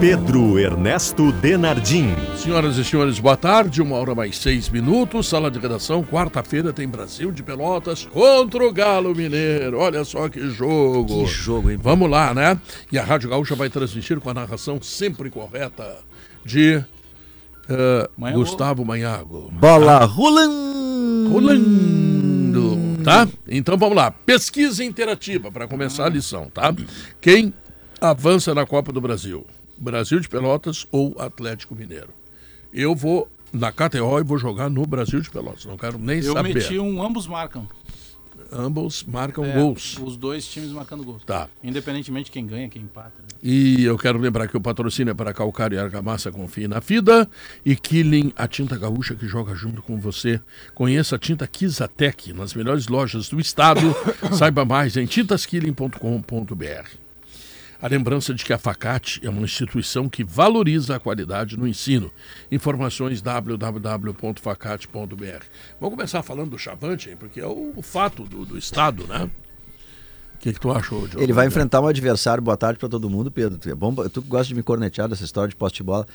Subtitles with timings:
[0.00, 2.14] Pedro Ernesto Denardim.
[2.36, 3.80] Senhoras e senhores, boa tarde.
[3.80, 5.28] Uma hora mais seis minutos.
[5.28, 6.04] Sala de redação.
[6.04, 9.78] Quarta-feira tem Brasil de Pelotas contra o Galo Mineiro.
[9.78, 11.24] Olha só que jogo.
[11.24, 11.78] Que jogo, hein?
[11.80, 12.58] Vamos lá, né?
[12.92, 15.98] E a Rádio Gaúcha vai transmitir com a narração sempre correta
[16.44, 18.40] de uh, Manhago.
[18.40, 19.50] Gustavo Manhago.
[19.52, 21.30] Bola rolando.
[21.30, 23.04] Rolando.
[23.04, 23.28] Tá?
[23.48, 24.10] Então vamos lá.
[24.10, 26.74] Pesquisa interativa para começar a lição, tá?
[27.20, 27.54] Quem
[28.00, 29.46] avança na Copa do Brasil?
[29.76, 32.10] Brasil de Pelotas ou Atlético Mineiro?
[32.72, 35.64] Eu vou na KTO e vou jogar no Brasil de Pelotas.
[35.64, 36.54] Não quero nem Eu saber.
[36.54, 37.66] meti um, ambos marcam.
[38.52, 39.96] Ambos marcam É, gols.
[40.02, 41.24] Os dois times marcando gols.
[41.24, 41.48] Tá.
[41.62, 43.12] Independentemente de quem ganha, quem empata.
[43.18, 43.24] né?
[43.42, 47.28] E eu quero lembrar que o patrocínio é para Calcário e Argamassa Confie na FIDA
[47.64, 50.40] e Killing, a tinta gaúcha que joga junto com você.
[50.74, 53.80] Conheça a tinta Kizatec nas melhores lojas do estado.
[54.36, 57.03] Saiba mais em tintaskilling.com.br.
[57.84, 62.10] A lembrança de que a Facate é uma instituição que valoriza a qualidade no ensino.
[62.50, 65.44] Informações www.facate.br.
[65.78, 69.28] Vamos começar falando do Chavante, hein, porque é o, fato do, do estado, né?
[70.34, 71.22] O que, que tu achou, Diogo?
[71.22, 72.42] Ele vai enfrentar um adversário.
[72.42, 73.58] Boa tarde pra todo mundo, Pedro.
[73.58, 76.06] Tu, é bom, tu gosta de me cornetear dessa história de poste de bola.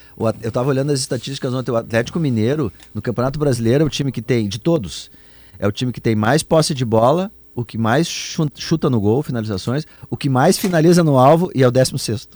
[0.42, 1.70] Eu tava olhando as estatísticas ontem.
[1.70, 5.12] O Atlético Mineiro, no Campeonato Brasileiro, é o time que tem, de todos,
[5.60, 9.00] é o time que tem mais posse de bola, o que mais chu- chuta no
[9.00, 12.28] gol, finalizações, o que mais finaliza no alvo e é o 16.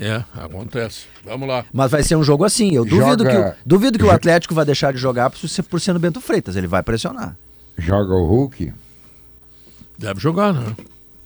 [0.00, 1.06] É, acontece.
[1.24, 1.64] Vamos lá.
[1.72, 2.72] Mas vai ser um jogo assim.
[2.72, 5.38] Eu duvido, Joga- que, o, duvido que o Atlético vai deixar de jogar por
[5.92, 6.54] no Bento Freitas.
[6.54, 7.36] Ele vai pressionar.
[7.76, 8.72] Joga o Hulk.
[9.98, 10.76] Deve jogar, né?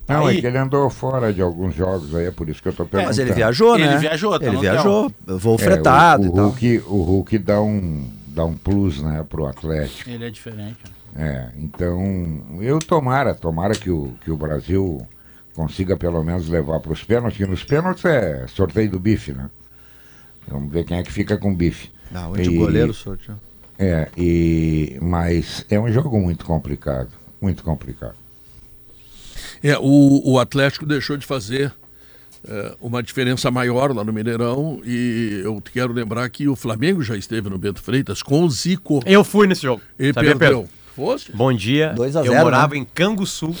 [0.07, 2.67] Não, Aí- é que ele andou fora de alguns jogos aí, é por isso que
[2.67, 3.07] eu tô perguntando.
[3.07, 3.97] Mas ele viajou, Ele né?
[3.97, 5.11] viajou, tá Ele viajou.
[5.25, 6.45] Voo É, fretado o, e o tal.
[6.47, 10.09] Hulk, o Hulk dá um, dá um plus, né, pro Atlético.
[10.09, 10.77] Ele é diferente.
[11.15, 15.05] É, então, eu tomara, tomara que o, que o Brasil
[15.53, 19.49] consiga pelo menos levar para os pênaltis, que nos pênaltis é sorteio do bife, né?
[20.47, 21.89] Vamos ver quem é que fica com bife.
[22.11, 23.37] Não, onde E- o goleiro sorteou.
[23.77, 27.09] É, e, mas é um jogo muito complicado,
[27.41, 28.15] muito complicado.
[29.63, 31.73] É, o, o Atlético deixou de fazer
[32.47, 37.15] é, uma diferença maior lá no Mineirão e eu quero lembrar que o Flamengo já
[37.17, 39.81] esteve no Bento Freitas com o Zico Eu fui nesse jogo.
[39.97, 40.61] e Sabia, perdeu.
[40.63, 40.82] Pedro?
[40.95, 41.31] Fosse?
[41.31, 41.93] Bom dia.
[41.95, 42.81] 2 a eu 0, morava né?
[42.81, 43.55] em Canguçu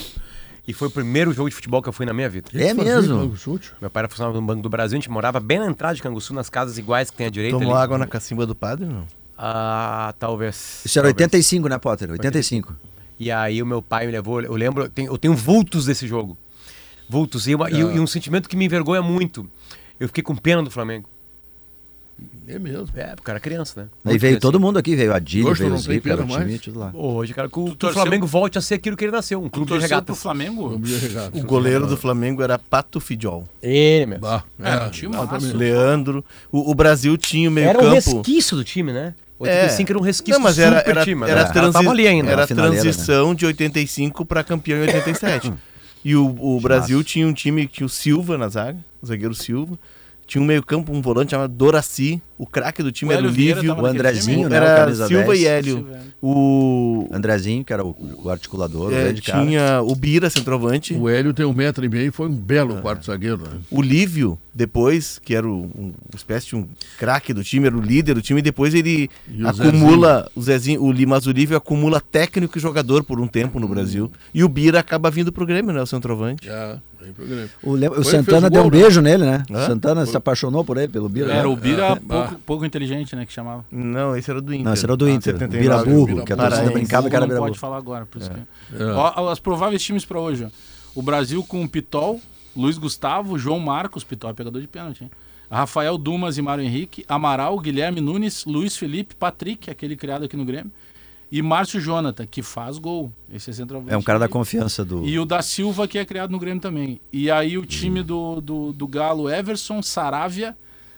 [0.67, 2.49] e foi o primeiro jogo de futebol que eu fui na minha vida.
[2.53, 3.35] É mesmo?
[3.81, 6.01] Meu pai era funcionário no Banco do Brasil, a gente morava bem na entrada de
[6.01, 7.57] Canguçu, nas casas iguais que tem à direita.
[7.57, 7.83] Tomou ali.
[7.83, 9.05] água na cacimba do padre, não?
[9.37, 10.81] Ah, talvez.
[10.85, 11.23] Isso era talvez.
[11.25, 12.11] 85, né, Potter?
[12.11, 12.75] 85.
[13.19, 16.07] E aí o meu pai me levou, eu lembro, eu tenho, eu tenho vultos desse
[16.07, 16.37] jogo.
[17.09, 17.47] Vultos.
[17.47, 19.49] E, uma- e- e um sentimento que me envergonha muito.
[19.99, 21.09] Eu fiquei com pena do Flamengo.
[22.47, 22.87] É mesmo.
[22.95, 23.87] É, porque era criança, né?
[24.05, 24.39] Aí veio criança.
[24.41, 26.27] todo mundo aqui, veio a Dili, Hoje tu veio não o tem Zico, era o
[26.27, 26.91] time, tudo lá.
[26.93, 29.39] Hoje, cara, que o, que o torceu- Flamengo volte a ser aquilo que ele nasceu,
[29.39, 30.21] um Tu clube de torceu pro regatas.
[30.21, 30.69] Flamengo?
[30.69, 31.37] Vamos de regata.
[31.37, 33.47] O goleiro do Flamengo era Pato Fidjol.
[33.61, 34.21] Ele mesmo.
[34.21, 35.43] Bah, É, um time exatamente.
[35.45, 35.57] massa.
[35.57, 36.25] Leandro.
[36.51, 37.93] O, o Brasil tinha o meio Era um campo.
[37.95, 39.15] resquício do time, né?
[39.39, 41.23] 85 era um resquício Não, mas era, super era, time.
[41.29, 41.51] era, né?
[41.51, 42.27] Transi- tava ali ainda.
[42.27, 45.51] era Era a finaleira, transição de 85 para campeão em 87.
[46.05, 49.33] e o, o Brasil tinha um time que tinha o Silva na zaga, o zagueiro
[49.33, 49.77] Silva.
[50.25, 52.21] Tinha um meio campo, um volante chamado Doraci.
[52.37, 53.73] O craque do time O era o Lívio.
[53.75, 54.55] O Andrezinho, né?
[54.59, 55.39] o Era camisa Silva 10.
[55.41, 55.87] e Hélio.
[56.21, 59.45] O, Andrezinho, que era o, o articulador, o é, cara.
[59.45, 60.93] tinha o Bira, centroavante.
[60.93, 63.37] O Hélio tem um metro e meio e foi um belo quarto zagueiro.
[63.43, 63.49] Né?
[63.69, 66.65] O Lívio, depois, que era o- um, uma espécie de um
[66.97, 70.41] craque do time, era o líder do time, e depois ele E o acumula, o
[70.41, 74.11] Zezinho, o Li- mas o Lívio acumula técnico e jogador por um tempo no Brasil.
[74.33, 75.81] E o Bira acaba vindo pro Grêmio, né?
[75.81, 76.45] O centroavante.
[76.47, 77.49] Já, vem pro Grêmio.
[77.61, 78.71] O, Le- o Foi, Santana o deu um né?
[78.71, 79.43] beijo nele, né?
[79.51, 79.65] Hã?
[79.67, 81.31] Santana se apaixonou por ele, pelo Bira.
[81.31, 81.47] Era né?
[81.47, 83.25] o Bira Ah, pouco, pouco inteligente, né?
[83.25, 83.65] Que chamava.
[83.71, 84.65] Não, esse era do Inter.
[84.65, 85.33] Não, esse era o do Ah, Inter.
[85.33, 85.61] 79.
[85.61, 86.73] Bira Burro, Bira que a torcida Paraense.
[86.73, 88.39] brincava que era não Bira pode falar agora, por isso que...
[88.83, 88.85] É.
[88.93, 90.49] Ó, os prováveis times pra hoje, ó.
[90.95, 92.19] O Brasil com o Pitol,
[92.55, 95.11] Luiz Gustavo, João Marcos, Pitol é pegador de pênalti, hein?
[95.49, 100.45] Rafael Dumas e Mário Henrique, Amaral, Guilherme Nunes, Luiz Felipe, Patrick, aquele criado aqui no
[100.45, 100.71] Grêmio,
[101.35, 103.11] e Márcio Jonathan, que faz gol.
[103.33, 103.91] Esse é centroavante.
[103.91, 105.03] É um cara da confiança do.
[105.03, 107.01] E o da Silva, que é criado no Grêmio também.
[107.11, 110.55] E aí o time do, do, do Galo, Everson, Saravia,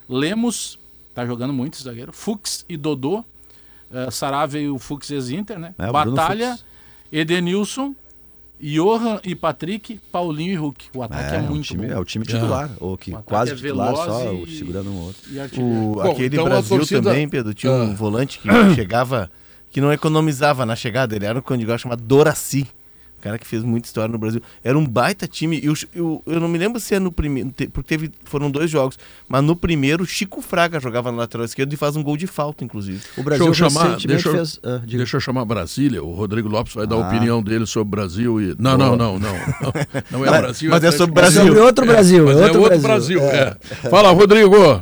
[0.09, 0.77] Lemos,
[1.13, 3.23] tá jogando muito esse zagueiro, Fux e Dodô.
[3.91, 5.73] Eh, Saravia e o Fux ex-Inter, né?
[5.77, 6.65] É, Batalha, Fux.
[7.11, 7.95] Edenilson,
[8.59, 10.85] Johan e Patrick, Paulinho e Hulk.
[10.95, 11.93] O ataque é, É, o muito time, bom.
[11.93, 15.21] é o time titular, ou que quase é titular, só e- o segurando um outro.
[15.31, 15.37] E.
[15.61, 17.83] O, Bom, aquele então Brasil torcida- também, Pedro, tinha Ah.
[17.83, 19.31] um volante que chegava,
[19.75, 21.17] que não economizava na chegada.
[21.17, 22.65] Ele era um candidato chamado Doraci.
[23.19, 24.41] O cara que fez muita história no Brasil.
[24.63, 25.59] Era um baita time.
[25.61, 27.51] E o- eu, eu não me lembro se é no primeiro.
[27.73, 28.97] Porque teve, foram dois jogos.
[29.27, 32.25] Mas no primeiro, o Chico Fraga jogava na lateral esquerda e faz um gol de
[32.25, 33.01] falta, inclusive.
[33.17, 34.59] O Brasil deixa eu chamar, deixa eu, fez...
[34.63, 36.01] ah, deixa eu chamar Brasília.
[36.01, 37.09] O Rodrigo Lopes vai dar a Ah.
[37.09, 38.55] opinião dele sobre o Brasil e.
[38.57, 39.33] Não, não, não, não, não.
[40.09, 40.69] Não é Mas- Brasil.
[40.69, 41.43] mas é Atlético sobre É Brasil.
[41.47, 42.25] sobre outro Brasil.
[42.27, 43.19] Mas é é outro, outro Brasil.
[43.19, 43.37] Brasil.
[43.41, 43.57] É.
[43.83, 43.89] é.
[43.89, 44.81] Fala, Rodrigo.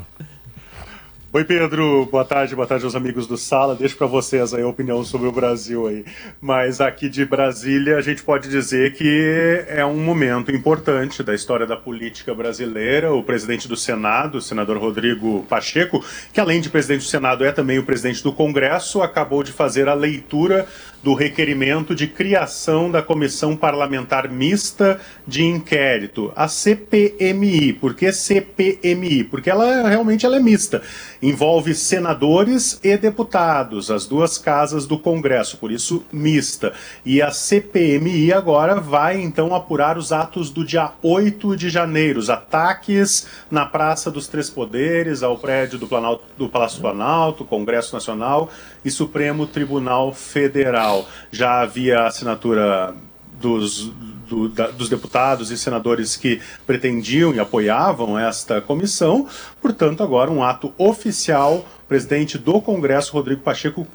[1.35, 2.07] Oi, Pedro.
[2.11, 3.73] Boa tarde, boa tarde aos amigos do Sala.
[3.73, 6.05] Deixo para vocês aí a opinião sobre o Brasil aí.
[6.39, 11.65] Mas aqui de Brasília, a gente pode dizer que é um momento importante da história
[11.65, 13.11] da política brasileira.
[13.11, 17.51] O presidente do Senado, o senador Rodrigo Pacheco, que além de presidente do Senado é
[17.51, 20.67] também o presidente do Congresso, acabou de fazer a leitura
[21.01, 27.73] do requerimento de criação da Comissão Parlamentar Mista de Inquérito, a CPMI.
[27.73, 29.25] Por que CPMI?
[29.25, 30.81] Porque ela realmente ela é mista.
[31.23, 36.73] Envolve senadores e deputados, as duas casas do Congresso, por isso mista.
[37.05, 42.29] E a CPMI agora vai então apurar os atos do dia 8 de janeiro, os
[42.29, 48.49] ataques na Praça dos Três Poderes, ao prédio do, Planalto, do Palácio Planalto, Congresso Nacional
[48.83, 51.07] e Supremo Tribunal Federal.
[51.31, 52.93] Já havia assinatura
[53.39, 53.93] dos,
[54.27, 59.27] do- da- dos deputados e senadores que pretendiam e apoiavam esta comissão.
[59.61, 63.87] Portanto, agora um ato oficial, o presidente do Congresso, Rodrigo Pacheco,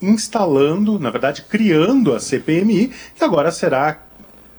[0.00, 4.02] instalando, na verdade, criando a CPMI, que agora será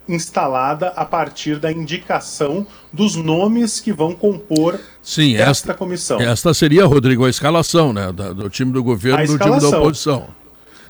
[0.10, 6.20] instalada a partir da indicação dos nomes que vão compor Sim, esta esta, comissão.
[6.22, 8.12] esta seria, Rodrigo, a escalação, né?
[8.14, 10.28] da- do time do governo e do time da oposição.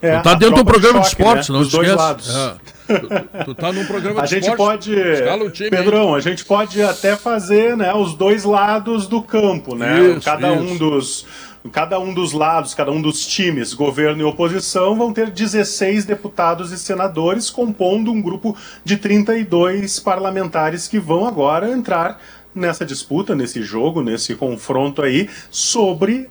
[0.01, 1.53] É, tu tá dentro do programa de choque, esportes, né?
[1.53, 2.03] não Dos dois esquece.
[2.03, 2.35] lados.
[2.35, 2.55] É.
[2.87, 4.95] Tu, tu tá num programa A de gente esportes.
[4.95, 5.69] pode, time.
[5.69, 10.11] Pedrão, a gente pode até fazer, né, os dois lados do campo, né?
[10.11, 10.79] Isso, cada um isso.
[10.79, 11.25] dos
[11.71, 16.71] cada um dos lados, cada um dos times, governo e oposição, vão ter 16 deputados
[16.71, 18.55] e senadores compondo um grupo
[18.85, 22.21] de 32 parlamentares que vão agora entrar
[22.55, 26.29] nessa disputa, nesse jogo, nesse confronto aí sobre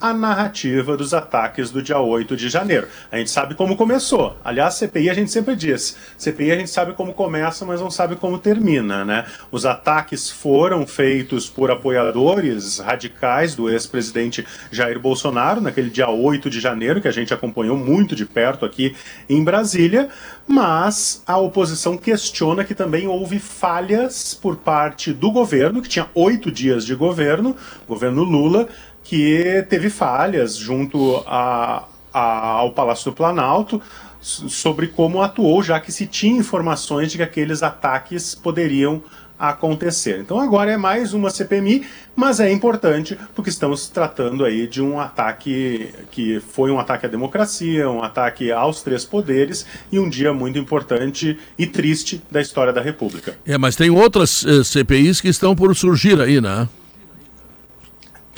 [0.00, 2.86] a narrativa dos ataques do dia 8 de janeiro.
[3.10, 4.36] A gente sabe como começou.
[4.44, 5.96] Aliás, CPI a gente sempre diz.
[6.16, 9.26] CPI a gente sabe como começa, mas não sabe como termina, né?
[9.50, 16.60] Os ataques foram feitos por apoiadores radicais do ex-presidente Jair Bolsonaro naquele dia 8 de
[16.60, 18.94] janeiro, que a gente acompanhou muito de perto aqui
[19.28, 20.08] em Brasília,
[20.46, 26.50] mas a oposição questiona que também houve falhas por parte do governo, que tinha oito
[26.50, 27.56] dias de governo,
[27.86, 28.68] governo Lula,
[29.08, 33.80] que teve falhas junto a, a- ao Palácio do Planalto
[34.20, 39.02] sobre como atuou, já que se tinha informações de que aqueles ataques poderiam
[39.38, 40.18] acontecer.
[40.20, 44.98] Então agora é mais uma CPMI, mas é importante porque estamos tratando aí de um
[45.00, 50.34] ataque que foi um ataque à democracia, um ataque aos três poderes e um dia
[50.34, 53.38] muito importante e triste da história da República.
[53.46, 56.68] É, mas tem outras eh, CPIs que estão por surgir aí, né?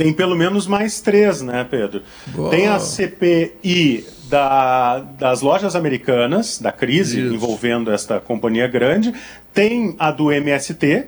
[0.01, 2.01] Tem pelo menos mais três, né, Pedro?
[2.29, 2.49] Boa.
[2.49, 7.35] Tem a CPI da- das lojas americanas, da crise Isso.
[7.35, 9.13] envolvendo esta companhia grande.
[9.53, 11.05] Tem a do MST,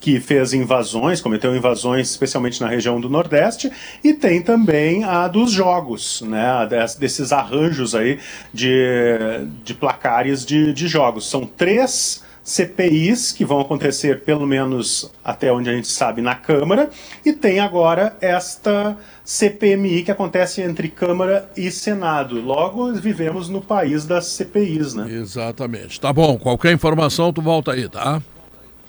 [0.00, 3.70] que fez invasões, cometeu invasões especialmente na região do Nordeste,
[4.02, 8.18] e tem também a dos jogos, né, desses arranjos aí
[8.52, 11.30] de, de placares de, de jogos.
[11.30, 16.90] São três CPIs que vão acontecer pelo menos até onde a gente sabe na Câmara
[17.24, 22.38] e tem agora esta CPMI que acontece entre Câmara e Senado.
[22.40, 25.10] Logo vivemos no país das CPIs, né?
[25.10, 25.98] Exatamente.
[25.98, 28.22] Tá bom, qualquer informação tu volta aí, tá?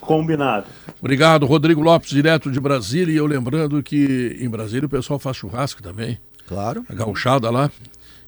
[0.00, 0.66] Combinado.
[1.00, 3.12] Obrigado, Rodrigo Lopes, direto de Brasília.
[3.12, 6.18] E eu lembrando que em Brasília o pessoal faz churrasco também.
[6.46, 6.84] Claro.
[6.88, 7.70] A gauchada lá.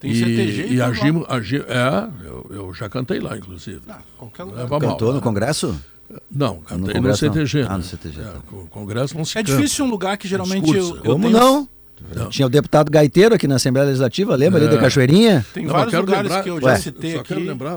[0.00, 1.04] Tem e, CTG E e a tudo lá.
[1.04, 3.80] Gimo, a Gimo- é, eu, eu já cantei lá, inclusive.
[4.16, 4.62] Qualquer Não lugar.
[4.62, 5.20] leva mal, Cantou no né?
[5.20, 5.80] Congresso?
[6.30, 7.32] Não, cantei no, Congresso não.
[7.34, 7.62] CTG.
[7.62, 7.82] Ah, no né?
[7.84, 8.38] CTG, É, tá.
[8.52, 9.56] o Congresso não se É canta.
[9.56, 11.68] difícil um lugar que geralmente eu, eu Como tenho- não?
[12.30, 15.44] Tinha o deputado Gaiteiro aqui na Assembleia Legislativa, lembra ali da Cachoeirinha?
[15.52, 16.60] Tem Não, vários lugares lembrar- que eu Ué.
[16.60, 17.28] já Eu citei só aqui.
[17.34, 17.76] quero lembrar,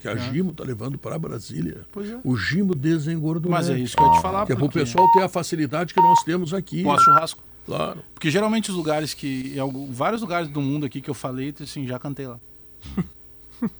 [0.00, 1.78] que a Gimo tá levando para Brasília.
[1.92, 2.16] Pois é.
[2.22, 3.50] O Gimo desengordou.
[3.50, 4.46] Mas é isso que eu ia te falar.
[4.46, 6.84] Que é pro porque- pessoal ter a facilidade que nós temos aqui.
[6.84, 7.42] Pós-churrasco.
[7.66, 8.00] Claro.
[8.14, 9.52] Porque geralmente os lugares que.
[9.54, 12.38] Em algum- vários lugares do mundo aqui que eu falei, assim, já cantei lá.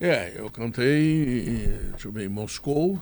[0.00, 2.98] É, eu cantei, deixa eu ver, Moscou.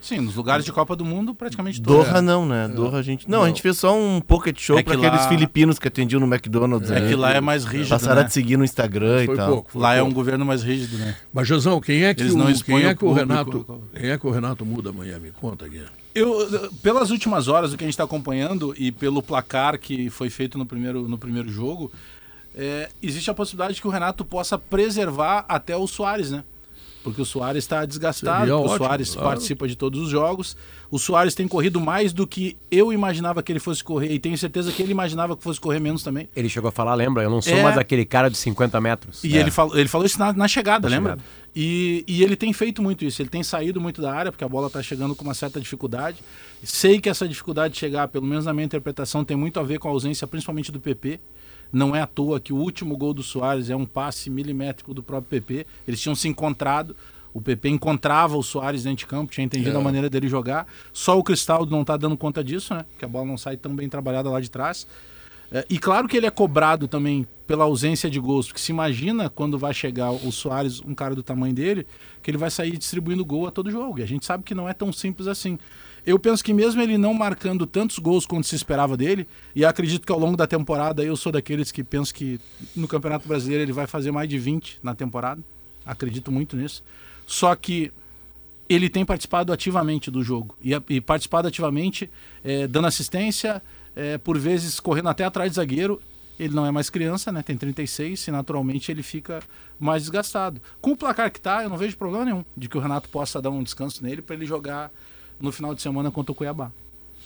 [0.00, 2.06] Sim, nos lugares de Copa do Mundo, praticamente todos.
[2.08, 2.68] Doha não, né?
[2.68, 3.28] Doha a gente.
[3.28, 3.48] Não, a Não.
[3.48, 6.26] gente fez só um pocket show É que pra aqueles lá- filipinos que atendiam no
[6.26, 6.90] McDonald's.
[6.90, 7.08] É né?
[7.08, 8.28] que lá é mais rígido, Passaram a né?
[8.28, 9.50] te seguir no Instagram Foi e tal.
[9.52, 9.72] pouco.
[9.72, 10.14] Foi Lá é um pouco.
[10.14, 11.16] governo mais rígido, né?
[11.32, 13.14] Mas, Jezão, quem é que, Eles o, não quem é o que o público.
[13.18, 13.82] Renato.
[13.94, 15.18] Quem é que o Renato muda amanhã?
[15.18, 15.82] Me conta aqui.
[16.18, 20.28] Eu, pelas últimas horas, o que a gente está acompanhando e pelo placar que foi
[20.28, 21.92] feito no primeiro, no primeiro jogo,
[22.56, 26.42] é, existe a possibilidade de que o Renato possa preservar até o Soares, né?
[27.04, 29.28] Porque o Soares está desgastado, o Soares claro.
[29.28, 30.56] participa de todos os jogos.
[30.90, 34.36] O Soares tem corrido mais do que eu imaginava que ele fosse correr, e tenho
[34.36, 36.28] certeza que ele imaginava que fosse correr menos também.
[36.34, 37.22] Ele chegou a falar, lembra?
[37.22, 37.62] Eu não sou É.
[37.62, 39.22] mais aquele cara de 50 metros.
[39.22, 39.40] E É.
[39.40, 41.12] ele, falou, ele falou isso na, na chegada, Na lembra?
[41.12, 41.28] chegada.
[41.54, 43.20] E, e ele tem feito muito isso.
[43.22, 46.18] Ele tem saído muito da área, porque a bola está chegando com uma certa dificuldade.
[46.62, 49.78] Sei que essa dificuldade de chegar, pelo menos na minha interpretação, tem muito a ver
[49.78, 51.20] com a ausência, principalmente do PP.
[51.72, 55.02] Não é à toa que o último gol do Soares é um passe milimétrico do
[55.02, 55.66] próprio PP.
[55.86, 56.96] Eles tinham se encontrado.
[57.34, 59.80] O PP encontrava o Soares dentro de campo, tinha entendido É.
[59.80, 60.66] a maneira dele jogar.
[60.92, 62.84] Só o Cristaldo não está dando conta disso, né?
[62.98, 64.86] Que a bola não sai tão bem trabalhada lá de trás.
[65.50, 69.30] É, e claro que ele é cobrado também pela ausência de gols, porque se imagina
[69.30, 71.86] quando vai chegar o Soares, um cara do tamanho dele,
[72.22, 73.98] que ele vai sair distribuindo gol a todo jogo.
[73.98, 75.58] E a gente sabe que não é tão simples assim.
[76.08, 80.06] Eu penso que mesmo ele não marcando tantos gols quanto se esperava dele, e acredito
[80.06, 82.40] que ao longo da temporada eu sou daqueles que penso que
[82.74, 85.42] no Campeonato Brasileiro ele vai fazer mais de 20 na temporada.
[85.84, 86.82] Acredito muito nisso.
[87.26, 87.92] Só que
[88.70, 90.56] ele tem participado ativamente do jogo.
[90.64, 92.10] E, e participado ativamente,
[92.42, 93.62] eh, dando assistência,
[93.94, 96.00] eh, por vezes correndo até atrás de zagueiro.
[96.40, 97.42] Ele não é mais criança, né?
[97.42, 99.42] Tem 36 e naturalmente ele fica
[99.78, 100.58] mais desgastado.
[100.80, 103.42] Com o placar que tá, eu não vejo problema nenhum de que o Renato possa
[103.42, 104.90] dar um descanso nele para ele jogar
[105.40, 106.70] no final de semana contra o Cuiabá.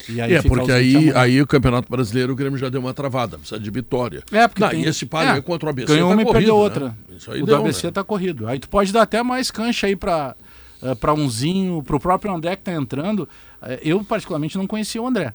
[0.09, 3.39] E é, fica porque aí, aí o Campeonato Brasileiro o Grêmio já deu uma travada,
[3.39, 4.23] precisa de vitória.
[4.33, 6.23] É, porque Não, tem- e esse palio é, aí contra o ABC Ganhou tá uma
[6.23, 6.61] e perdeu né?
[6.61, 6.97] outra.
[7.17, 7.93] Isso aí o deu, do ABC né?
[7.93, 8.49] tá corrido.
[8.49, 10.35] Aí tu pode dar até mais cancha aí pra,
[10.83, 13.29] eh, pra umzinho, pro próprio André que tá entrando.
[13.63, 15.33] Eh, Eu, particularmente, não conhecia o André.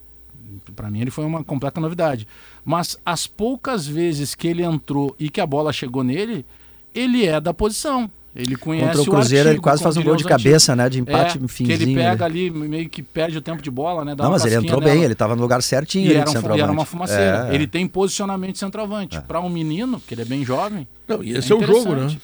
[0.75, 2.27] Pra mim ele foi uma completa novidade.
[2.65, 6.46] Mas as poucas vezes que ele entrou e que a bola chegou nele,
[6.93, 8.12] ele é da posição.
[8.36, 10.88] Ele conhece Contra o Cruzeiro, ele artigo, quase como faz um gol de cabeça, né?
[10.89, 11.98] De empate É, no que ele finzinho.
[11.98, 12.48] pega ali.
[12.50, 14.13] ali, meio que perde o tempo de bola, né?
[14.13, 14.93] dá Não, mas ele entrou nela.
[14.93, 17.48] bem, ele tava no lugar certinho E era, de um, e era uma fumaceira.
[17.50, 17.55] É.
[17.55, 19.19] Ele tem posicionamento de centroavante.
[19.22, 20.88] Para um menino, que ele é bem jovem.
[21.07, 22.15] Não, e esse é, o jogo, né?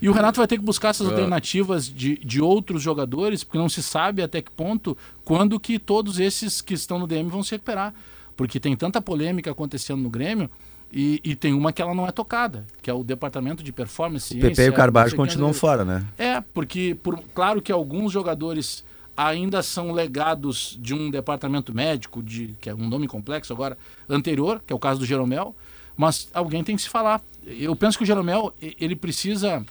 [0.00, 1.10] E o Renato vai ter que buscar essas É.
[1.10, 6.18] alternativas de, de outros jogadores, porque não se sabe até que ponto, quando que todos
[6.18, 7.94] esses que estão no DM vão se recuperar.
[8.36, 10.50] Porque tem tanta polêmica acontecendo no Grêmio
[10.92, 14.34] e, e tem uma que ela não é tocada, que é o departamento de performance.
[14.34, 16.04] O PP e ciência, o Carvalho não sei o que, continuam fora, né?
[16.18, 18.84] É, porque por, claro que alguns jogadores
[19.16, 23.76] ainda são legados de um departamento médico, de, que é um nome complexo agora,
[24.08, 25.54] anterior, que é o caso do Jeromel,
[25.96, 27.20] mas alguém tem que se falar.
[27.46, 29.64] Eu penso que o Jeromel, ele precisa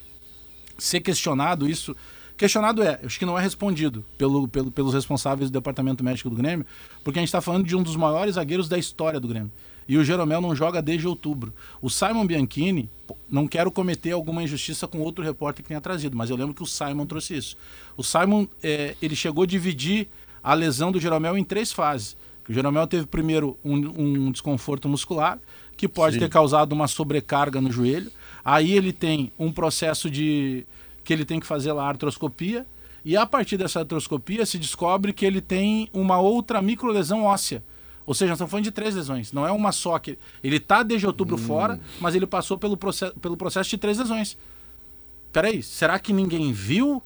[0.78, 1.96] ser questionado isso.
[2.38, 6.36] Questionado é, acho que não é respondido pelo, pelo- pelos responsáveis do departamento médico do
[6.36, 6.66] Grêmio,
[7.04, 9.51] porque a gente está falando de um dos maiores zagueiros da história do Grêmio.
[9.88, 11.54] E o Jeromel não joga desde outubro.
[11.82, 12.90] O Simon Bianchini,
[13.30, 16.64] não quero cometer alguma injustiça com outro repórter que tenha trazido, mas eu lembro que
[16.64, 17.58] o Simon trouxe isso.
[17.98, 20.08] O Simon, eh, ele chegou a dividir
[20.44, 22.16] a lesão do Jeromel em três fases.
[22.48, 25.40] O Jeromel teve primeiro um, um desconforto muscular,
[25.78, 28.12] que pode ter causado uma sobrecarga no joelho.
[28.46, 30.66] Aí ele tem um processo de
[31.04, 32.66] que ele tem que fazer lá a artroscopia
[33.04, 37.64] e a partir dessa artroscopia se descobre que ele tem uma outra microlesão óssea.
[38.12, 40.84] Ou seja, nós estamos falando de três lesões, não é uma só que ele está
[40.84, 44.38] desde outubro fora, mas ele passou pelo processo, pelo processo de três lesões.
[45.32, 47.01] Peraí, será que ninguém viu?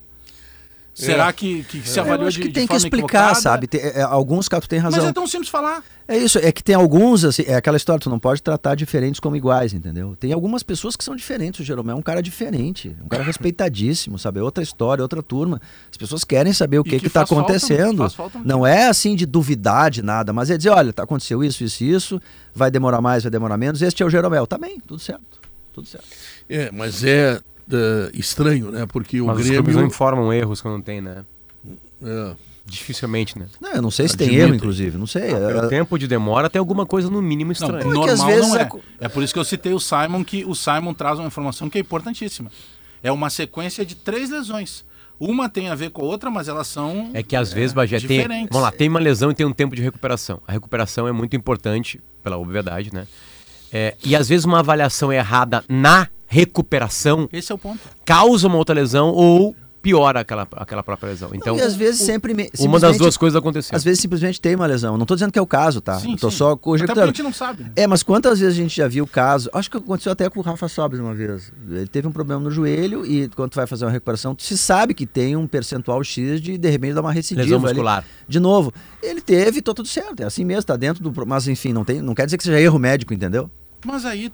[0.98, 3.36] Será que, que se Eu avaliou acho de, que de tem que forma explicar, equivocada?
[3.42, 3.68] sabe?
[3.68, 5.00] Tem- é, alguns casos tu tem razão.
[5.02, 5.84] Mas é tão simples falar.
[6.08, 9.20] É isso, é que tem alguns, assim, é aquela história, tu não pode tratar diferentes
[9.20, 10.16] como iguais, entendeu?
[10.18, 14.18] Tem algumas pessoas que são diferentes, o Jeromel é um cara diferente, um cara respeitadíssimo,
[14.18, 14.40] sabe?
[14.40, 15.60] É outra história, outra turma.
[15.92, 18.10] As pessoas querem saber o E que que que tá falta- acontecendo.
[18.12, 21.64] falta não é assim de duvidar de nada, mas é dizer, olha, tá, aconteceu isso,
[21.64, 22.22] isso e isso,
[22.54, 24.48] vai demorar mais, vai demorar menos, este é o Jeromel.
[24.48, 25.42] Tá bem, tudo certo,
[25.74, 26.06] tudo certo.
[26.48, 27.42] É, mas é,
[27.72, 28.86] é, estranho, né?
[28.86, 29.88] Porque o Mas os clubes não Grêmio.
[29.88, 31.24] informam erros quando tem, né?
[32.04, 32.36] É,
[32.68, 33.46] Dificilmente, né?
[33.62, 34.48] Não, eu não sei se tem Admitem.
[34.48, 35.28] erro, inclusive, não sei.
[35.36, 37.78] Pelo É- tempo de demora tem alguma coisa no mínimo Não, estranha.
[37.78, 38.64] é que normal às vezes não é.
[38.64, 38.70] a-
[39.02, 41.78] É por isso que eu citei o Simon, que o Simon traz uma informação que
[41.78, 42.50] é importantíssima.
[43.04, 44.84] É uma sequência de três lesões.
[45.20, 47.12] Uma tem a ver com a outra, mas elas são.
[47.14, 49.76] É que às vezes, Bagé, tem, vamos lá, tem uma lesão e tem um tempo
[49.76, 50.42] de recuperação.
[50.48, 53.06] A recuperação é muito importante, pela obviedade, né?
[53.72, 57.80] É, e às vezes uma avaliação errada na recuperação Esse é o ponto.
[58.06, 61.30] causa uma outra lesão ou piora aquela, aquela própria lesão.
[61.32, 63.76] Então, e às vezes o- sempre me- uma das duas coisas aconteceu.
[63.78, 64.98] Às vezes simplesmente tem uma lesão.
[64.98, 66.00] Não tô dizendo que é o caso, tá?
[66.00, 66.38] Sim, Eu tô sim.
[66.38, 67.08] só Até porque a conjecturando.
[67.10, 67.66] gente não sabe.
[67.66, 67.72] né?
[67.76, 69.48] É, mas quantas vezes a gente já viu o caso?
[69.54, 71.52] Acho que aconteceu até com o Rafa Sobres uma vez.
[71.70, 74.58] Ele teve um problema no joelho e quando tu vai fazer uma recuperação, tu se
[74.58, 77.44] sabe que tem um percentual X de de repente dar uma recidiva.
[77.44, 77.66] Lesão ali.
[77.66, 78.04] muscular.
[78.28, 78.74] De novo.
[79.04, 80.22] Ele teve, tô tudo certo.
[80.22, 81.28] É assim mesmo, tá dentro do.
[81.28, 83.52] Mas enfim, não, tem, não quer dizer que seja erro médico, entendeu?
[83.86, 84.32] Mas aí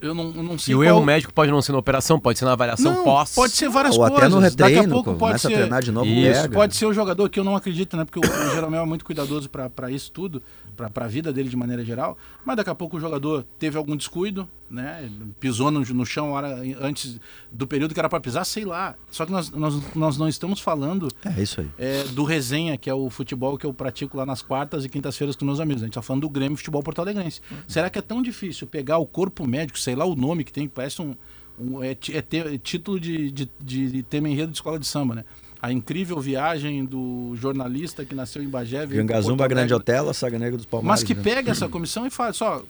[0.00, 0.72] eu não, eu não sei.
[0.72, 3.04] E o qual- erro médico pode não ser na operação, pode ser na avaliação Não,
[3.04, 3.34] pós.
[3.34, 4.18] Pode ser várias Ou coisas.
[4.18, 5.56] até no Daqui a retreino, pouco pode começa a ser.
[5.56, 6.54] treinar de novo, Isso, pega.
[6.54, 8.04] Pode ser o jogador que eu não acredito, né?
[8.04, 10.42] Porque o, o Jeromel é muito cuidadoso para isso tudo,
[10.74, 12.16] para a vida dele de maneira geral.
[12.44, 15.08] Mas daqui a pouco o jogador teve algum descuido, né?
[15.40, 17.20] Pisou no, no chão hora, antes
[17.52, 18.94] do período que era para pisar, sei lá.
[19.10, 21.70] Só que nós, nós, nós não estamos falando É isso aí.
[21.78, 25.36] é, do resenha, que é o futebol que eu pratico lá nas quartas e quintas-feiras
[25.36, 25.82] com meus amigos.
[25.82, 27.40] A gente tá falando do Grêmio Futebol Porto Alegrense.
[27.68, 30.68] Será que é tão difícil pegar o corpo médico, sei lá o nome que tem,
[30.68, 31.14] parece um.
[31.58, 34.86] um- é, é ter- é título de, de, de, de tema enredo de escola de
[34.86, 35.24] samba, né?
[35.64, 38.84] A incrível viagem do jornalista que nasceu em Bagé.
[38.84, 39.72] Gangazumba, Grande.
[39.72, 41.00] Hotel, Saga Negra dos Palmares.
[41.00, 41.22] Mas que né?
[41.22, 42.62] pega essa comissão e fala, só,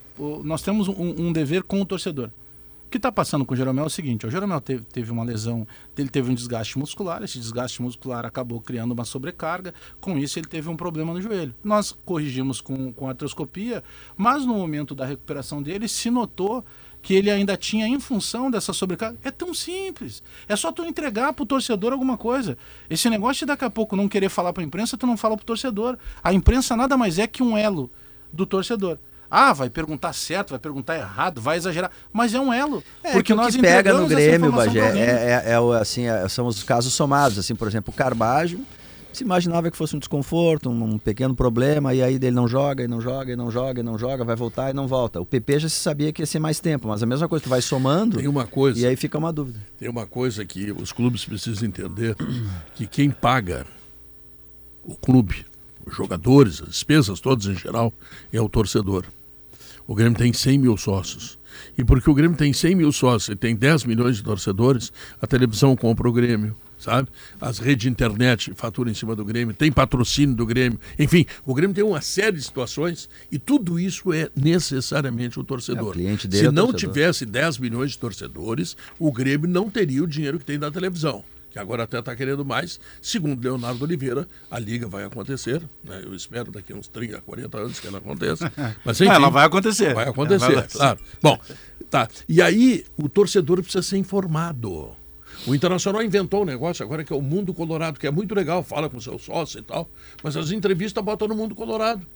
[0.45, 2.29] nós temos um, um dever com o torcedor.
[2.87, 5.25] O que está passando com o Jeromel é o seguinte, o Jeromel teve, teve uma
[5.25, 5.67] lesão,
[5.99, 10.47] ele teve um desgaste muscular, esse desgaste muscular acabou criando uma sobrecarga, com isso ele
[10.47, 11.53] teve um problema no joelho.
[11.65, 13.83] Nós corrigimos com, com artroscopia,
[14.17, 16.65] mas no momento da recuperação dele se notou
[17.05, 19.19] que ele ainda tinha em função dessa sobrecarga.
[19.23, 20.23] É tão simples.
[20.49, 22.57] É só tu entregar pro torcedor alguma coisa.
[22.89, 25.45] Esse negócio de daqui a pouco não querer falar pra imprensa, tu não fala pro
[25.45, 25.99] torcedor.
[26.23, 27.91] A imprensa nada mais é que um elo
[28.33, 28.97] do torcedor.
[29.31, 31.91] Ah, vai perguntar certo, vai perguntar errado, vai exagerar.
[32.11, 32.83] Mas é um elo.
[33.03, 36.47] É, porque que nós que pega no Grêmio, Bagé, é, é- é assim, é- são
[36.47, 37.39] os casos somados.
[37.39, 38.61] Assim, por exemplo, o Carbajo
[39.19, 42.83] se imaginava que fosse um desconforto, um, um pequeno problema, e aí ele não joga,
[42.85, 45.21] e não joga, e não joga, e não joga, vai voltar e não volta.
[45.21, 47.49] O PP já se sabia que ia ser mais tempo, mas a mesma coisa, tu
[47.49, 48.79] vai somando, Tem uma coisa.
[48.81, 49.59] e aí fica uma dúvida.
[49.79, 52.17] Tem uma coisa que os clubes precisam entender,
[52.75, 53.67] que quem paga
[54.83, 55.47] o clube,
[55.87, 57.93] os jogadores, as despesas todas em geral,
[58.33, 59.05] é o torcedor.
[59.87, 61.39] O Grêmio tem 100 mil sócios.
[61.79, 65.27] E porque o Grêmio tem 100 mil sócios e tem 10 milhões de torcedores, a
[65.27, 67.09] televisão compra o Grêmio, sabe?
[67.41, 70.79] As redes de internet faturam em cima do Grêmio, tem patrocínio do Grêmio.
[70.99, 75.87] Enfim, o Grêmio tem uma série de situações e tudo isso é necessariamente o torcedor.
[75.87, 76.95] É, o cliente dele Se é não torcedor.
[76.95, 81.25] tivesse 10 milhões de torcedores, o Grêmio não teria o dinheiro que tem da televisão.
[81.51, 82.81] Que agora até está querendo mais.
[83.01, 85.63] Segundo Leonardo Oliveira, a liga vai acontecer.
[85.85, 86.03] né?
[86.05, 88.53] Eu espero daqui a uns 30, 40 anos que ela aconteça.
[88.85, 89.95] Mas enfim, Ela vai acontecer.
[89.95, 90.99] Vai acontecer, vai- claro.
[91.23, 91.39] Bom,
[91.89, 92.09] tá.
[92.29, 94.97] E aí o torcedor precisa ser informado.
[95.47, 98.63] O Internacional inventou um negócio agora que é o Mundo Colorado, que é muito legal,
[98.63, 99.91] fala com seu sócio e tal,
[100.23, 102.07] mas as entrevistas botam no Mundo Colorado.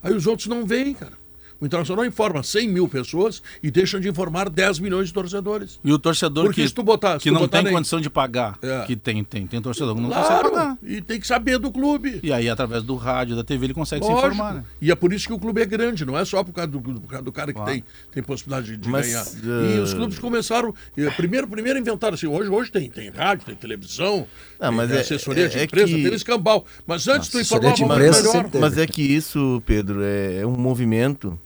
[0.00, 1.18] Aí os outros não vêm, cara.
[1.60, 5.80] O Internacional informa 100 mil pessoas e deixam de informar 10 milhões de torcedores.
[5.82, 7.72] E o torcedor Porque que, se tu botar- se que tu não botar tem nem-
[7.74, 8.84] condição de pagar, É.
[8.86, 10.78] que tem, tem, tem torcedor que não consegue Claro, pagar.
[10.82, 12.20] e tem que saber do clube.
[12.22, 14.28] E aí, através do rádio, da TV, ele consegue se Lógico.
[14.34, 14.64] informar, né?
[14.82, 16.80] E é por isso que o clube é grande, não é só por causa do,
[16.80, 19.24] por causa do cara que tem, tem possibilidade de Mas, ganhar.
[19.26, 20.74] eh, E os clubes começaram.
[20.96, 24.26] eh, Primeiro, primeiro inventaram assim, hoje, hoje tem, tem rádio, tem televisão,
[24.60, 26.66] tem mas é- assessoria de é- é imprensa, que- tem escambau.
[26.86, 28.50] Mas antes tu assessoria informava de melhor.
[28.60, 31.38] Mas é que isso, Pedro, é, é um movimento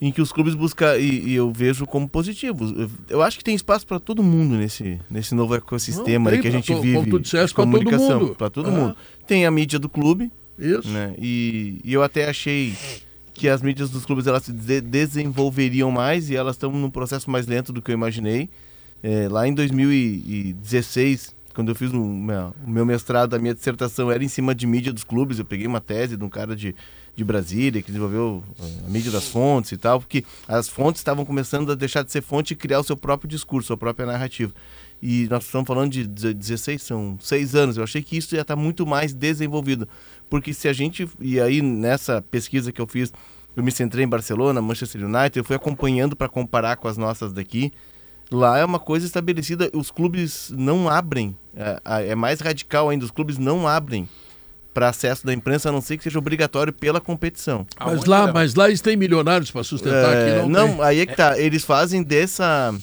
[0.00, 2.64] em que os clubes buscam, e, e eu vejo como positivo.
[2.78, 6.42] Eu, eu acho que tem espaço para todo mundo nesse, nesse novo ecossistema Não, tem
[6.42, 6.94] que a gente to- vive.
[6.96, 8.34] como tu disseste, pra todo comunicação, mundo.
[8.34, 8.72] Para todo Ah.
[8.72, 8.96] mundo.
[9.26, 10.88] Tem a mídia do clube, Isso.
[10.90, 11.14] né?
[11.18, 12.74] E, e eu até achei
[13.32, 17.30] que as mídias dos clubes elas se de- desenvolveriam mais e elas estão num processo
[17.30, 18.50] mais lento do que eu imaginei.
[19.02, 24.10] É, lá em 2016, quando eu fiz o meu, o meu mestrado, a minha dissertação
[24.10, 25.38] era em cima de mídia dos clubes.
[25.38, 26.74] Eu peguei uma tese de um cara de,
[27.16, 31.24] de Brasília que desenvolveu eh, a mídia das fontes e tal, porque as fontes estavam
[31.24, 34.52] começando a deixar de ser fonte e criar o seu próprio discurso, a própria narrativa.
[35.00, 37.76] E nós estamos falando de 16, são seis anos.
[37.76, 39.86] Eu achei que isso já está muito mais desenvolvido.
[40.30, 41.06] Porque se a gente.
[41.20, 43.12] E aí, nessa pesquisa que eu fiz,
[43.54, 47.32] eu me centrei em Barcelona, Manchester United, eu fui acompanhando para comparar com as nossas
[47.32, 47.70] daqui.
[48.30, 53.10] Lá é uma coisa estabelecida, os clubes não abrem, é, é mais radical ainda, os
[53.10, 54.08] clubes não abrem
[54.74, 57.64] para acesso da imprensa, a não ser que seja obrigatório pela competição.
[57.78, 60.48] Mas Aonde lá, mas lá eles têm milionários para sustentar É, aqui.
[60.48, 60.82] não, tem.
[60.84, 62.74] aí é que tá, eles fazem dessa.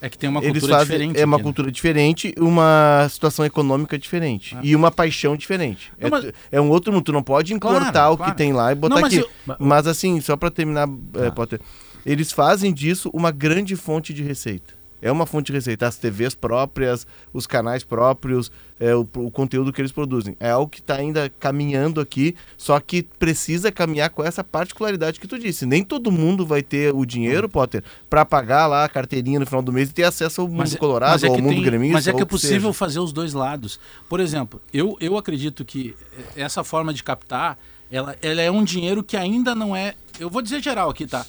[0.00, 1.20] É que tem uma cultura fazem, diferente.
[1.20, 1.44] é uma aqui, né?
[1.44, 5.92] cultura diferente, uma situação econômica diferente e uma paixão diferente.
[5.98, 8.32] Não, é, mas- é um outro mundo, tu não pode importar Claro, o claro.
[8.32, 9.24] que tem lá e botar Não, mas aqui.
[9.48, 11.60] eu- Mas assim, só para terminar, é, Potter,
[12.06, 14.77] eles fazem disso uma grande fonte de receita.
[15.00, 15.86] É uma fonte de receita.
[15.86, 20.36] As TVs próprias, os canais próprios, é, o, o conteúdo que eles produzem.
[20.40, 25.26] É algo que está ainda caminhando aqui, só que precisa caminhar com essa particularidade que
[25.28, 25.64] tu disse.
[25.66, 29.62] Nem todo mundo vai ter o dinheiro, Potter, para pagar lá a carteirinha no final
[29.62, 31.54] do mês e ter acesso ao mundo Mas é- colorado, mas é ao que mundo
[31.54, 31.92] tem- gremista.
[31.94, 32.72] Mas é que é possível seja.
[32.72, 33.78] fazer os dois lados.
[34.08, 35.94] Por exemplo, eu, eu acredito que
[36.36, 37.58] essa forma de captar,
[37.90, 39.94] ela, ela é um dinheiro que ainda não é.
[40.18, 41.24] Eu vou dizer geral aqui, tá?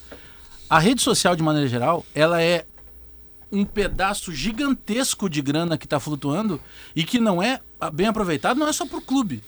[0.69, 2.63] A rede social, de maneira geral, ela é
[3.51, 6.59] um pedaço gigantesco de grana que está flutuando
[6.95, 7.59] e que não é
[7.93, 9.41] bem aproveitado, não é só por clube.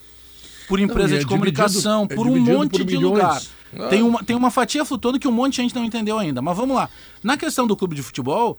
[0.68, 3.42] Por empresa e é de comunicação, é por um monte por de lugar.
[3.78, 3.88] Ah.
[3.88, 6.42] Tem, uma, tem uma fatia flutuando que um monte de gente não entendeu ainda.
[6.42, 6.90] Mas vamos lá.
[7.24, 8.58] Na questão do clube de futebol,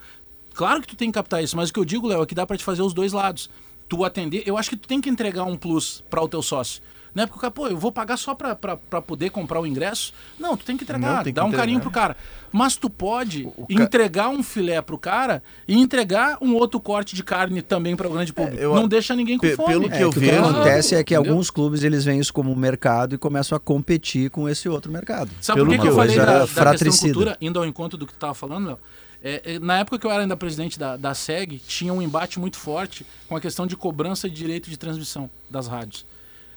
[0.55, 2.35] claro que tu tem que captar isso, mas o que eu digo, Léo, é que
[2.35, 3.50] dá para te fazer os dois lados.
[3.88, 6.83] Tu atender, eu acho que tu tem que entregar um plus para o teu sócio.
[7.14, 7.27] Né?
[7.27, 10.14] Porque o cara, pô, eu vou pagar só pra, pra, pra poder comprar o ingresso?
[10.38, 12.16] Não, tu tem que entregar, Não, tem que dá um carinho pro cara.
[12.51, 17.14] Mas tu pode o ca- entregar um filé pro cara e entregar um outro corte
[17.14, 18.57] de carne também para o grande público.
[18.61, 19.68] eu- não deixa ninguém com fome.
[19.68, 21.33] pelo que É, eu que o vejo- que acontece é que Entendeu?
[21.33, 24.90] alguns clubes eles veem isso como um mercado e começam a competir com esse outro
[24.90, 25.31] mercado.
[25.40, 27.12] Sabe Pelo por que, que eu falei vejo, da, é da questão fratricida.
[27.14, 28.79] cultura, indo ao encontro do que tu estava falando, Léo?
[29.25, 32.40] É, é, na época que eu era ainda presidente da, da SEG, tinha um embate
[32.40, 36.05] muito forte com a questão de cobrança de direito de transmissão das rádios.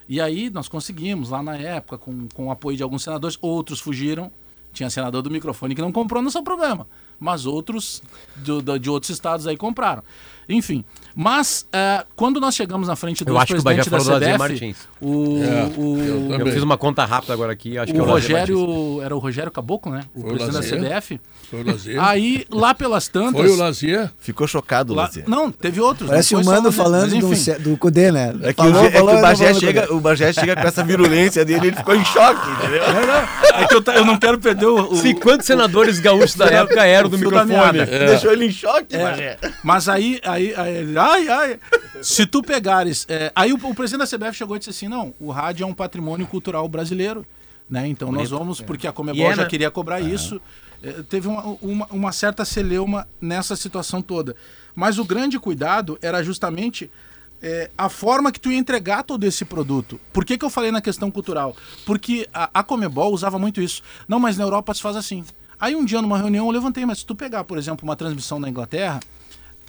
[0.08, 3.80] E aí nós conseguimos, lá na época, com, com o apoio de alguns senadores, outros
[3.80, 4.32] fugiram.
[4.72, 6.86] Tinha senador do microfone que não comprou no seu programa,
[7.18, 8.04] mas outros
[8.36, 10.04] do- do- de outros estados aí compraram.
[10.50, 10.84] Enfim,
[11.16, 13.98] mas é, quando nós chegamos na frente do Eu acho que o Bagé presidente da
[14.04, 14.78] falou do Lazer CBF, Martins.
[15.02, 15.98] o, É, o,
[16.34, 18.08] eu Eu fiz uma conta rápida agora aqui, acho que é o o.
[18.10, 20.02] Rogério, era o Rogério Caboclo, né?
[20.14, 21.00] O Foi o presidente da Lazier.
[21.02, 21.22] CBF.
[21.50, 22.04] Foi o Lazier.
[22.04, 23.42] Aí, lá pelas tantas.
[23.42, 24.10] Foi o Lazier.
[24.20, 25.24] Ficou chocado, lá- Lazier.
[25.30, 26.10] Não, teve outros.
[26.10, 28.34] Parece o Mano falando mas do, do Cudê, né?
[28.44, 30.68] É que, Falou, o, Ge- é que falou, o, Bagé chega, o Bagé chega com
[30.68, 32.84] essa virulência dele, ele ficou em choque, entendeu?
[32.84, 34.92] É que eu, eu não quero perder o.
[34.92, 37.86] o- Sim, quantos senadores gaúchos da época eram do o da microfone?
[37.86, 39.38] Deixou ele em choque, Bagé.
[39.64, 41.60] Mas aí, aí, aí ai, ai.
[42.02, 43.06] Se tu pegares.
[43.10, 45.68] é, aí o, o presidente da CBF chegou e disse assim: não, o rádio é
[45.68, 47.26] um patrimônio cultural brasileiro.
[47.70, 47.88] Né?
[47.88, 50.40] Então nós vamos, porque a Comebol é, já queria cobrar isso.
[50.84, 54.36] É, teve uma, uma, uma certa celeuma nessa situação toda.
[54.76, 56.92] Mas o grande cuidado era justamente
[57.42, 60.00] é, a forma que tu ia entregar todo esse produto.
[60.14, 61.56] Por que, que eu falei na questão cultural?
[61.86, 63.82] Porque a, a Comebol usava muito isso.
[64.08, 65.24] Não, mas na Europa se faz assim.
[65.60, 68.40] Aí um dia numa reunião eu levantei, mas se tu pegar, por exemplo, uma transmissão
[68.40, 69.00] na Inglaterra,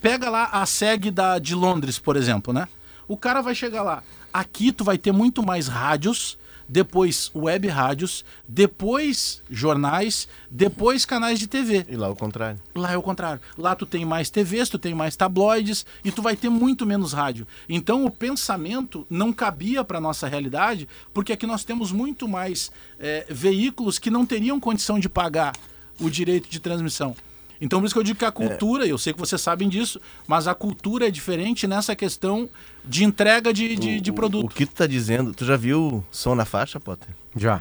[0.01, 2.69] pega lá a SEG da, de Londres, por exemplo, né?
[3.09, 4.03] O cara vai chegar lá.
[4.33, 11.47] Aqui tu vai ter muito mais rádios, depois web rádios, depois jornais, depois canais de
[11.47, 11.87] TV.
[11.89, 12.61] E lá o contrário.
[12.75, 13.41] Lá é o contrário.
[13.57, 17.13] Lá tu tem mais TVs, tu tem mais tabloides e tu vai ter muito menos
[17.13, 17.47] rádio.
[17.69, 23.27] Então o pensamento não cabia para nossa realidade, porque aqui nós temos muito mais eh,
[23.31, 25.53] veículos que não teriam condição de pagar
[26.01, 27.17] o direito de transmissão.
[27.61, 30.01] Então por isso que eu digo que a cultura, eu sei que vocês sabem disso,
[30.27, 32.49] mas a cultura é diferente nessa questão
[32.85, 34.55] de entrega de, de, de O produto.
[34.55, 35.33] que tu tá dizendo?
[35.33, 37.09] Tu já viu Som na Faixa, Potter?
[37.35, 37.61] Já.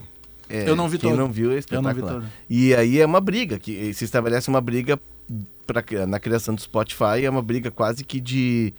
[0.50, 1.20] É, Eu não vi quem todo.
[1.20, 1.94] não viu é Eu não espetacular.
[1.94, 2.26] vi todo.
[2.50, 5.00] E aí é uma briga, que se estabelece uma briga
[5.66, 8.72] pra, na criação do Spotify, é uma briga quase que de,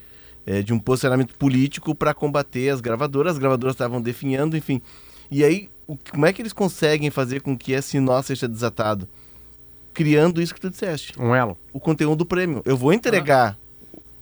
[0.46, 3.32] é, de um posicionamento político para combater as gravadoras.
[3.32, 4.80] As gravadoras estavam definhando, enfim.
[5.28, 9.08] E aí, o- como é que eles conseguem fazer com que esse nó seja desatado?
[9.96, 11.56] Criando isso que tu disseste, Um elo.
[11.72, 12.60] o conteúdo premium.
[12.66, 13.56] Eu vou entregar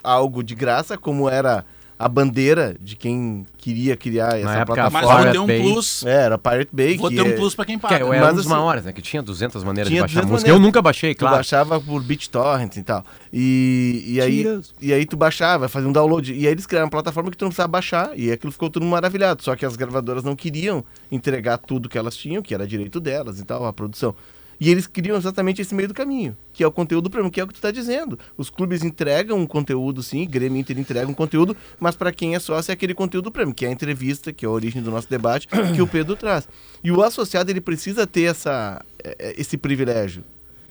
[0.05, 1.65] algo de graça, como era
[1.99, 5.09] a bandeira de quem queria criar essa época, Mas plataforma.
[5.09, 5.63] vou Pirate ter um Bay.
[5.63, 6.05] plus.
[6.05, 6.97] É, era Pirate Bay.
[6.97, 7.95] Vou que ter um é- plus para quem Que paga.
[7.97, 8.93] era um Mas, dos assim, maiores, né?
[8.93, 10.49] Que tinha 200 maneiras tinha de baixar 200 música.
[10.51, 10.67] Eu maneiras.
[10.69, 11.37] nunca baixei, Tu claro.
[11.37, 13.05] baixava por BitTorrent e tal.
[13.33, 14.75] E, e, aí, Tiras.
[14.81, 16.33] e aí tu baixava, fazia um download.
[16.35, 18.11] E aí eles criaram uma plataforma que tu não precisava baixar.
[18.17, 19.43] E aquilo ficou tudo maravilhado.
[19.43, 23.39] Só que as gravadoras não queriam entregar tudo que elas tinham, que era direito delas
[23.41, 24.15] e tal, a produção.
[24.65, 27.45] E eles criam exatamente esse meio do caminho, que é o conteúdo premium, que é
[27.45, 28.19] o que tu tá dizendo.
[28.37, 32.39] Os clubes entregam um conteúdo, sim, Grêmio Inter entrega um conteúdo, mas para quem é
[32.39, 35.11] sócio é aquele conteúdo premium, que é a entrevista, que é a origem do nosso
[35.11, 36.49] debate, que o Pedro traz.
[36.83, 40.25] E o associado, ele precisa ter essa, eh, esse privilégio.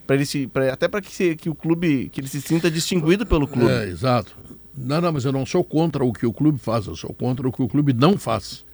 [0.08, 3.25] Pra ele se, pra- até para que, que o clube, que ele se sinta distinguido
[3.27, 3.71] pelo clube.
[3.71, 4.36] É, exato.
[4.75, 7.47] Não, não, mas eu não sou contra o que o clube faz, eu sou contra
[7.47, 8.65] o que o clube não faz.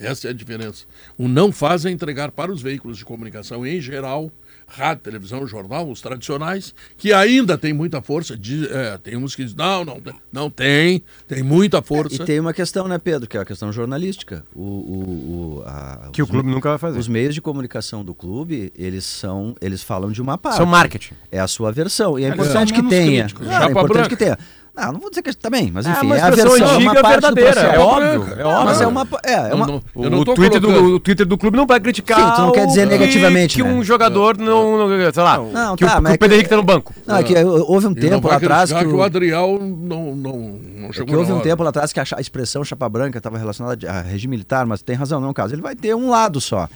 [0.00, 0.84] Essa é a diferença.
[1.18, 4.32] O não faz é entregar para os veículos de comunicação em geral,
[4.66, 8.36] rádio, televisão, jornal, os tradicionais, que ainda tem muita força.
[8.36, 12.22] diz- é, tem uns que dizem, não, não, tem- não tem, tem muita força.
[12.22, 14.44] E tem uma questão, né, Pedro, que é a questão jornalística.
[14.54, 16.98] O, o, o- a- Que o clube nunca vai fazer.
[16.98, 20.56] Os meios de comunicação do clube, eles são, eles falam de uma parte.
[20.58, 21.14] São marketing.
[21.30, 22.18] É a sua versão.
[22.18, 23.22] E é importante são que menos tenha.
[23.24, 23.46] críticos.
[23.48, 24.08] Chapa é importante branca.
[24.08, 24.38] que tenha.
[24.80, 27.02] Não, não vou dizer que também, mas É enfim, uma é, a versão, é antiga
[27.02, 28.64] do verdadeira, é óbvio, é óbvio.
[28.64, 31.26] Mas é uma, é, é uma, não, O, não tô Twitter colocando- do, o Twitter
[31.26, 32.18] do clube não vai criticar.
[32.18, 33.70] Sim, tu não quer dizer o que- negativamente, Que né?
[33.72, 35.38] um jogador não, não- Sei lá.
[35.38, 36.94] Não, que, tá, o, mas que é o Pedro que- Henrique tá no banco.
[37.06, 39.58] Não, é que houve um não tempo vai lá atrás que, que o- o Adriel
[39.60, 41.48] não, não, não É chegou que houve na um hora.
[41.48, 44.82] tempo lá atrás que a, a expressão chapa branca estava relacionada a regime militar, mas
[44.82, 45.54] tem razão, não é o caso.
[45.54, 46.68] Ele vai ter um lado só.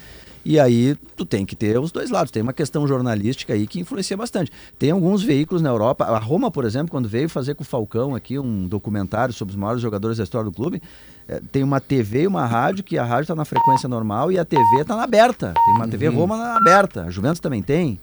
[0.45, 2.31] E aí tu tem que ter os dois lados.
[2.31, 4.53] Tem uma questão jornalística aí que influencia bastante.
[4.79, 6.05] Tem alguns veículos na Europa.
[6.05, 9.57] A Roma, por exemplo, quando veio fazer com o Falcão aqui um documentário sobre os
[9.57, 10.83] maiores jogadores da história do clube,
[11.27, 14.39] eh, tem uma TV e uma rádio, que a rádio está na frequência normal e
[14.39, 15.55] a TV está na aberta.
[15.65, 17.05] Tem uma TV Roma na aberta.
[17.05, 17.99] A Juventus também tem.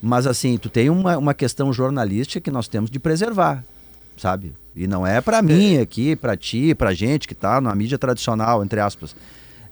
[0.00, 3.64] Mas assim, tu tem uma, uma questão jornalística que nós temos de preservar
[4.20, 4.52] sabe?
[4.76, 8.62] E não é para mim aqui, para ti, pra gente que tá na mídia tradicional,
[8.62, 9.16] entre aspas.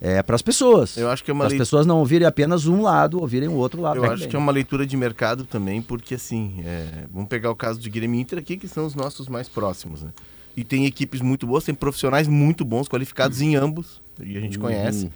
[0.00, 0.96] É para as pessoas.
[0.96, 3.54] Eu acho que é uma As lei- pessoas não ouvirem apenas um lado, ouvirem o
[3.54, 3.96] outro lado.
[3.96, 7.56] Eu acho que é uma leitura de mercado também, porque assim, é, vamos pegar o
[7.56, 10.10] caso de Grêmio Inter aqui, que são os nossos mais próximos, né?
[10.56, 14.58] e tem equipes muito boas, tem profissionais muito bons, qualificados em ambos, e a gente
[14.58, 15.08] conhece.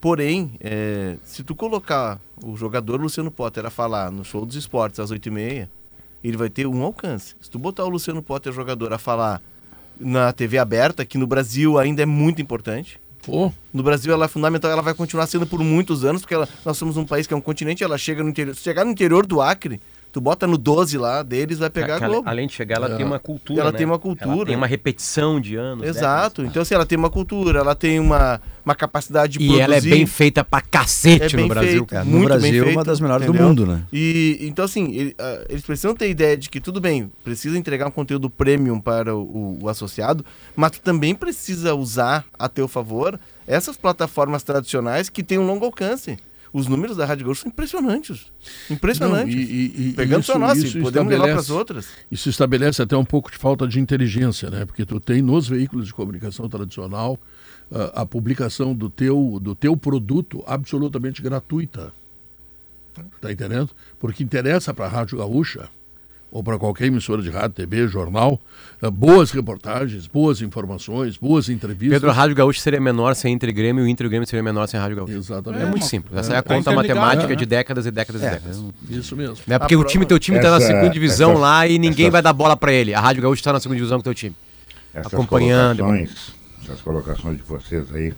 [0.00, 5.00] Porém, é, se tu colocar o jogador Luciano Potter a falar no show dos esportes
[5.00, 5.68] às 8h30,
[6.22, 7.34] ele vai ter um alcance.
[7.40, 9.42] Se tu botar o Luciano Potter jogador a falar
[9.98, 13.00] na TV aberta, que no Brasil ainda é muito importante,
[13.72, 16.76] No Brasil ela é fundamental, ela vai continuar sendo por muitos anos, porque ela- nós
[16.76, 18.54] somos um país que é um continente, ela chega no interior.
[18.54, 19.80] Se chegar no interior do Acre,
[20.12, 22.28] tu bota no 12 lá deles, vai pegar a Globo.
[22.28, 22.96] Além de chegar, ela É.
[22.96, 23.60] tem uma cultura.
[23.60, 23.78] Ela né?
[23.78, 24.34] tem uma cultura.
[24.34, 25.86] Ela tem uma repetição de anos.
[25.86, 26.42] Exato.
[26.42, 29.62] Então, assim, ela tem uma cultura, ela tem uma, uma capacidade de E produzir.
[29.62, 31.86] ela é bem feita pra cacete É no Brasil.
[31.86, 31.94] feito.
[31.94, 33.48] É, no Brasil, feito, uma das melhores do entendeu?
[33.48, 33.82] mundo, né?
[33.92, 37.90] E então assim, ah, eles precisam ter ideia de que tudo bem, precisa entregar um
[37.90, 40.24] conteúdo premium para o, o- o associado,
[40.56, 45.64] mas tu também precisa usar a teu favor essas plataformas tradicionais que têm um longo
[45.64, 46.16] alcance.
[46.52, 48.26] Os números da Rádio Gaúcho são impressionantes.
[48.68, 49.34] Impressionantes.
[49.34, 51.88] Não, e- e- Pegando isso- só nós, isso podemos levar para as outras.
[52.10, 54.64] Isso estabelece até um pouco de falta de inteligência, né?
[54.64, 57.18] Porque tu tem nos veículos de comunicação tradicional
[57.72, 61.92] ah, a publicação do teu, do teu produto absolutamente gratuita.
[63.20, 63.70] Tá entendendo?
[64.00, 65.68] Porque interessa para a Rádio Gaúcha
[66.32, 68.40] ou para qualquer emissora de rádio, TV, jornal,
[68.80, 71.90] ah, boas reportagens, boas informações, boas entrevistas.
[71.98, 74.10] Pedro, a Rádio Gaúcho seria menor sem Inter e Grêmio e o Inter e o
[74.10, 75.14] Grêmio seria menor sem a Rádio Gaúcho.
[75.14, 75.62] Exatamente.
[75.62, 76.16] É, muito simples.
[76.16, 77.36] Essa é, é, a tá conta interligado, matemática é.
[77.36, 78.30] de décadas e décadas e É.
[78.30, 78.62] décadas.
[78.88, 79.36] Isso mesmo.
[79.48, 81.78] É porque A o time, teu time tá na Essa- segunda divisão essa- lá e
[81.78, 82.94] ninguém essa- vai dar bola pra ele.
[82.94, 84.36] A Rádio Gaúcho tá na segunda divisão com o teu time.
[84.94, 85.78] Essas Acompanhando.
[85.78, 86.32] Colocações,
[86.64, 88.12] essas colocações de vocês aí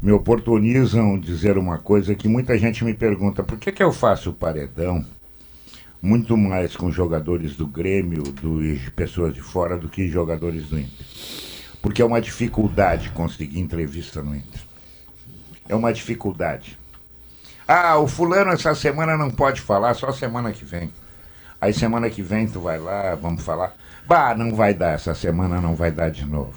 [0.00, 4.32] me oportunizam dizer uma coisa que muita gente me pergunta: por que, que eu faço
[4.32, 5.04] paredão
[6.00, 10.78] muito mais com jogadores do Grêmio do, de pessoas de fora do que jogadores do
[10.78, 11.06] Inter?
[11.82, 14.60] Porque é uma dificuldade conseguir entrevista no Inter.
[15.68, 16.78] É uma dificuldade.
[17.66, 20.90] Ah, o fulano essa semana não pode falar, só semana que vem.
[21.60, 23.74] Aí semana que vem tu vai lá, vamos falar.
[24.06, 26.56] Bah, não vai dar, essa semana não vai dar de novo.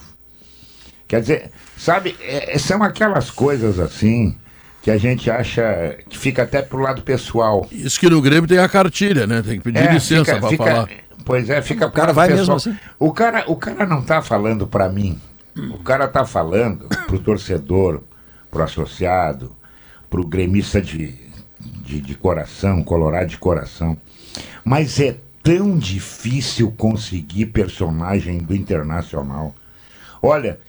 [1.08, 4.38] Quer dizer, sabe, é- são aquelas coisas assim
[4.81, 7.67] que a gente acha que fica até pro lado pessoal.
[7.71, 9.41] Isso que no Grêmio tem a cartilha, né?
[9.41, 10.89] Tem que pedir É, licença fica- para falar.
[11.23, 12.73] Pois é, fica O cara pro vai lado mesmo pessoal.
[12.75, 12.83] assim?
[12.97, 15.19] O cara, o cara não tá falando para mim.
[15.55, 18.01] O cara tá falando pro torcedor,
[18.49, 19.55] pro associado,
[20.09, 21.13] pro gremista de,
[21.59, 23.95] de, de coração, colorado de coração.
[24.65, 29.53] Mas é tão difícil conseguir personagem do Internacional.
[30.23, 30.59] Olha,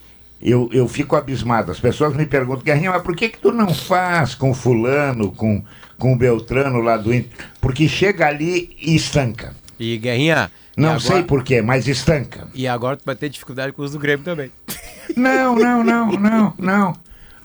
[0.43, 1.71] eu, eu fico abismado.
[1.71, 5.63] As pessoas me perguntam, Guerrinha, mas por que, que tu não faz com fulano, com,
[5.99, 7.31] com o Beltrano lá do Inter?
[7.61, 9.55] Porque chega ali e estanca.
[9.79, 10.51] E Guerrinha.
[10.77, 12.49] Não agora- sei por quê, mas estanca.
[12.55, 14.51] E agora tu vai ter dificuldade com os do Grêmio também.
[15.17, 16.97] Não, não, não, não, não.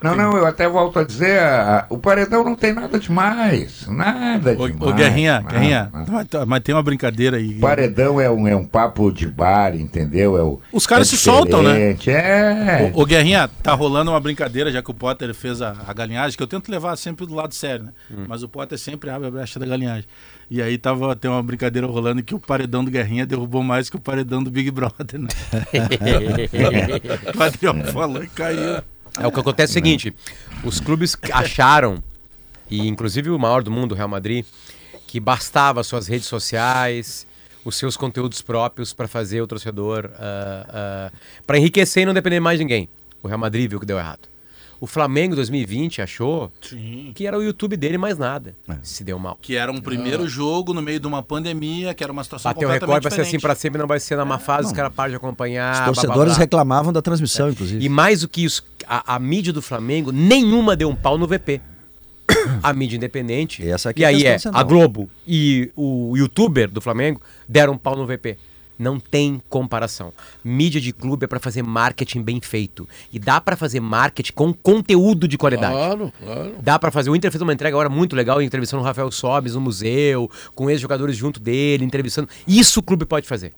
[0.01, 1.41] Não, não, eu até volto a dizer,
[1.89, 3.87] o paredão não tem nada demais.
[3.87, 4.91] Nada Ô, demais.
[4.91, 6.11] ô Guerrinha, nada, Guerrinha, nada.
[6.11, 7.55] mas, tá- mas tem uma brincadeira aí.
[7.55, 10.37] Paredão é um, é um papo de bar, entendeu?
[10.37, 11.95] É o, Os caras é se soltam, né?
[12.07, 12.91] É.
[12.93, 16.37] Ô, ô, Guerrinha, tá rolando uma brincadeira, já que o Potter fez a, a galinhagem,
[16.37, 17.91] que eu tento levar sempre do lado sério, né?
[18.27, 20.05] Mas o Potter sempre abre a brecha da galinhagem.
[20.49, 23.97] E aí tava, tem uma brincadeira rolando que o paredão do Guerrinha derrubou mais que
[23.97, 25.27] o paredão do Big Brother, né?
[27.37, 28.81] o Adriano falou e caiu.
[29.19, 30.15] É o que acontece é o seguinte:
[30.63, 32.03] os clubes acharam,
[32.69, 34.45] e inclusive o maior do mundo, o Real Madrid,
[35.07, 37.25] que bastava suas redes sociais,
[37.65, 40.09] os seus conteúdos próprios para fazer o torcedor,
[41.45, 42.89] para enriquecer e não depender mais de ninguém.
[43.21, 44.27] O Real Madrid viu que deu errado.
[44.79, 47.11] O Flamengo 2020 achou Sim.
[47.15, 48.55] que era o YouTube dele mais nada.
[48.83, 49.37] Se deu mal.
[49.41, 52.67] Que era um primeiro jogo no meio de uma pandemia, que era uma situação Bateu
[52.67, 53.41] o completamente recorde, vai ser assim diferente.
[53.41, 55.71] para sempre, não vai ser na má fase, os caras param de acompanhar.
[55.71, 56.39] Os blá, blá, torcedores blá.
[56.39, 57.83] reclamavam da transmissão, inclusive.
[57.83, 61.25] E mais do que isso, a, a mídia do Flamengo, nenhuma deu um pau no
[61.27, 61.59] VP.
[62.61, 63.63] A mídia independente.
[63.63, 67.21] E essa aqui e é a aí é a Globo e o youtuber do Flamengo
[67.47, 68.37] deram um pau no VP.
[68.79, 70.13] Não tem comparação.
[70.43, 72.87] Mídia de clube é pra fazer marketing bem feito.
[73.11, 75.73] E dá pra fazer marketing com conteúdo de qualidade.
[75.73, 76.55] Claro, claro.
[76.61, 77.09] Dá pra fazer.
[77.09, 80.69] O Inter fez uma entrega agora muito legal, entrevistando o Rafael Sobes no museu, com
[80.69, 82.29] ex-jogadores junto dele, entrevistando.
[82.47, 83.51] Isso o clube pode fazer.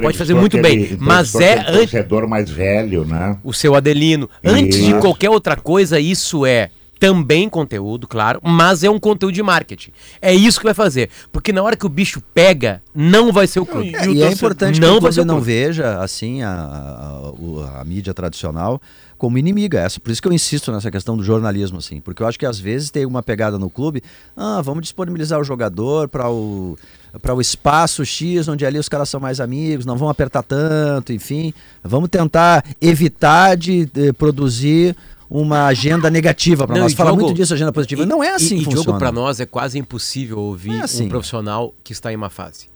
[0.00, 0.84] Pode fazer muito bem.
[0.84, 3.36] aquele- Mas entrevistou é antes torcedor mais velho, né?
[3.42, 4.28] o seu Adelino.
[4.44, 9.42] Antes de qualquer outra coisa, isso é também conteúdo, claro, mas é um conteúdo de
[9.42, 9.90] marketing.
[10.20, 11.08] É isso que vai fazer.
[11.32, 13.90] Porque na hora que o bicho pega, não vai ser o clube.
[13.90, 15.46] E o E é importante não que clube não clube.
[15.46, 18.80] veja assim a, a, a mídia tradicional
[19.16, 19.80] como inimiga.
[19.80, 22.46] Essa, por isso que eu insisto nessa questão do jornalismo, assim, porque eu acho que
[22.46, 24.02] às vezes tem uma pegada no clube,
[24.36, 26.76] ah, vamos disponibilizar o jogador para o
[27.20, 31.12] para o espaço X, onde ali os caras são mais amigos, não vão apertar tanto,
[31.12, 34.96] enfim, vamos tentar evitar de, eh, produzir
[35.30, 36.92] uma agenda negativa para nós.
[36.92, 38.02] Fala Diogo, muito disso, agenda positiva.
[38.02, 38.84] E- não é assim e, que e funciona.
[38.84, 41.06] jogo pra nós é quase impossível ouvir É assim.
[41.06, 42.66] um profissional que está em uma fase.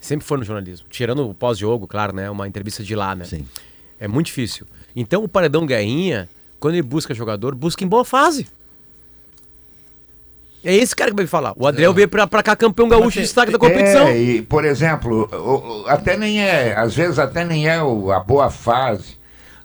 [0.00, 0.86] Sempre foi no jornalismo.
[0.90, 2.28] Tirando o pós-jogo, claro, né?
[2.28, 3.24] Uma entrevista de lá, né?
[3.24, 3.46] Sim.
[3.98, 4.66] É muito difícil.
[4.94, 6.28] Então o Paredão Guerrinha,
[6.60, 8.46] quando ele busca jogador, busca em boa fase.
[10.62, 11.52] É esse cara que vai falar.
[11.56, 14.08] O Adriel veio pra, pra cá campeão gaúcho de destaque da competição.
[14.08, 18.10] É, e, por exemplo, o- o- até nem é, às vezes até nem é o-
[18.10, 19.16] a boa fase.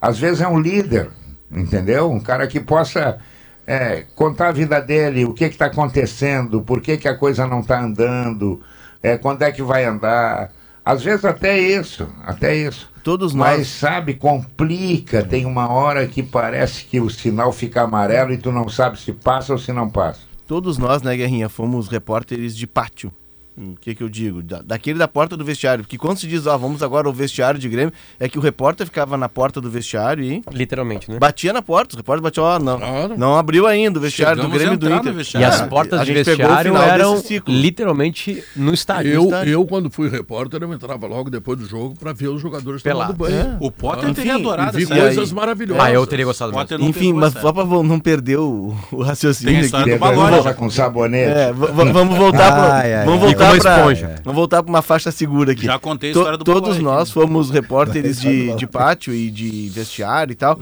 [0.01, 1.09] Às vezes é um líder,
[1.51, 2.11] entendeu?
[2.11, 3.19] Um cara que possa
[3.65, 7.59] é, contar a vida dele, o que está acontecendo, por que, que a coisa não
[7.59, 8.61] está andando,
[9.01, 10.51] é, quando é que vai andar.
[10.83, 12.89] Às vezes até isso, até isso.
[13.03, 13.67] Todos Mas nós.
[13.67, 15.23] sabe, complica.
[15.23, 19.13] Tem uma hora que parece que o sinal fica amarelo e tu não sabe se
[19.13, 20.21] passa ou se não passa.
[20.47, 23.11] Todos nós, né, Guerrinha, fomos repórteres de pátio.
[23.57, 24.41] O que que eu digo?
[24.41, 25.83] Da- daquele da porta do vestiário.
[25.83, 28.85] Porque quando se diz, ó, vamos agora ao vestiário de Grêmio, é que o repórter
[28.85, 31.19] ficava na porta do vestiário e Literalmente, né?
[31.19, 31.93] batia na porta.
[31.93, 33.17] Os repórteres batiam, ó, não, Claro.
[33.17, 35.41] não abriu ainda o vestiário Chegamos do Grêmio e do Inter.
[35.41, 39.11] E as Ah, portas a de gente pegou o vestiário eram literalmente no estádio.
[39.11, 39.51] Eu, estádio.
[39.51, 43.13] eu, quando fui repórter, eu entrava logo depois do jogo pra ver os jogadores Pelado.
[43.13, 43.57] tomando banho.
[43.59, 45.83] O Potter Ah, teria enfim, adorado E vi essa aí- coisas maravilhosas.
[45.83, 46.51] Ah, eu teria gostado.
[46.53, 49.97] Potter Enfim, mas só pra não perder o, o raciocínio Tem aqui.
[49.97, 51.31] do com sabonete.
[51.31, 53.29] É, vamos voltar ai, vamos ai.
[53.55, 54.21] E voltar como pra, esponja.
[54.23, 55.65] vamos voltar pra uma faixa segura aqui.
[55.65, 57.13] Já contei a história do Todos nós né?
[57.13, 60.59] fomos repórteres de, de pátio e de vestiário e tal.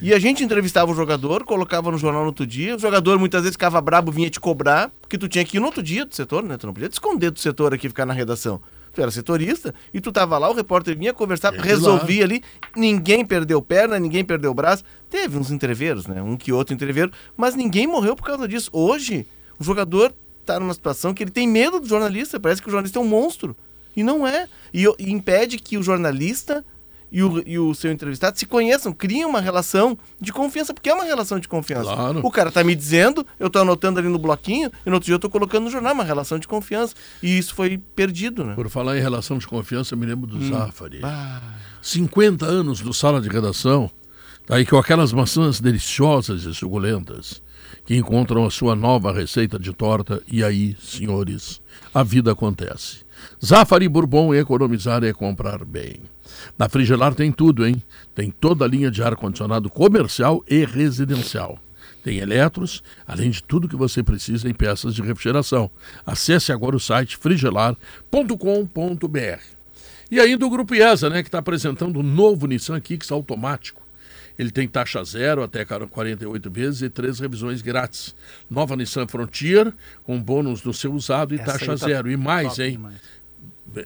[0.00, 2.76] E a gente entrevistava o jogador, colocava no jornal no outro dia.
[2.76, 5.66] O jogador muitas vezes ficava brabo, vinha te cobrar, porque tu tinha que ir no
[5.66, 6.56] outro dia do setor, né?
[6.56, 8.60] Tu não podia te esconder do setor aqui e ficar na redação.
[8.92, 12.42] Tu era setorista e tu tava lá, o repórter vinha conversar, ir resolvia ali.
[12.76, 14.84] Ninguém perdeu perna, ninguém perdeu braço.
[15.10, 16.22] Teve uns entreveiros, né?
[16.22, 18.70] Um que outro entreveiro, mas ninguém morreu por causa disso.
[18.72, 19.26] Hoje,
[19.58, 20.14] o jogador
[20.52, 23.06] tá numa situação que ele tem medo do jornalista, parece que o jornalista é um
[23.06, 23.56] monstro.
[23.96, 24.48] E não é.
[24.72, 26.64] E, e impede que o jornalista
[27.10, 30.94] e o, e o seu entrevistado se conheçam, criem uma relação de confiança, porque é
[30.94, 31.94] uma relação de confiança.
[31.94, 32.20] Claro.
[32.22, 35.14] O cara tá me dizendo, eu tô anotando ali no bloquinho, e no outro dia
[35.14, 36.94] eu tô colocando no jornal, uma relação de confiança.
[37.22, 38.54] E isso foi perdido, né?
[38.54, 41.00] Por falar em relação de confiança, eu me lembro do Zafari.
[41.80, 43.90] 50 anos do sala de redação,
[44.46, 47.42] tá aí com aquelas maçãs deliciosas e suculentas,
[47.88, 51.58] que encontram a sua nova receita de torta, e aí, senhores,
[51.94, 52.98] a vida acontece.
[53.42, 56.02] Zafari Bourbon, economizar é comprar bem.
[56.58, 57.82] Na Frigelar tem tudo, hein?
[58.14, 61.58] Tem toda a linha de ar-condicionado comercial e residencial.
[62.04, 65.70] Tem eletros, além de tudo que você precisa em peças de refrigeração.
[66.04, 69.40] Acesse agora o site frigelar.com.br.
[70.10, 73.87] E ainda o Grupo IESA, né, que está apresentando o novo Nissan Kicks automático.
[74.38, 78.14] Ele tem taxa zero até 48 vezes e três revisões grátis.
[78.48, 79.74] Nova Nissan Frontier,
[80.04, 82.08] com bônus do seu usado e Essa taxa tá zero.
[82.10, 82.72] E mais, hein?
[82.72, 83.17] demais.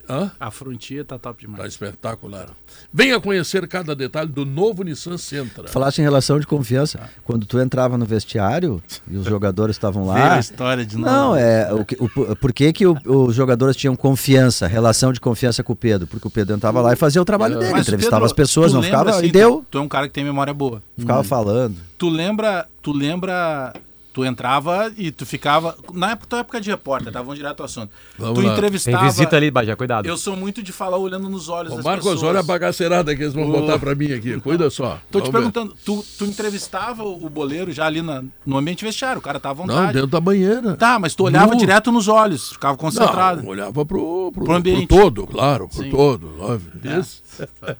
[0.08, 0.30] Hã?
[0.40, 1.72] A frontia tá top Tá demais.
[1.72, 2.48] espetacular.
[2.92, 5.68] Venha conhecer cada detalhe do novo Nissan Sentra.
[5.68, 7.00] Falaste em relação de confiança.
[7.24, 10.34] Quando tu entrava no vestiário e os jogadores estavam Veio lá.
[10.36, 11.10] a história de novo.
[11.10, 11.72] Não, é.
[11.74, 15.72] O, que- o, por que, que o- os jogadores tinham confiança, relação de confiança com
[15.72, 16.06] o Pedro?
[16.06, 18.70] Porque o Pedro entrava lá e fazia o trabalho dele, Mas, entrevistava Pedro, as pessoas,
[18.72, 19.18] tu não lembra, ficava.
[19.18, 20.82] assim, e deu, Tu, tu é um cara que tem memória boa.
[20.96, 21.76] ficava falando.
[21.98, 23.72] Tu lembra, tu lembra,
[24.12, 27.20] tu entrava e tu ficava, na época, tua época de repórter, tá?
[27.20, 27.90] Vamos direto ao assunto.
[28.18, 28.48] Vamos tu lá.
[28.48, 29.04] Tem entrevistava...
[29.04, 30.06] visita ali, Bajé, cuidado.
[30.06, 32.22] Eu sou muito de falar olhando nos olhos Ô, das Marcos, pessoas.
[32.22, 33.52] olha a bagaceirada que eles vão Ô.
[33.52, 34.38] botar pra mim aqui.
[34.40, 34.98] Cuida só.
[35.10, 35.52] Tô te Vamos ver.
[35.52, 39.62] perguntando, tu, tu entrevistava o boleiro já ali na- no ambiente vestiário, o cara tava
[39.62, 39.92] à Não, vontade.
[39.94, 40.74] dentro da banheira.
[40.76, 41.58] Tá, mas tu olhava Nu.
[41.58, 43.42] direto nos olhos, ficava concentrado.
[43.42, 44.86] Não, olhava pro, pro, Pro ambiente.
[44.86, 45.90] pro todo, claro, pro Sim.
[45.90, 46.28] todo.
[46.38, 46.72] óbvio.
[47.00, 47.21] Isso.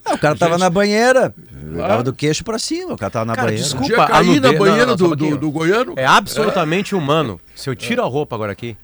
[0.04, 1.34] Ah, o cara tava na banheira,
[1.76, 3.62] tava do queixo pra cima, o cara tava na Cara, banheira.
[3.64, 3.88] desculpa.
[3.88, 5.38] Podia a cair na nudez- banheira não, não, do, só um do, pouquinho.
[5.38, 5.94] do goiano.
[5.96, 7.40] É absolutamente humano.
[7.54, 8.76] Se eu tiro a roupa agora aqui,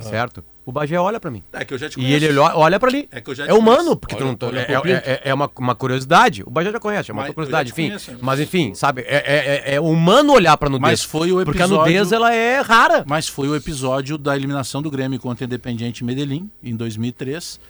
[0.00, 0.44] certo?
[0.64, 1.44] O Bagé olha pra mim.
[1.52, 2.24] É que eu já te E conheço.
[2.24, 3.08] ele olha, olha pra ali.
[3.12, 3.96] É que eu já É te humano, conheço.
[3.98, 5.02] porque tu Olha- não olha é, pro Pinto.
[5.06, 6.42] é- é uma, uma curiosidade.
[6.44, 7.88] O Bagé já conhece, é uma Mas eu curiosidade, já te enfim.
[7.90, 8.18] conheço, né?
[8.20, 9.02] Mas enfim, sabe?
[9.02, 10.82] É, é- é- é humano olhar pra nudez.
[10.82, 13.04] Mas foi o Porque a episódio- nudez, ela é rara.
[13.06, 17.60] Mas foi o episódio da eliminação do Grêmio contra o Independiente Medellín, em 2003,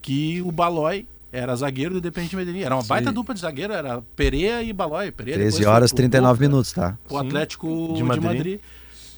[0.00, 2.62] que o Balói era zagueiro do Independiente Medellín.
[2.62, 5.10] Era uma baita dupla de zagueiro, era Pereira e Balói.
[5.10, 6.98] Pereira 13 depois foi horas pro 39 Boca, minutos, tá?
[7.08, 8.24] O Atlético de de Madrid.
[8.24, 8.60] Madrid.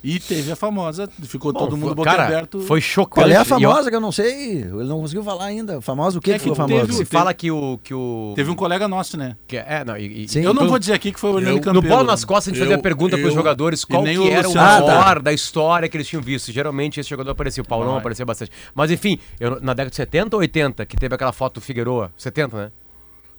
[0.02, 2.60] E teve a famosa, ficou Bom, todo mundo boca cara, aberto.
[2.60, 3.24] foi chocante.
[3.26, 4.62] Qual é a E eu- famosa que eu não sei?
[4.62, 5.80] Ele não conseguiu falar ainda.
[5.80, 6.92] Famosa, o que, É que que foi teve famosa?
[6.92, 7.78] o- Se fala que o.
[7.82, 9.36] Que o Teve um colega nosso, né?
[9.46, 10.40] que é, não, e- e- Sim.
[10.40, 12.48] Eu não no- vou dizer aqui que foi o Hernani Eu- No bola nas costas,
[12.48, 15.06] a gente fazia Eu- a pergunta pros eu- jogadores qual que o era o maior
[15.08, 15.22] Santos.
[15.22, 16.50] da história que eles tinham visto.
[16.52, 17.98] Geralmente esse jogador aparecia, o Paulão Vai.
[17.98, 18.50] aparecia bastante.
[18.74, 22.10] Mas enfim, eu- na década de 70 ou 80, que teve aquela foto do Figueroa,
[22.16, 22.70] 70, né?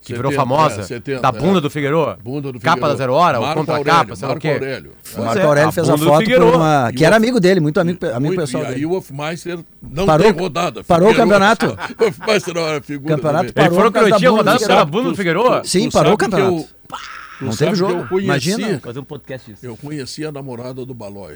[0.04, 1.62] Que virou 70, famosa, é, 70, da bunda é.
[1.62, 2.18] do Figueroa.
[2.24, 2.90] Bunda do Capa Figueiredo.
[2.90, 4.48] da Zero Hora, ou Marco contra-capa, Aurélio, sei lá o Marco quê.
[4.54, 4.92] Aurélio.
[5.16, 6.58] O Marco é, Aurélio a fez a do foto por Figueiredo.
[6.58, 6.90] uma.
[6.90, 8.86] E Que era amigo dele, muito amigo, amigo Muito, pessoal e aí dele.
[8.88, 10.84] o Hofmeister não Parou- tem rodada.
[10.84, 11.78] parou o Figueiredo- campeonato.
[12.04, 13.64] o Hofmeister não era figura Campeonato também.
[13.70, 14.92] Ele Parou falou que não tinha bunda do rodado pela Figueiredo.
[14.92, 15.62] bunda do Figueroa.
[15.64, 16.66] Sim, Tu parou o campeonato.
[17.40, 18.20] Não teve jogo.
[18.20, 18.80] Imagina.
[18.80, 19.66] Fazer um podcast disso.
[19.66, 21.36] Eu conheci a namorada do Balói.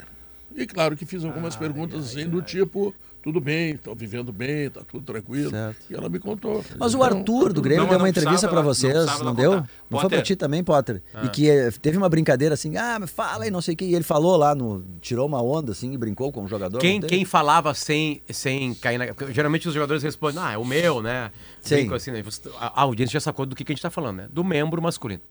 [0.56, 2.94] E claro que fiz algumas perguntas assim do tipo,
[3.26, 5.50] tudo bem, estão vivendo bem, tá tudo tranquilo.
[5.50, 5.78] Certo.
[5.90, 6.64] E ela me contou.
[6.78, 9.34] Mas o Então, Arthur do Grêmio Não, deu não uma entrevista não vocês, não, ela
[9.34, 9.52] deu?
[9.54, 9.70] contar.
[9.90, 10.22] Não foi pra Potter.
[10.22, 11.02] ti também, Potter?
[11.12, 11.26] Ah.
[11.26, 13.86] E que eh, teve uma brincadeira assim, ah, mas fala aí, não sei o que.
[13.86, 16.78] E ele falou lá, no, tirou uma onda assim e brincou com o jogador.
[16.78, 19.08] Quem, não quem falava sem, sem cair na.
[19.08, 21.32] porque Geralmente os jogadores respondem, ah, é o meu, né?
[21.62, 21.78] Sim.
[21.78, 22.22] Brinco assim, né?
[22.22, 24.28] Você- A, a audiência já sacou do que, que a gente tá falando, né?
[24.32, 25.22] Do membro masculino.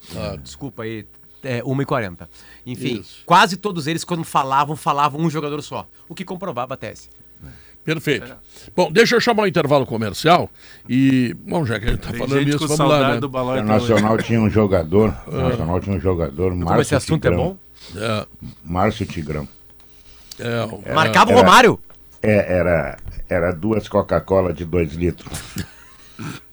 [0.43, 1.07] Desculpa aí,
[1.45, 2.27] é 1h40.
[2.67, 3.23] Enfim, Isso.
[3.25, 5.87] quase todos eles, quando falavam, falavam um jogador só.
[6.09, 7.09] O que comprovava a tese.
[7.85, 8.35] Perfeito.
[8.75, 10.49] Bom, deixa eu chamar o intervalo comercial
[10.89, 13.21] e, bom, já que a gente tá Tem falando isso, vamos lá, né?
[13.21, 17.27] do O Nacional tinha um jogador, o Nacional tinha um jogador, Como Márcio esse assunto
[17.27, 17.59] é Tigrão.
[17.95, 18.27] bom, É,
[18.65, 19.47] Márcio Tigrão.
[20.39, 21.79] é, o- marcava o era- Romário,
[22.23, 25.39] É, era, era duas Coca-Cola de dois litros.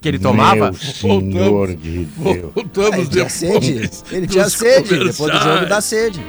[0.01, 0.55] que ele tomava.
[0.71, 2.51] Meu senhor de Deus.
[2.53, 3.89] voltamos ele tinha depois sede.
[4.11, 4.89] Ele tinha sede.
[5.05, 6.19] Depois do jogo dá sede.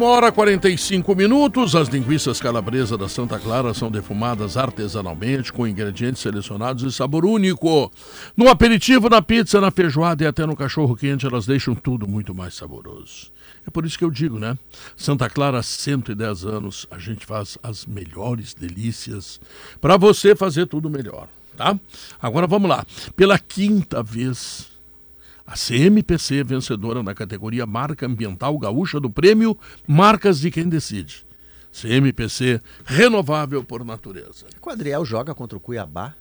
[0.00, 5.66] Uma hora e 45 minutos, as linguiças calabresa da Santa Clara são defumadas artesanalmente com
[5.66, 7.92] ingredientes selecionados e sabor único.
[8.34, 12.34] No aperitivo, na pizza, na feijoada e até no cachorro quente, elas deixam tudo muito
[12.34, 13.30] mais saboroso.
[13.66, 14.56] É por isso que eu digo, né?
[14.96, 19.38] Santa Clara, há 110 anos, a gente faz as melhores delícias
[19.82, 21.28] para você fazer tudo melhor,
[21.58, 21.78] tá?
[22.22, 22.86] Agora vamos lá.
[23.14, 24.69] Pela quinta vez,
[25.50, 31.24] a CMPC vencedora na categoria Marca Ambiental Gaúcha do Prêmio Marcas de Quem Decide.
[31.72, 34.46] CMPC renovável por natureza.
[34.62, 36.14] O Adriel joga contra o Cuiabá.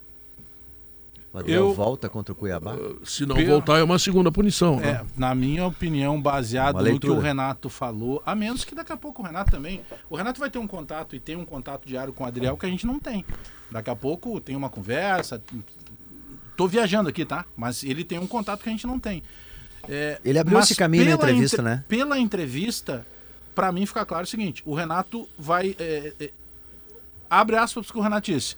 [1.31, 2.75] O Adriel Eu- volta contra o Cuiabá.
[3.03, 4.79] Se não Pelo- voltar, é uma segunda punição.
[4.79, 5.05] É, né?
[5.15, 9.21] na minha opinião, baseado no que o Renato falou, a menos que daqui a pouco
[9.21, 9.81] o Renato também.
[10.09, 12.65] O Renato vai ter um contato e tem um contato diário com o Adriel que
[12.65, 13.23] a gente não tem.
[13.69, 15.39] Daqui a pouco tem uma conversa.
[16.59, 17.45] Tô viajando aqui, tá?
[17.55, 19.23] Mas ele tem um contato que a gente não tem.
[19.87, 21.85] É, Ele abriu esse caminho na pela entrevista, entre- né?
[21.87, 23.07] Pela entrevista,
[23.55, 25.73] pra mim fica claro o seguinte: o Renato vai.
[25.79, 26.29] é, é,
[27.29, 28.57] abre aspas que o Renato disse.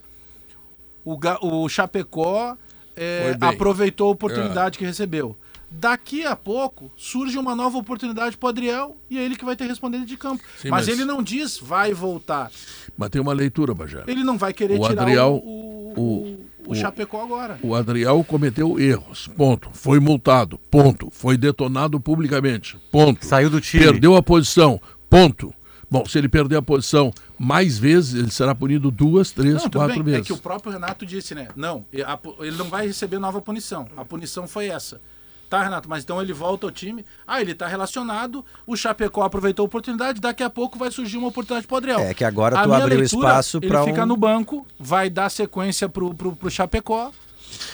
[1.06, 2.58] O, o Chapecó
[2.98, 5.38] é, aproveitou a oportunidade que recebeu.
[5.70, 9.68] Daqui a pouco surge uma nova oportunidade pro Adriel e é ele que vai ter
[9.68, 10.44] respondendo de campo.
[10.58, 12.52] Sim, mas, mas- ele não diz vai voltar.
[12.98, 14.04] Mas tem uma leitura, Bajé.
[14.08, 17.60] Ele não vai querer O tirar Adriel- o, o, o- o Chapecó agora.
[17.62, 19.28] O Adriel cometeu erros.
[19.36, 19.70] Ponto.
[19.74, 20.58] Foi multado.
[20.70, 21.10] Ponto.
[21.12, 22.78] Foi detonado publicamente.
[22.92, 23.26] Ponto.
[23.26, 23.84] Saiu do time.
[23.84, 24.82] Perdeu a posição.
[25.10, 25.54] Ponto.
[25.90, 29.96] Bom, se ele perder a posição mais vezes, ele será punido duas, três, Não, quatro
[30.02, 30.14] bem.
[30.14, 30.22] vezes.
[30.22, 31.50] É que o próprio Renato disse, né?
[31.54, 33.86] Não, ele não vai receber nova punição.
[33.98, 35.02] A punição foi essa.
[35.52, 37.04] Tá, Renato, mas então ele volta ao time.
[37.28, 38.46] Ah, ele tá relacionado.
[38.66, 40.22] O Chapecó aproveitou a oportunidade.
[40.22, 42.00] Daqui a pouco vai surgir uma oportunidade pro Adriel.
[42.00, 45.30] É que agora A tu abriu leitura, espaço Ele pra fica no banco, vai dar
[45.30, 47.12] sequência pro, pro, pro Chapecó.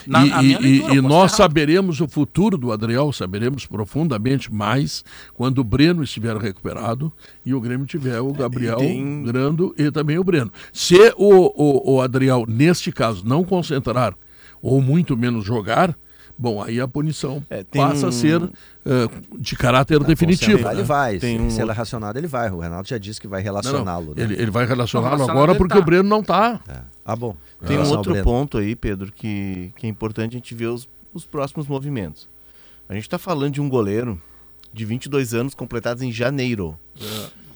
[0.08, 5.06] Na- e e- e- leitura, e nós saberemos o futuro do Adriel, saberemos profundamente mais
[5.36, 7.14] quando o Breno estiver recuperado
[7.46, 10.52] e o Grêmio tiver o Gabriel tem- Grando e também o Breno.
[10.74, 14.16] Se o, o, o Adriel, neste caso, não concentrar
[14.64, 15.96] ou muito menos jogar,
[16.38, 18.42] bom, aí a punição É, tem passa a um- ser
[18.86, 19.08] eh,
[19.40, 20.52] de caráter definitivo.
[20.52, 20.80] Concentrar, né?
[20.80, 21.20] Ele vai.
[21.20, 22.50] Tem se, um se ele é relacionado, ele vai.
[22.52, 24.14] O Renato já disse que vai Não, não, relacioná-lo.
[24.16, 24.24] né?
[24.24, 25.80] ele, ele vai relacioná-lo Não, agora porque tá.
[25.80, 26.60] o Breno não está.
[27.06, 27.36] Ah, bom.
[27.66, 31.26] Tem um outro ponto aí, Pedro, que, que é importante a gente ver os, os
[31.26, 32.28] próximos movimentos.
[32.90, 34.22] A gente está falando de um goleiro
[34.74, 36.78] de 22 anos completados em janeiro.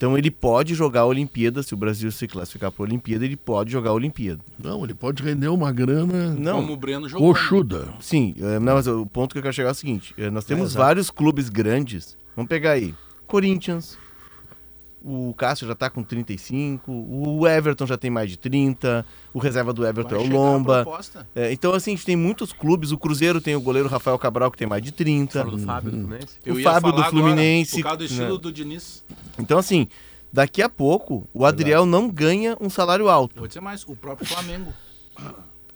[0.02, 3.38] Então ele pode jogar a Olimpíada, se o Brasil se classificar para a Olimpíada, ele
[3.38, 4.44] pode jogar a Olimpíada.
[4.58, 7.28] Não, ele pode render uma grana Não, Como o Breno jogou.
[7.28, 7.34] né?
[7.40, 7.88] coxuda.
[8.00, 10.44] sim, é, não, mas o ponto que eu quero chegar é o seguinte: é, nós
[10.44, 10.84] temos exato.
[10.84, 12.18] vários clubes grandes.
[12.36, 12.96] Vamos pegar aí:
[13.28, 13.96] Corinthians,
[15.04, 19.72] o Cássio já está com 35, o Everton já tem mais de 30, o reserva
[19.72, 20.86] do Everton Vai é o Lomba.
[21.36, 22.92] É, então, assim, a gente tem muitos clubes.
[22.92, 25.40] O Cruzeiro tem o goleiro Rafael Cabral, que tem mais de 30.
[25.44, 26.38] Fala do Fábio do Fluminense.
[26.44, 28.42] Eu O Fábio do Fluminense, Agora, por causa do estilo né?
[28.42, 29.04] do Diniz.
[29.40, 29.88] Então, assim,
[30.32, 33.36] daqui a pouco, o Adriel não ganha um salário alto.
[33.40, 34.74] Vou dizer mais, o próprio Flamengo.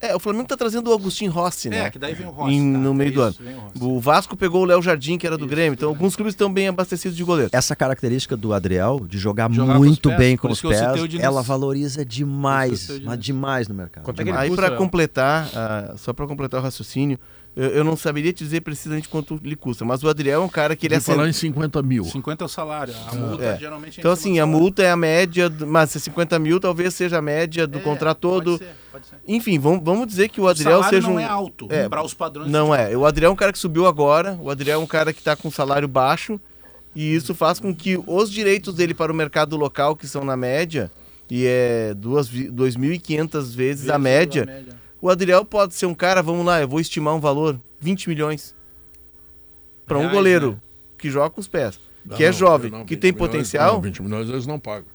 [0.01, 1.85] É, o Flamengo tá trazendo o Agostinho Rossi, né?
[1.85, 2.53] É, que daí vem o Rossi.
[2.53, 2.79] Em- tá?
[2.79, 3.49] no meio É do isso, ano.
[3.49, 3.73] vem o Rossi.
[3.81, 5.73] O Vasco pegou o Léo Jardim, que era do Isso, Grêmio.
[5.73, 5.91] Então, é.
[5.91, 7.49] alguns clubes estão bem abastecidos de goleiro.
[7.53, 10.79] Essa característica do Adriel, de jogar, Jogar com muito pés, bem com os pés,
[11.19, 14.03] ela valoriza demais, mas demais no mercado.
[14.03, 14.49] Quanto é demais.
[14.51, 17.17] Aí, para completar, ah, só para completar o raciocínio,
[17.55, 20.49] eu, eu não saberia te dizer precisamente quanto lhe custa, mas o Adriel é um
[20.49, 22.03] cara que ele é Ele falar em 50 mil.
[22.03, 22.93] 50 é o salário.
[23.07, 23.57] A multa É.
[23.57, 27.19] geralmente é Então, assim, a multa é a média, do- mas 50 mil talvez seja
[27.19, 28.51] a média do É, contrato todo.
[28.57, 29.15] Pode ser, pode ser.
[29.27, 31.19] Enfim, vamos, vamos dizer que o O Adriel salário seja não um.
[31.19, 32.49] é alto É, para os padrões.
[32.51, 32.95] Não é.
[32.97, 34.37] O Adriel é um cara que subiu agora.
[34.41, 36.39] O Adriel é um cara que está com salário baixo.
[36.95, 40.37] E isso faz com que os direitos dele para o mercado local, que são na
[40.37, 40.89] média,
[41.29, 44.73] e é duas vi- 2.500 vezes a Vezes média, média.
[45.05, 48.55] O Adriel pode ser um cara, vamos lá, eu vou estimar um valor, 20 milhões.
[49.85, 50.57] Para um Reais, goleiro né?
[50.97, 53.29] que joga com os pés, Não, que é não, jovem, não, que 20 tem milhões,
[53.29, 53.73] potencial.
[53.73, 54.87] não, 20 milhões eles não pagam.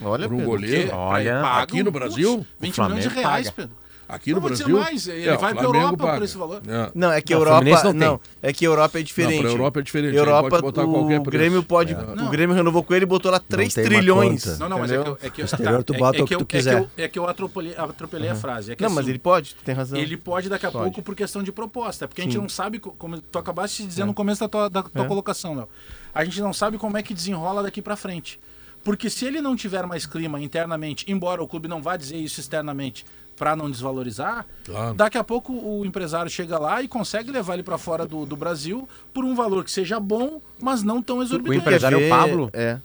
[0.00, 0.88] Olha, Por um Pedro, goleiro.
[0.88, 3.56] Que- Olha, aqui no Brasil, 20 o milhões de reais, paga.
[3.68, 3.81] Pedro.
[4.08, 4.80] Aqui Não no vou dizer Brasil.
[4.82, 6.24] mais, ele é, vai pra Flamengo Europa por paga.
[6.24, 6.62] esse valor.
[6.66, 6.90] É.
[6.94, 7.94] Não, é que a Não, Europa não tem.
[7.94, 9.42] não, é que a Europa é diferente.
[9.42, 10.16] Não, Europa é diferente.
[10.16, 11.30] Europa, pode botar o qualquer preço.
[11.30, 12.26] Grêmio pode, Não.
[12.26, 14.58] o Grêmio renovou com ele e botou lá 3 tem uma trilhões.
[14.58, 16.34] Não, não, mas é que, é que exterior tu é- bota é o que que
[16.34, 16.78] eu- tu é quiser.
[16.82, 18.72] eu- É que eu atropelei, atropelei a frase.
[18.72, 19.98] É que Não, assim, mas ele pode, tu tem razão.
[19.98, 20.84] Ele pode daqui a Pode.
[20.84, 22.38] pouco por questão de proposta, porque a gente Sim.
[22.40, 25.08] não sabe, co- como tu acabaste de dizer no começo da tua, da tua É.
[25.08, 25.68] colocação, Léo.
[26.14, 28.38] A gente não sabe como é que desenrola daqui pra frente.
[28.84, 32.40] Porque se ele não tiver mais clima internamente, embora o clube não vá dizer isso
[32.40, 33.04] externamente
[33.36, 34.94] pra não desvalorizar, Claro.
[34.94, 38.36] daqui a pouco o empresário chega lá e consegue levar ele pra fora do, do
[38.36, 41.58] Brasil por um valor que seja bom, mas não tão O exorbitante.
[41.58, 42.50] empresário é o Pablo?
[42.52, 42.78] É.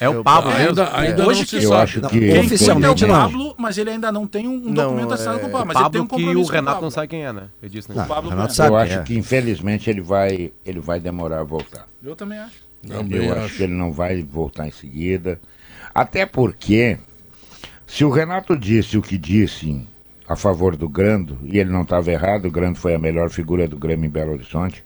[0.00, 0.68] É o Pablo Ah, mesmo?
[0.70, 2.06] ainda ainda Hoje não se que- Eu acho que.
[2.06, 3.14] oficialmente Oficialmente não.
[3.14, 5.50] é o Pablo, mas ele ainda não tem um, um Não, documento assinado com o
[5.50, 5.64] Pablo.
[5.64, 6.82] O Mas ele tem Pablo um que o Renato Pablo.
[6.82, 7.44] não sabe quem é, né?
[7.62, 7.94] Eu disse, né?
[7.96, 8.54] Não, Pablo Renato Bueno.
[8.56, 9.02] sabe Eu acho é.
[9.04, 11.86] que infelizmente ele vai, ele vai demorar a voltar.
[12.02, 12.56] Eu também acho.
[12.86, 13.44] Também eu acho.
[13.44, 15.40] acho que ele não vai voltar em seguida.
[15.94, 16.98] Até porque,
[17.86, 19.86] se o Renato disse o que disse
[20.26, 23.68] a favor do Grando, e ele não estava errado, o Grando foi a melhor figura
[23.68, 24.84] do Grêmio em Belo Horizonte,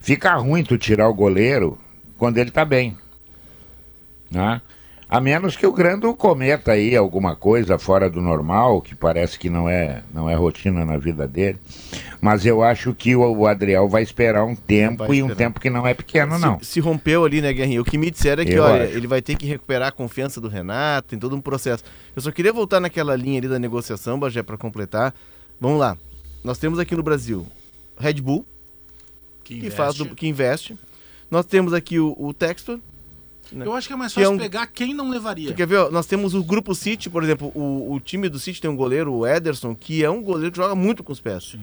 [0.00, 1.78] fica ruim tu tirar o goleiro
[2.16, 2.96] quando ele está bem.
[4.30, 4.60] Né?
[5.08, 9.48] A menos que o Grando cometa aí alguma coisa fora do normal, que parece que
[9.48, 11.58] não é, não é rotina na vida dele.
[12.20, 15.36] Mas eu acho que o, o Adriel vai esperar um tempo Vai e um esperar.
[15.36, 16.58] tempo que não é pequeno, se, não.
[16.60, 17.82] se rompeu ali, né, Guerrinho?
[17.82, 18.96] O que me disseram é que, Eu olha, acho.
[18.96, 21.84] ele vai ter que recuperar a confiança do Renato, tem todo um processo.
[22.16, 25.14] Eu só queria voltar naquela linha ali da negociação, Bagé, para completar.
[25.60, 25.96] Vamos lá.
[26.42, 27.46] Nós temos aqui no Brasil
[27.96, 28.44] Red Bull,
[29.44, 30.76] que, faz do, que investe.
[31.30, 32.80] Nós temos aqui o, o Textor.
[33.54, 35.48] Eu acho que é mais Que é fácil um- pegar quem não levaria.
[35.50, 35.76] Tu quer ver?
[35.76, 38.76] ó, nós temos o grupo City, por exemplo, o, o time do City tem um
[38.76, 41.56] goleiro, o Ederson, que é um goleiro que joga muito com os pés.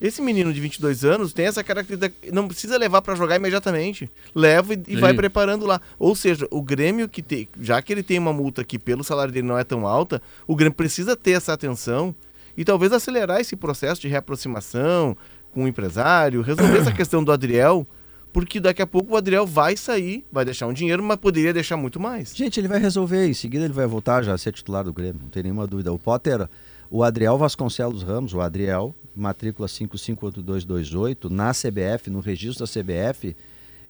[0.00, 4.10] Esse menino de 22 anos tem essa característica, não precisa levar pra jogar imediatamente.
[4.34, 5.16] Leva e, e vai Sim.
[5.16, 5.80] preparando lá.
[5.96, 9.32] Ou seja, o Grêmio que tem, já que ele tem uma multa que pelo salário
[9.32, 12.12] dele não é tão alta, o Grêmio precisa ter essa atenção
[12.56, 15.16] e talvez acelerar esse processo de reaproximação
[15.52, 17.86] com o empresário, resolver essa questão do Adriel,
[18.32, 21.76] porque daqui a pouco o Adriel vai sair, vai deixar um dinheiro, mas poderia deixar
[21.76, 22.34] muito mais.
[22.34, 23.26] Gente, ele vai resolver.
[23.26, 25.92] Em seguida ele vai voltar já a ser titular do Grêmio, não tem nenhuma dúvida.
[25.92, 26.48] O Potter,
[26.90, 33.36] o Adriel Vasconcelos Ramos, o Adriel, matrícula 558228, na CBF, no registro da CBF,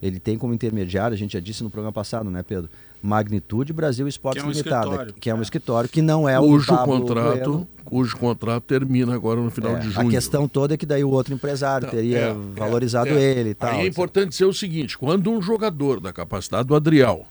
[0.03, 2.68] ele tem como intermediário, a gente já disse no programa passado, né, Pedro?
[3.03, 5.15] Magnitude Brasil Esportes Que é um Limitada, escritório.
[5.21, 7.69] que é um escritório que não é cujo o contrato, Bueno.
[7.85, 10.11] cujo contrato termina agora no final É, de a junho.
[10.11, 13.39] questão toda é que daí o outro empresário Não, teria é, valorizado é, é.
[13.39, 13.71] ele e tal.
[13.73, 17.27] Aí é importante dizer o seguinte: quando um jogador da capacidade do Adriel,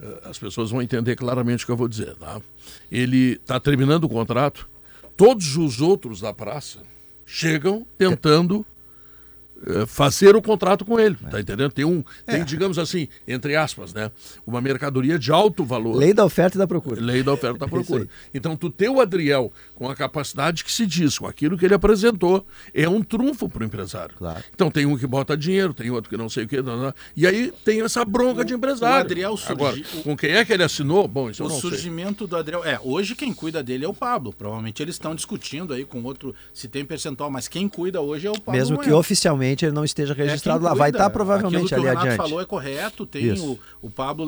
[0.00, 2.40] eh, as pessoas vão entender claramente o que eu vou dizer, tá?
[2.90, 4.66] Ele está terminando o contrato,
[5.16, 6.78] todos os outros da praça
[7.26, 8.64] chegam tentando
[9.86, 11.72] fazer o contrato com ele, tá entendendo?
[11.72, 14.10] Tem um, tem, digamos assim, entre aspas, né?
[14.46, 15.96] Uma mercadoria de alto valor.
[15.96, 17.00] Lei da oferta e da procura.
[17.00, 18.08] Lei da oferta da Isso procura.
[18.32, 21.74] Então, tu ter o Adriel com a capacidade que se diz, com aquilo que ele
[21.74, 24.14] apresentou, é um trunfo para o empresário.
[24.16, 24.42] Claro.
[24.54, 26.62] Então, tem um que bota dinheiro, tem outro que não sei o quê.
[26.62, 26.94] não, não.
[27.16, 28.96] E aí tem essa bronca de empresário.
[28.96, 31.06] o Adriel surgi- Agora, o- com quem é que ele assinou?
[31.08, 31.70] Bom, isso eu O não sei.
[31.70, 32.64] surgimento do Adriel.
[32.64, 34.32] É, hoje quem cuida dele é o Pablo.
[34.36, 38.30] Provavelmente eles estão discutindo aí com outro se tem percentual, mas quem cuida hoje é
[38.30, 38.52] o Pablo.
[38.60, 41.86] Mesmo que oficialmente ele não esteja É registrado lá, vai estar provavelmente Aquilo ali que
[41.86, 42.16] o Renato adiante.
[42.16, 43.04] falou é correto.
[43.06, 43.52] Tem Isso.
[43.82, 44.26] o, o Pablo,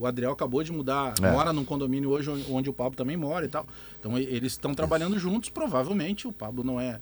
[0.00, 1.30] o Adriel acabou de mudar, É.
[1.30, 3.66] mora num condomínio hoje onde- o Pablo também mora e tal.
[4.00, 5.50] Então eles estão trabalhando juntos.
[5.50, 6.98] Provavelmente o Pablo não é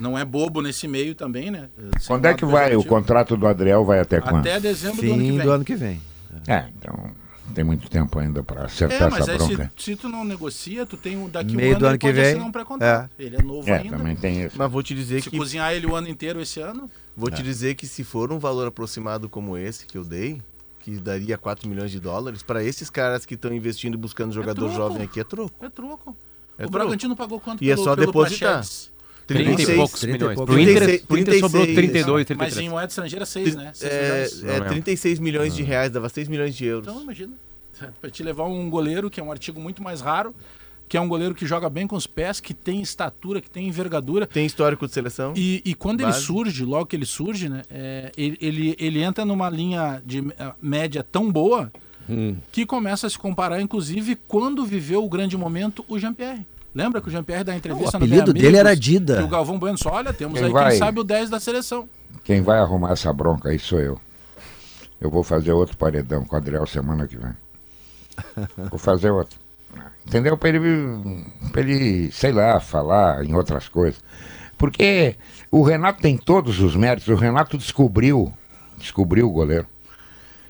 [0.00, 1.68] não é bobo nesse meio também, né?
[1.98, 2.76] Sem Quando é que vai?
[2.76, 4.38] O contrato do Adriel vai até quando?
[4.46, 5.46] Até dezembro do ano que Fim vem.
[5.46, 6.00] do ano que vem.
[6.46, 7.10] É, então
[7.54, 9.72] tem muito tempo ainda para acertar É, mas essa aí bronca.
[9.76, 12.12] se, se tu não negocia, tu tem um daqui Meio um ano do ano que
[12.12, 13.10] vem, um pré-contrato.
[13.18, 13.96] Ele é novo É, ainda.
[13.96, 14.56] também tem isso.
[14.58, 17.42] Mas vou te dizer Se que cozinhar ele o ano inteiro esse ano, Vou te
[17.42, 20.40] dizer que se for um valor aproximado como esse que eu dei,
[20.78, 24.66] que daria 4 milhões de dólares, para esses caras que estão investindo e buscando jogador
[24.70, 24.76] troco.
[24.76, 25.64] jovem aqui é troco.
[25.64, 26.16] é troco.
[26.56, 26.70] É o troco.
[26.86, 28.54] Bragantino pagou quanto E é só depositar.
[28.54, 28.90] Praxedes?
[29.28, 30.44] 30 e poucos 30 e milhões.
[30.46, 32.58] Pro Inter, 36, pro Inter sobrou 32, Mas 33.
[32.58, 33.70] em moeda estrangeira, 6, né?
[33.74, 34.42] Seis É, milhões.
[34.44, 34.68] é lembro.
[34.70, 36.88] 36 milhões de reais, dava 6 milhões de euros.
[36.88, 37.32] Então, imagina.
[38.00, 40.34] Pra te levar um goleiro, que é um artigo muito mais raro,
[40.88, 43.68] que é um goleiro que joga bem com os pés, que tem estatura, que tem
[43.68, 44.26] envergadura.
[44.26, 45.32] Tem histórico de seleção?
[45.36, 46.24] E, e quando ele Base.
[46.24, 47.62] surge, logo que ele surge, né?
[47.70, 51.70] é, ele, ele, ele entra numa linha de eh, média tão boa
[52.50, 56.46] que começa a se comparar, inclusive, quando viveu o grande momento, o Jean-Pierre.
[56.78, 59.24] Lembra que o Jean-Pierre dá entrevista O apelido dele era Dida.
[59.24, 60.70] o Galvão Bueno disse, olha, temos Quem aí vai?
[60.70, 61.88] quem sabe o 10 da seleção.
[62.22, 64.00] Quem vai arrumar essa bronca aí sou eu.
[65.00, 67.32] Eu vou fazer outro paredão com o Adriel semana que vem.
[68.70, 69.38] Vou fazer outro.
[70.06, 70.36] Entendeu?
[70.36, 74.00] Para ele, pra ele, sei lá, falar em outras coisas.
[74.56, 75.16] Porque
[75.50, 77.08] o Renato tem todos os méritos.
[77.08, 78.32] O Renato descobriu,
[78.76, 79.66] descobriu o goleiro.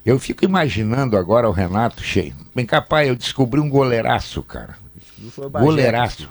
[0.05, 2.35] Eu fico imaginando agora o Renato cheio.
[2.55, 4.77] Bem capaz, eu descobri um goleiraço, cara.
[5.65, 6.29] Goleiraço.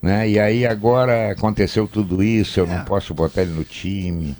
[0.00, 0.30] Né?
[0.30, 4.36] E aí agora aconteceu tudo isso, eu não posso botar ele no time.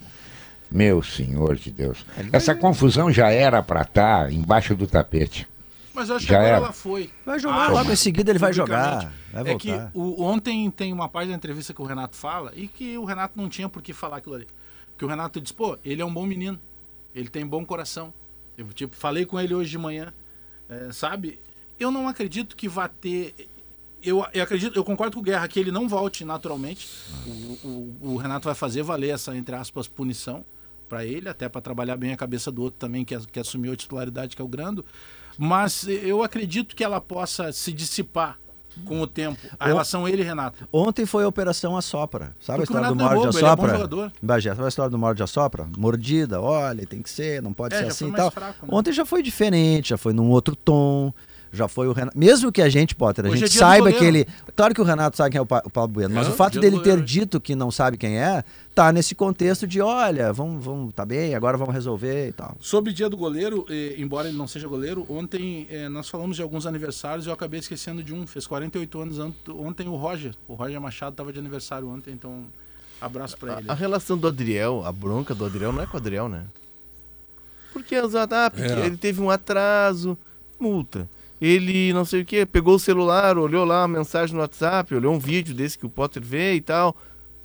[0.70, 2.04] Meu senhor de Deus.
[2.32, 5.46] Essa confusão já era para estar embaixo do tapete.
[5.94, 6.64] Mas eu acho que Já agora era.
[6.64, 7.10] ela foi.
[7.26, 9.12] Vai jogar, Ah, logo em seguida ele vai jogar.
[9.30, 12.66] Vai É que o- ontem tem uma parte da entrevista que o Renato fala e
[12.66, 14.46] que o Renato não tinha por que falar aquilo ali.
[14.96, 16.58] Que o Renato diz, pô, ele é um bom menino,
[17.14, 18.12] ele tem bom coração.
[18.56, 20.14] Eu, tipo, falei com ele hoje de manhã,
[20.70, 21.38] é, sabe?
[21.78, 23.34] Eu não acredito que vá ter.
[24.02, 26.88] Eu, eu acredito, eu concordo com o Guerra que ele não volte naturalmente.
[27.26, 27.30] O,
[27.68, 30.44] o- o Renato vai fazer valer essa, entre aspas, punição
[30.88, 33.76] para ele, até para trabalhar bem a cabeça do outro também, que, que assumiu a
[33.76, 34.84] titularidade, que é o Grando.
[35.38, 38.38] Mas eu acredito que ela possa se dissipar
[38.86, 40.66] com o tempo, a relação ele e Renato.
[40.72, 42.34] Ontem foi a Operação Assopra.
[42.40, 44.12] Sabe Porque a história o do não é ele é assopra?
[44.22, 45.68] Bagé, sabe a história do morde assopra?
[45.76, 48.30] Mordida, olha, tem que ser, não pode É, ser assim e tal.
[48.30, 48.72] fraco, né?
[48.74, 51.12] Ontem já foi diferente, já foi num outro tom.
[51.54, 52.18] Já foi o Renato.
[52.18, 54.26] Mesmo que a gente, Potter, a Hoje é gente do saiba que ele.
[54.56, 56.32] Claro que o Renato sabe quem é o, Pa- o Paulo Bueno, mas É, o
[56.32, 58.42] fato dele ter dito que não sabe quem é,
[58.74, 62.56] tá nesse contexto de, olha, vamos, vamos, tá bem, agora vamos resolver e tal.
[62.58, 66.36] Sobre o dia do goleiro, eh, embora ele não seja goleiro, ontem eh, nós falamos
[66.36, 68.26] de alguns aniversários e eu acabei esquecendo de um.
[68.26, 69.18] Fez 48 anos
[69.50, 70.34] ontem o Roger.
[70.48, 72.44] O Roger Machado estava de aniversário ontem, então
[72.98, 73.68] abraço para ele.
[73.68, 76.44] A, a relação do Adriel, a bronca do Adriel não é com o Adriel, né?
[77.74, 78.86] Porque, ah, porque É.
[78.86, 80.16] ele teve um atraso,
[80.58, 81.08] multa.
[81.44, 85.12] Ele não sei o que, pegou o celular, olhou lá uma mensagem no WhatsApp, olhou
[85.12, 86.96] um vídeo desse que o Potter vê e tal,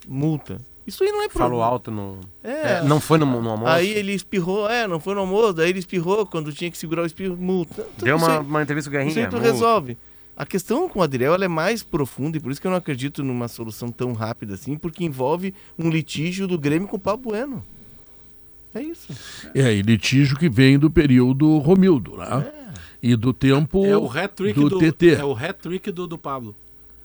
[0.07, 0.59] multa.
[0.85, 1.65] Isso aí não é Falou problema.
[1.65, 2.19] alto no.
[2.43, 2.73] É.
[2.77, 3.71] É, não foi no, no almoço.
[3.71, 7.01] Aí ele espirrou, é, não foi no almoço, daí ele espirrou quando tinha que segurar
[7.01, 7.81] o espirro, multa.
[7.95, 9.29] Então, Deu uma, aí- uma entrevista com o isso aí Guerrinha.
[9.29, 9.51] tu multa.
[9.51, 9.97] resolve.
[10.37, 12.77] A questão com o Adriel ela é mais profunda e por isso que eu não
[12.77, 17.31] acredito numa solução tão rápida assim, porque envolve um litígio do Grêmio com o Pablo
[17.31, 17.63] Bueno.
[18.75, 19.11] É isso.
[19.55, 22.25] É, e litígio que vem do período Romildo, né?
[23.07, 25.15] E do tempo É o hat-trick do, do, TT.
[25.15, 26.55] É o hat-trick do, do Pablo.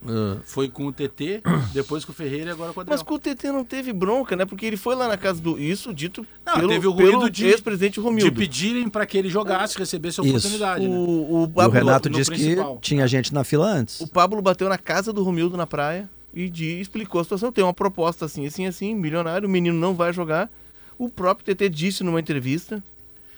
[0.05, 1.42] Ah, Foi com o TT,
[1.72, 2.98] depois com o Ferreira e agora com o Adriel.
[2.98, 4.44] Mas com o TT não teve bronca, né?
[4.44, 5.57] Porque ele foi lá na casa do.
[5.57, 8.32] Isso dito Não, pelo, teve o pelo de- ex-presidente de Romildo.
[8.36, 10.32] pedirem para que ele jogasse, recebesse a Isso.
[10.38, 10.88] oportunidade.
[10.88, 10.96] né?
[10.96, 12.74] O, o, o Renato no disse principal.
[12.76, 14.00] que tinha gente na fila antes.
[14.00, 17.53] o Pablo bateu na casa do Romildo na praia e de- explicou a situação.
[17.53, 20.50] Tem uma proposta assim, assim, assim, milionário, o menino não vai jogar.
[20.98, 22.82] O próprio TT disse numa entrevista.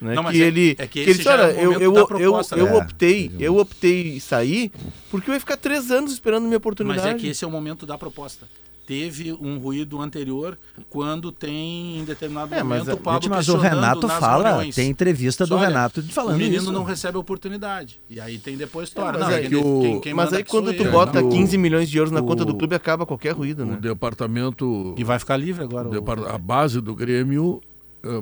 [0.01, 1.61] Né, Não, mas que é- ele, é que que esse ele disse, é olha, o
[1.61, 2.77] eu, eu, eu, proposta, eu né?
[2.77, 4.71] optei, eu optei sair
[5.11, 7.01] porque eu ia ficar três anos esperando minha oportunidade.
[7.07, 8.47] Mas é que esse é o momento da proposta.
[8.87, 10.59] Teve um ruído anterior
[10.91, 14.49] quando tem em determinado É, mas momento a- o Pablo Gente, mas o Renato fala,
[14.51, 14.75] reuniões.
[14.75, 16.71] tem entrevista do Olha, Renato falando o menino isso.
[16.73, 17.99] não recebe a oportunidade.
[18.11, 19.17] E aí tem depois história.
[19.17, 21.31] É, não, mas é quem, que o- quem- quem Mas aí quando tu bota O-
[21.31, 23.79] 15 milhões de euros na o- conta do clube, acaba qualquer ruído, o né?
[23.81, 25.89] departamento, E vai ficar livre agora.
[25.89, 27.63] o o- a base do Grêmio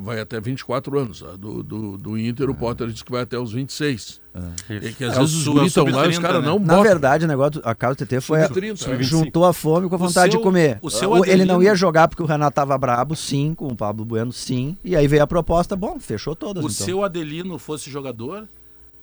[0.03, 1.23] vai até 24 anos.
[1.23, 4.21] A do, do, do Inter, o Potter disse que vai até os 26.
[4.69, 6.47] É que às É vezes os é estão lá e os sub-30, caras né?
[6.49, 6.83] não Na botam.
[6.83, 9.03] verdade, o negócio, a casa do TT foi Sub-30, a- é.
[9.03, 10.79] juntou a fome com a O vontade seu- de comer.
[10.81, 14.05] o seu ele não ia jogar porque o Renato tava brabo, sim, com o Pablo
[14.05, 14.77] Bueno, sim.
[14.85, 16.65] E aí veio a proposta, bom, fechou todas.
[16.65, 16.87] o então.
[16.87, 18.49] seu Adelino fosse jogador,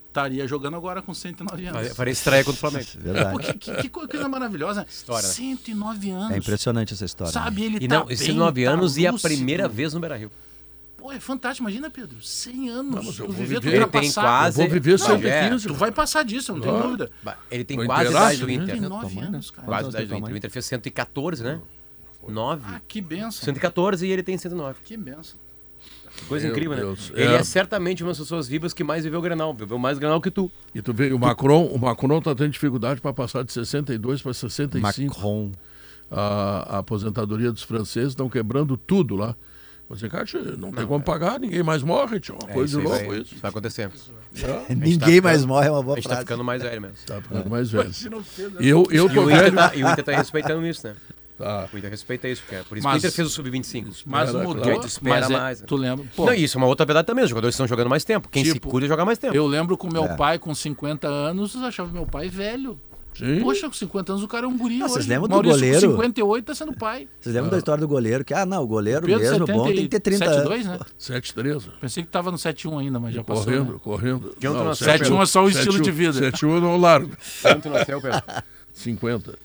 [0.08, 1.88] estaria jogando agora com 109 anos.
[1.94, 2.88] Faria- estreia contra o Flamengo.
[2.98, 3.30] Verdade.
[3.32, 4.84] Pô, que, que- que coisa maravilhosa.
[4.90, 5.32] História, né?
[5.34, 6.30] 109 anos.
[6.32, 7.32] É impressionante essa história.
[7.32, 9.28] Sabe, ele E tá não, bem, esses nove tá anos e a lúcido.
[9.32, 10.30] primeira vez no Beira Rio.
[11.10, 11.68] Pô, é fantástico.
[11.68, 13.18] Imagina, Pedro, 100 anos.
[13.18, 13.76] eu tu vou viver, tu viver.
[13.78, 14.60] Ele tem quase.
[14.60, 15.66] Eu vou viver Não, 115.
[15.68, 16.82] Tu vai passar disso, eu não tenho Ah.
[16.82, 17.10] dúvida.
[17.50, 18.52] Ele tem Foi quase a idade do né?
[18.54, 18.74] Inter.
[18.76, 19.66] 109 tamanho, anos, cara.
[19.66, 20.32] Quase a idade do tem Inter.
[20.32, 21.60] O Inter fez 114, né?
[22.28, 22.62] 9.
[22.66, 23.44] Ah, que benção.
[23.44, 24.78] 114 e ele tem 109.
[24.84, 25.38] Que benção.
[26.28, 27.10] Coisa Meu incrível, Deus.
[27.10, 27.22] né?
[27.22, 27.36] Ele É.
[27.36, 29.54] é certamente uma das pessoas vivas que mais viveu o Grenal.
[29.54, 30.50] Viveu mais Grenal que tu.
[30.74, 34.34] E tu vê, o Macron, o Macron tá tendo dificuldade para passar de 62 para
[34.34, 35.14] 65.
[35.16, 35.52] Macron.
[36.10, 39.34] A, a aposentadoria dos franceses estão quebrando tudo lá.
[39.90, 40.24] Você, cara,
[40.56, 42.36] não tem como pagar, ninguém mais morre, tio.
[42.40, 43.34] Uma É, coisa isso de louco vai, isso.
[43.42, 43.90] vai acontecer.
[44.70, 46.22] Ninguém ficando- mais morre, é uma A boa gente tá frase.
[46.26, 46.96] ficando mais velho mesmo.
[47.04, 47.92] Tá ficando mais velho.
[47.92, 48.24] Se não né?
[48.60, 49.56] E eu, eu E tô o, Inter velho.
[49.56, 50.94] tá, e o Inter tá respeitando isso, né?
[51.36, 51.68] Tá.
[51.72, 54.02] O Inter respeita isso, porque é por isso Mas- que o Inter fez o Sub-25.
[54.06, 54.62] Mas mudou.
[54.62, 54.80] claro.
[54.80, 55.66] Tu espera mas é- mais, né?
[55.66, 56.06] Tu lembra?
[56.14, 57.24] Pô, Não, isso é uma outra verdade também.
[57.24, 58.28] Os jogadores estão jogando mais tempo.
[58.28, 59.34] Quem se Tipo, cuida joga mais tempo.
[59.34, 60.14] eu lembro com meu É.
[60.16, 62.78] pai com 50 anos, achava meu pai velho.
[63.14, 63.40] Sim.
[63.40, 64.94] Poxa, com 50 anos o cara é um guri Ah, hoje.
[64.94, 65.80] vocês lembram do Maurício, goleiro?
[65.88, 67.08] com 58 tá sendo pai.
[67.20, 68.24] Vocês lembram da história do goleiro?
[68.24, 70.36] Que, ah, não, o goleiro Pedro, mesmo 70 bom tem que ter 30 anos.
[70.36, 70.78] 72, né?
[70.98, 71.70] 7-3.
[71.80, 73.44] Pensei que tava no 7-1 ainda, mas já passou.
[73.44, 73.78] Correndo, né?
[73.82, 74.36] correndo.
[74.40, 75.22] Que outro Não, nasceu, 7-1 Pedro?
[75.22, 76.12] é só o estilo de vida.
[76.32, 77.14] 7-1 eu não largo.
[77.42, 78.22] Quanto nasceu, Pedro?
[78.72, 79.38] 50.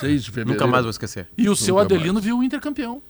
[0.00, 0.52] 6 de fevereiro.
[0.58, 1.28] Nunca mais vou esquecer.
[1.36, 3.02] E o seu Nunca Adelino viu o Inter campeão.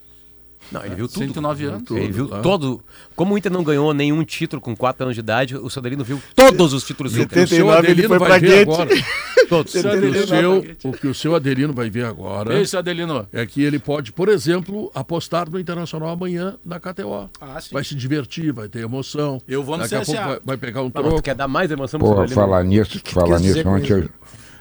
[0.72, 1.18] Não, ele viu tudo.
[1.18, 1.90] 109 anos.
[1.90, 2.40] Ele viu tá?
[2.40, 2.80] todo.
[3.14, 6.20] Como o Inter não ganhou nenhum título com 4 anos de idade, o Sadarino viu
[6.34, 7.44] todos os títulos do Inter.
[7.44, 8.72] O seu 79 ele Adelino foi vai pra ver Guete.
[8.72, 8.90] agora.
[9.50, 13.26] O, seu, o que o seu Adelino vai ver agora seu Adelino.
[13.32, 17.28] é que ele pode, por exemplo, apostar no Internacional amanhã na KTO.
[17.40, 17.68] Ah, sim.
[17.72, 19.40] Vai se divertir, vai ter emoção.
[19.46, 20.12] Eu vou no Daqui a CSA.
[20.14, 21.22] pouco vai, vai pegar um Mas tu troco.
[21.22, 22.40] quer dar mais emoção pro Pô, seu Adelino?
[22.40, 24.08] falar nisso, falar nisso, ontem eu,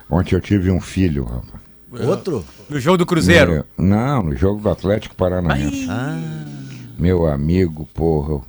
[0.10, 1.62] ontem eu tive um filho, rapaz.
[2.02, 2.44] Outro?
[2.70, 3.54] No jogo do Cruzeiro.
[3.54, 5.88] É, não, no jogo do Atlético Paranaense.
[6.98, 8.41] Meu amigo, porra,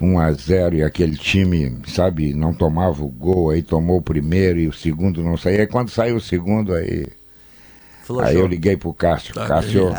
[0.00, 4.58] 1 a 0 e aquele time, sabe, não tomava o gol, aí tomou o primeiro
[4.58, 5.60] e o segundo não saía.
[5.60, 7.06] Aí quando saiu o segundo, aí,
[8.22, 9.34] aí eu liguei pro Cássio.
[9.34, 9.92] Tá Cássio,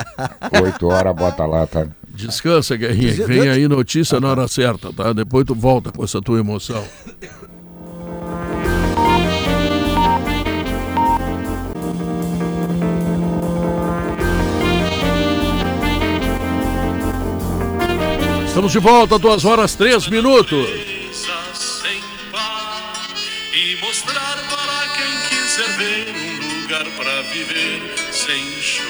[0.61, 1.87] 8 horas, bota lá, tá?
[2.07, 5.13] Descansa, Guerrinha, que vem aí notícia na hora certa, tá?
[5.13, 6.83] Depois tu volta com essa tua emoção.
[18.59, 20.67] Estamos de volta, duas horas, três minutos.
[21.53, 23.07] sem par
[23.53, 27.81] e mostrar para quem quiser ver um lugar para viver
[28.11, 28.89] sem choro.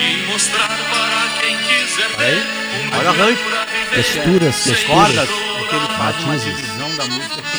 [0.00, 2.42] E mostrar para quem quiser ver
[2.74, 3.44] um Olha o lugar arranjo.
[3.48, 5.04] para viver Texturas, sem texturas.
[5.04, 5.28] Cordas.
[5.58, 7.58] Porque ele faz uma divisão da música que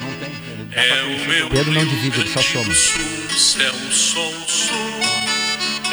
[0.00, 0.32] não tem.
[0.72, 2.74] É o meu Pedro não divide, ele só soma.
[2.74, 5.21] Sul, céu, sol, sul,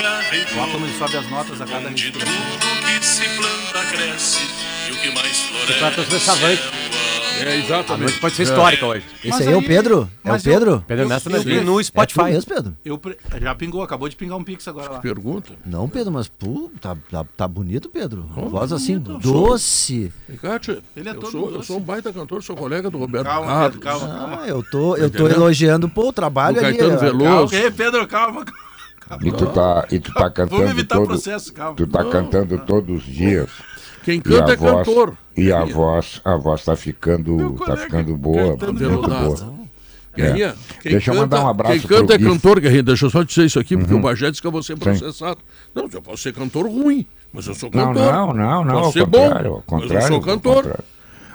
[0.03, 2.33] Olha como ele sobe as notas a cada onde respiração.
[2.59, 4.39] tudo que se planta cresce
[4.87, 6.59] e o que mais floresce.
[7.41, 8.01] É, A exatamente.
[8.03, 9.05] noite pode ser histórica hoje.
[9.19, 10.09] Esse Mas aí é o Pedro?
[10.23, 10.83] É o mas eu- Pedro?
[10.87, 12.23] Pedro Eu- eu- no- no É tu Spotify.
[12.23, 12.77] mesmo, Pedro?
[12.85, 14.99] Eu pre- já pingou, acabou de pingar um pix agora lá.
[14.99, 15.51] Pergunta.
[15.65, 18.23] Não, Pedro, mas pô, tá, tá, tá bonito, Pedro.
[18.23, 19.47] Voz assim, bonito, eu sou.
[19.49, 20.13] doce.
[20.41, 21.67] Cátia, Ele é eu, todo sou, eu doce.
[21.67, 23.65] sou um baita cantor, sou colega do Roberto Calma, Carlos.
[23.71, 24.39] Pedro, calma, calma.
[24.43, 25.31] Ah, eu tô, eu tô entendendo?
[25.41, 26.77] elogiando pô, o trabalho Do ali.
[26.77, 26.99] Caetano.
[26.99, 27.23] Veloso.
[27.23, 28.45] Calma, ok, Pedro, calma.
[29.23, 31.75] E tu tá, e tu tá Vamos cantando evitar todo, processo, calma.
[31.75, 33.49] tu tá cantando todos os dias.
[34.03, 35.17] Quem canta a é voz, cantor.
[35.35, 39.35] e a voz, a voz tá ficando, tá ficando boa, muito veludado.
[39.35, 39.59] boa.
[40.15, 42.25] Guerrinha, quem Deixa eu canta, mandar um abraço Quem canta pro é Gui.
[42.25, 42.33] Uhum.
[42.33, 42.83] cantor, Guerrinha.
[42.83, 45.39] Deixa eu só dizer isso aqui, porque o Bagé disse que eu vou ser processado.
[45.73, 48.13] Não, eu posso ser cantor ruim, mas eu sou Não, cantor.
[48.13, 49.95] não, não, não, Posso ao ser bom, mas contrário.
[49.95, 50.79] eu sou cantor.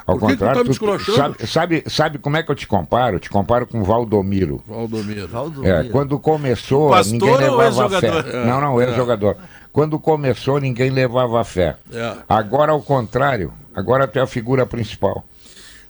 [0.05, 0.07] Contrário.
[0.07, 1.18] Ao Por que que tu tá contrário, me esculachando?
[1.18, 3.16] sabe, sabe, sabe como é que eu te comparo?
[3.16, 4.62] Eu te comparo com o Valdomiro.
[4.66, 5.28] Valdomiro.
[5.64, 8.44] É, quando começou, pastor ninguém levava fé.
[8.46, 9.36] Não, não, ex-jogador.
[9.72, 11.76] Quando começou, ninguém levava fé.
[11.92, 12.16] É.
[12.28, 15.24] Agora, ao contrário, agora tu é a figura principal.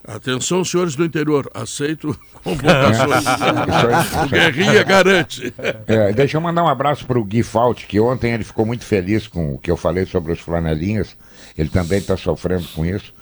[0.06, 3.24] Atenção, senhores do interior, aceito convocações.
[4.24, 5.52] O Guerrinha garante.
[5.86, 8.84] É, deixa eu mandar um abraço para o Gui Fault, que ontem ele ficou muito
[8.84, 11.16] feliz com o que eu falei sobre os flanelinhas.
[11.56, 13.14] Ele também está sofrendo com isso.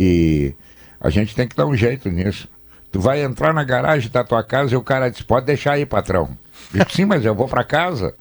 [0.00, 0.54] E
[1.00, 2.46] a gente tem que dar um jeito nisso.
[2.92, 5.84] Tu vai entrar na garagem da tua casa e o cara diz: pode deixar aí,
[5.84, 6.38] patrão.
[6.72, 8.14] Eu digo, sim, mas eu vou para casa.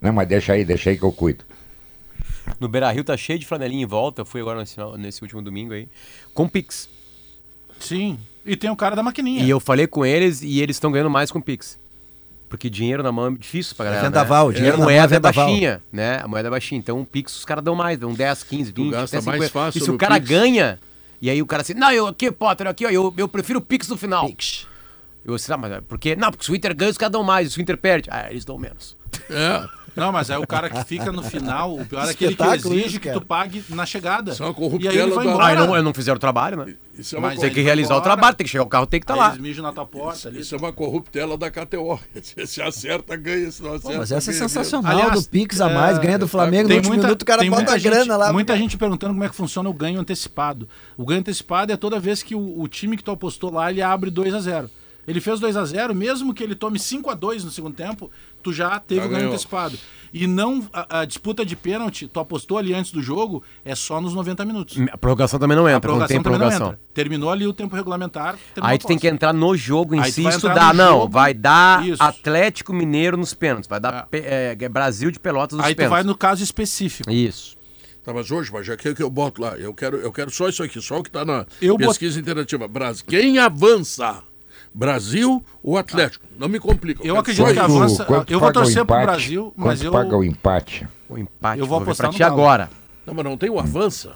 [0.00, 1.44] Não, mas deixa aí, deixa aí que eu cuido.
[2.60, 4.24] No Beira Rio tá cheio de flanelinha em volta.
[4.24, 5.88] Fui agora nesse, nesse último domingo aí.
[6.34, 6.88] Com Pix.
[7.78, 8.18] Sim.
[8.44, 9.42] E tem o cara da maquininha.
[9.42, 11.78] E eu falei com eles e eles estão ganhando mais com Pix.
[12.48, 14.04] Porque dinheiro na mão é difícil pra galera.
[14.04, 14.54] vendaval, né?
[14.54, 15.46] dinheiro a na mão é moeda é vendaval.
[15.46, 16.20] baixinha, né?
[16.22, 16.78] A moeda é baixinha.
[16.78, 19.52] Então o Pix os caras dão mais, dão 10, 15, 20, gasta até mais 50.
[19.52, 20.28] fácil E se o cara Pix.
[20.28, 20.78] ganha,
[21.20, 23.62] e aí o cara assim, não, eu aqui, Potter, aqui, ó, eu, eu prefiro o
[23.62, 24.26] Pix no final.
[24.26, 24.66] Pix.
[25.24, 26.14] Eu assim, ah, mas é por quê?
[26.14, 28.30] Não, porque se o Inter ganha, os caras dão mais, se o Inter perde, ah,
[28.30, 28.96] eles dão menos.
[29.28, 29.66] É,
[29.96, 31.74] Não, mas é o cara que fica no final.
[31.74, 34.32] O pior é aquele que exige isso, que tu pague na chegada.
[34.32, 35.44] Isso é uma e aí embora.
[35.46, 36.74] Ah, e não, não fizeram o trabalho, né?
[36.98, 38.16] isso é uma, Mas Tem que realizar vai o embora.
[38.16, 39.28] trabalho, tem que chegar o carro, tem que estar Aí lá.
[39.28, 40.40] eles mijam na tua porta ali.
[40.40, 41.98] isso é uma corruptela da KTO.
[42.46, 43.50] Se acerta, ganha.
[43.50, 46.28] Se não acerta, Mas essa é sensacional Aliás, do Pix a mais, é, ganha do
[46.28, 48.32] Flamengo, no Tem último muita, minuto o cara bota a gente, grana lá.
[48.32, 50.68] Muita gente perguntando como é que funciona o ganho antecipado.
[50.96, 53.82] O ganho antecipado é toda vez que o, o time que tu apostou lá, ele
[53.82, 54.70] abre 2 a 0
[55.06, 58.10] Ele fez 2 a 0 mesmo que ele tome 5 a 2 no segundo tempo,
[58.42, 59.78] tu já teve Já o ganho antecipado.
[60.12, 64.00] E não a, a disputa de pênalti, tu apostou ali antes do jogo, é só
[64.00, 64.78] nos 90 minutos.
[64.90, 66.66] A prorrogação também não A entra, não tem prorrogação não prorrogação.
[66.68, 66.80] entra.
[66.94, 68.36] Terminou ali o tempo regulamentar.
[68.60, 70.72] Aí a tu tem que entrar no jogo em Aí tu si estudar.
[70.74, 71.12] Não, jogo.
[71.12, 72.02] vai dar Isso.
[72.02, 73.68] Atlético Mineiro nos pênaltis.
[73.68, 75.96] Vai dar pe- é, Brasil de Pelotas nos Aí tu pênaltis.
[75.96, 77.10] vai no caso específico.
[77.10, 77.54] Isso.
[78.02, 80.48] Tá, mas hoje, mas já que que eu boto lá, eu quero, eu quero só
[80.48, 82.66] isso aqui, só o que tá na Eu bot- pesquisa interativa.
[82.68, 83.04] Brasil.
[83.06, 84.22] Quem avança?
[84.76, 86.26] Brasil ou Atlético?
[86.38, 87.00] Não me complica.
[87.02, 89.06] Eu acredito que avança- quanto eu vou o torcer pro empate?
[89.06, 90.86] Brasil, mas eu- paga o empate?
[91.08, 91.60] O empate.
[91.60, 92.68] Eu vou ver apostar no agora.
[93.06, 94.12] Não, mas não tem o avança.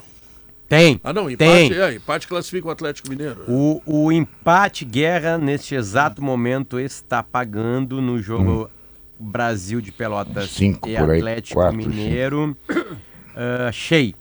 [0.69, 1.01] Tem.
[1.03, 1.39] Ah, não, empate,
[1.71, 1.73] Tem.
[1.81, 3.43] é, empate classifica o Atlético Mineiro.
[3.49, 8.71] O, o empate guerra neste exato momento está pagando no jogo
[9.19, 12.55] Brasil de Pelotas Cinco e por aí, Atlético quatro, Mineiro.
[13.35, 14.15] Ah, Achei.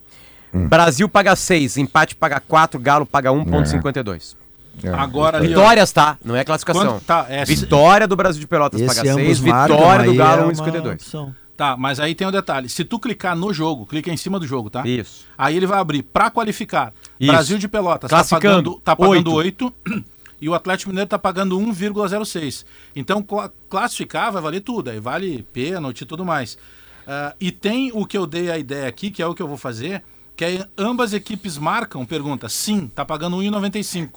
[0.53, 4.35] Brasil paga 6, empate paga 4, Galo paga 1,52.
[4.83, 6.17] É, Agora ali, ó, Vitórias, tá?
[6.23, 6.93] Não é classificação.
[6.93, 7.25] Quanto tá?
[7.29, 10.45] É, Vitória do Brasil de Pelotas Esse paga ambos 6, marcam, vitória do Galo é
[10.45, 10.93] uma 1,52.
[10.93, 11.35] opção.
[11.57, 12.69] Tá, mas aí tem o detalhe.
[12.69, 14.87] Se tu clicar no jogo, clica em cima do jogo, tá?
[14.87, 15.25] Isso.
[15.37, 16.93] Aí ele vai abrir pra qualificar.
[17.19, 17.29] Isso.
[17.29, 19.73] Brasil de Pelotas tá Classificando, pagando, tá pagando 8.
[20.41, 22.63] e o Atlético Mineiro está pagando 1,06.
[22.95, 26.57] Então, cla- classificar vai valer tudo, aí vale pênalti e tudo mais.
[27.05, 29.47] Ah, e tem o que eu dei a ideia aqui, que é o que eu
[29.47, 30.01] vou fazer,
[30.37, 34.11] que é ambas equipes marcam, pergunta, sim, tá pagando 1,95.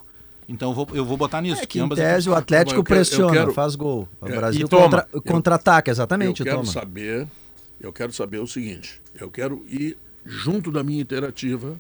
[0.52, 1.62] Então eu vou, eu vou botar nisso.
[1.62, 4.06] É que em ambas tese o equipes- Atlético Eu quero- pressiona, quero- faz gol.
[4.20, 6.70] O É, Brasil e contra- contra-ataca, exatamente, eu quero toma.
[6.72, 7.26] saber,
[7.80, 11.74] eu quero saber o seguinte, eu quero ir junto da minha interativa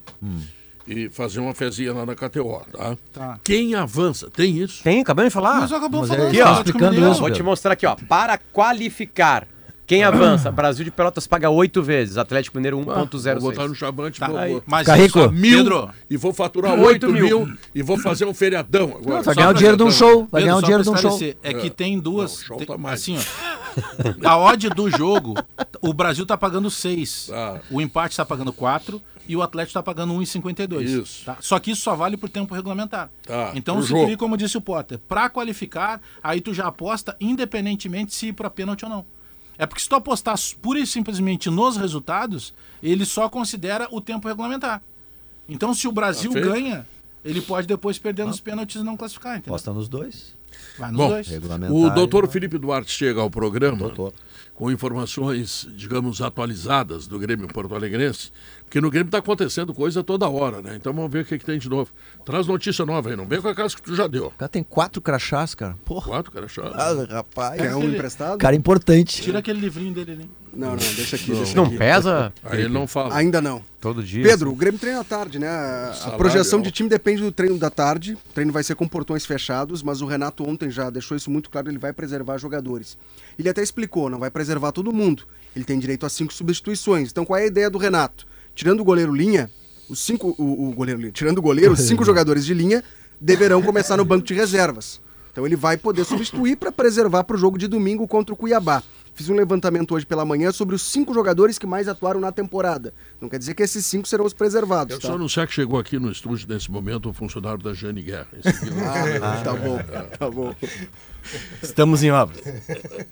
[0.88, 2.96] e fazer uma fezinha lá na KTO, tá?
[3.12, 3.40] Tá.
[3.44, 4.82] Quem avança, tem isso?
[4.82, 5.60] Tem, acabamos de falar.
[5.60, 6.24] Mas acabou Mas falando.
[6.26, 7.94] é- Aqui, ó, explicando isso, Vou te mostrar aqui, ó.
[8.08, 9.46] Para qualificar.
[9.86, 10.50] Quem avança?
[10.52, 12.16] Brasil de Pelotas paga oito vezes.
[12.16, 13.06] Atlético Mineiro Ah, Vou
[13.50, 13.74] botar no 1.06.
[13.74, 15.18] chavante, Tá, vou, vou- mas Fica rico.
[15.20, 17.46] isso, mil Pedro, e vou faturar Oito 8 mil.
[17.46, 17.56] mil.
[17.74, 19.22] e vou fazer um feriadão agora.
[19.22, 20.28] Vai Só ganhar o dinheiro de um show.
[20.30, 21.18] Vai Pedro, ganhar o dinheiro de um show.
[21.42, 22.48] É que tem duas.
[22.48, 23.00] Não, tem- tá mais.
[23.00, 24.28] Assim, ó.
[24.28, 25.34] A odd do jogo,
[25.80, 27.26] o Brasil tá pagando 6.
[27.28, 27.60] Tá.
[27.70, 30.82] O empate tá pagando 4 e o Atlético tá pagando 1,52.
[30.90, 31.24] Isso.
[31.24, 31.36] Tá?
[31.40, 33.10] Só que isso só vale por tempo regulamentar.
[33.26, 38.14] Tá, Então, se tu como disse o Potter, pra qualificar, aí tu já aposta independentemente
[38.14, 39.04] se ir pra pênalti ou não.
[39.58, 44.26] É porque se tu apostar pura e simplesmente nos resultados, ele só considera o tempo
[44.26, 44.82] regulamentar.
[45.48, 46.48] Então, se o Brasil feito.
[46.48, 46.86] ganha,
[47.24, 49.52] ele pode depois perder nos pênaltis e não classificar, entendeu?
[49.52, 50.34] Posta nos dois.
[50.78, 51.28] Vai nos Bom, dois.
[51.70, 54.12] O doutor Felipe Duarte chega ao programa Doutor.
[54.54, 58.30] com informações, digamos, atualizadas do Grêmio Porto Alegrense,
[58.64, 60.76] porque no Grêmio está acontecendo coisa toda hora, né?
[60.76, 61.90] Então vamos ver o que, que tem de novo.
[62.24, 64.26] Traz notícia nova aí, não vem com a casa que tu já deu.
[64.26, 65.76] O cara tem quatro crachás, cara.
[65.84, 66.06] Porra.
[66.08, 66.74] Quatro, cara, chato.
[66.74, 67.60] Ah, rapaz.
[67.60, 68.38] Quer um emprestado?
[68.38, 69.22] Cara importante.
[69.22, 70.30] Tira aquele livrinho dele ali.
[70.52, 71.78] Não, não, deixa aqui, deixa Não aqui.
[71.78, 73.16] pesa Aí ele não fala.
[73.16, 73.62] Ainda não.
[73.80, 74.22] todo dia.
[74.22, 75.48] Pedro, o Grêmio treina à tarde, né?
[76.04, 76.66] A projeção alto.
[76.66, 78.14] de time depende do treino da tarde.
[78.14, 81.48] O treino vai ser com portões fechados, mas o Renato ontem já deixou isso muito
[81.48, 82.98] claro, ele vai preservar jogadores.
[83.38, 85.24] Ele até explicou, não vai preservar todo mundo.
[85.56, 87.10] Ele tem direito a cinco substituições.
[87.10, 88.26] Então qual é a ideia do Renato?
[88.54, 89.50] Tirando o goleiro linha,
[89.88, 90.34] os cinco.
[90.36, 92.84] O, o goleiro linha, tirando o goleiro, os cinco jogadores de linha
[93.18, 95.00] deverão começar no banco de reservas.
[95.30, 98.82] Então ele vai poder substituir para preservar para o jogo de domingo contra o Cuiabá.
[99.14, 102.94] Fiz um levantamento hoje pela manhã sobre os cinco jogadores que mais atuaram na temporada.
[103.20, 104.94] Não quer dizer que esses cinco serão os preservados.
[104.96, 105.08] Quero Tá?
[105.08, 108.26] só anunciar que chegou aqui no estúdio nesse momento o funcionário da Jane Guerra.
[108.32, 108.82] Esse aqui não-
[109.22, 109.78] Ah, tá bom,
[110.18, 110.54] tá bom.
[111.62, 112.40] Estamos em obras.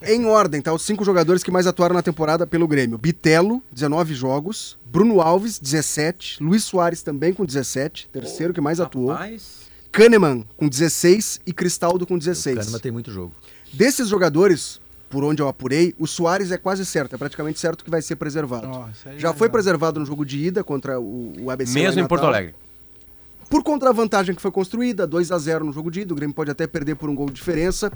[0.03, 0.73] Em ordem, tá?
[0.73, 2.97] Os cinco jogadores que mais atuaram na temporada pelo Grêmio.
[2.99, 4.79] Bitelo, 19 jogos.
[4.87, 6.43] Bruno Alves, 17.
[6.43, 8.09] Luiz Soares também com 17.
[8.11, 9.15] Terceiro que mais atuou.
[9.93, 12.57] Kahneman com 16 e Cristaldo com 16.
[12.57, 13.35] Kahneman tem muito jogo.
[13.73, 14.81] Desses jogadores,
[15.11, 17.15] por onde eu apurei, o Soares é quase certo.
[17.17, 18.67] É praticamente certo que vai ser preservado.
[19.05, 19.51] Aí Já é foi legal.
[19.51, 21.75] preservado no jogo de ida contra o, o ABC.
[21.75, 22.25] mesmo em Porto.
[22.25, 22.55] Alegre.
[23.51, 26.17] Por conta da vantagem que foi construída, 2 a 0 no jogo de ida, o
[26.17, 27.93] Grêmio pode até perder por um gol de diferença.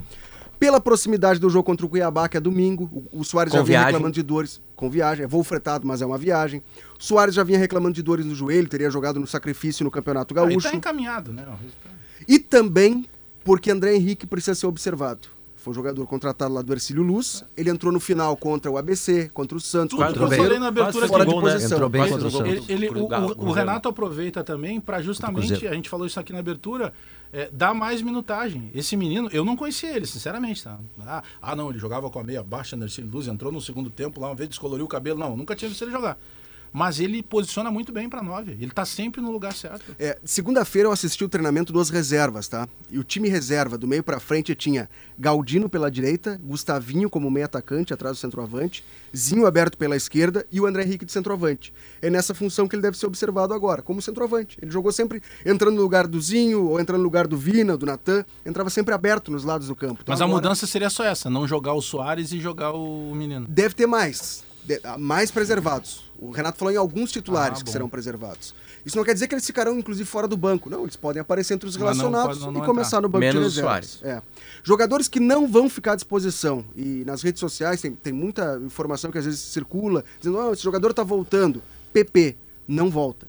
[0.58, 3.62] Pela proximidade do jogo contra o Cuiabá, que é domingo, o, o Soares Com já
[3.64, 3.92] vinha viagem.
[3.92, 6.62] reclamando de dores com viagem, é voo fretado, mas é uma viagem.
[6.98, 10.32] O Soares já vinha reclamando de dores no joelho, teria jogado no sacrifício no Campeonato
[10.36, 10.68] Aí Gaúcho.
[10.70, 11.44] tá encaminhado, né?
[12.26, 13.04] E também
[13.44, 15.28] porque André Henrique precisa ser observado.
[15.64, 17.42] Foi um jogador contratado lá do Ercílio Luz.
[17.56, 20.28] Ele entrou no final contra o ABC, contra o Santos, Tudo contra que o eu
[20.28, 20.36] bem.
[20.38, 20.60] falei Cruzeiro.
[20.62, 21.40] na abertura fora de né?
[21.40, 21.76] posição.
[21.78, 22.30] Entrou bem contra o.
[22.30, 22.68] Santos.
[22.68, 23.52] Ele, ele- o, o- o Cruzeiro.
[23.54, 26.92] Renato aproveita também para justamente, a gente falou isso aqui na abertura,
[27.32, 28.70] é, dar mais minutagem.
[28.74, 30.78] Esse menino, eu não conhecia ele, sinceramente, tá?
[31.00, 34.20] Ah, ah, não, ele jogava com a meia baixa, Nercínio Luz, entrou no segundo tempo
[34.20, 35.18] lá, uma vez descoloriu o cabelo.
[35.18, 36.18] Não, nunca tinha visto ele jogar.
[36.76, 38.50] Mas ele posiciona muito bem para nove.
[38.60, 39.94] Ele tá sempre no lugar certo.
[39.96, 42.68] É, Segunda-feira eu assisti o treinamento das reservas, tá?
[42.90, 47.46] E o time reserva, do meio pra frente, tinha Galdino pela direita, Gustavinho como meio
[47.46, 48.84] atacante, atrás do centroavante,
[49.16, 51.72] Zinho aberto pela esquerda e o André Henrique de centroavante.
[52.02, 54.58] É nessa função que ele deve ser observado agora, como centroavante.
[54.60, 57.86] Ele jogou sempre entrando no lugar do Zinho, ou entrando no lugar do Vina, do
[57.86, 60.00] Natan, entrava sempre aberto nos lados do campo.
[60.02, 63.14] Então Mas a agora mudança seria só essa, não jogar o Soares e jogar o
[63.14, 63.46] menino.
[63.48, 64.42] Deve ter mais.
[64.64, 66.10] de- mais preservados.
[66.28, 68.54] O Renato falou em alguns titulares Ah, que serão preservados.
[68.84, 70.68] Isso não quer dizer que eles ficarão, inclusive, fora do banco.
[70.68, 73.00] Não, eles podem aparecer entre os não relacionados pode- não- não e começar entrar.
[73.02, 74.00] no banco Menos de reservas.
[74.02, 74.20] É.
[74.62, 76.64] Jogadores que não vão ficar à disposição.
[76.76, 80.62] E nas redes sociais tem, tem muita informação que às vezes circula, dizendo, oh, esse
[80.62, 81.62] jogador está voltando.
[81.92, 82.36] PP,
[82.68, 83.26] não volta.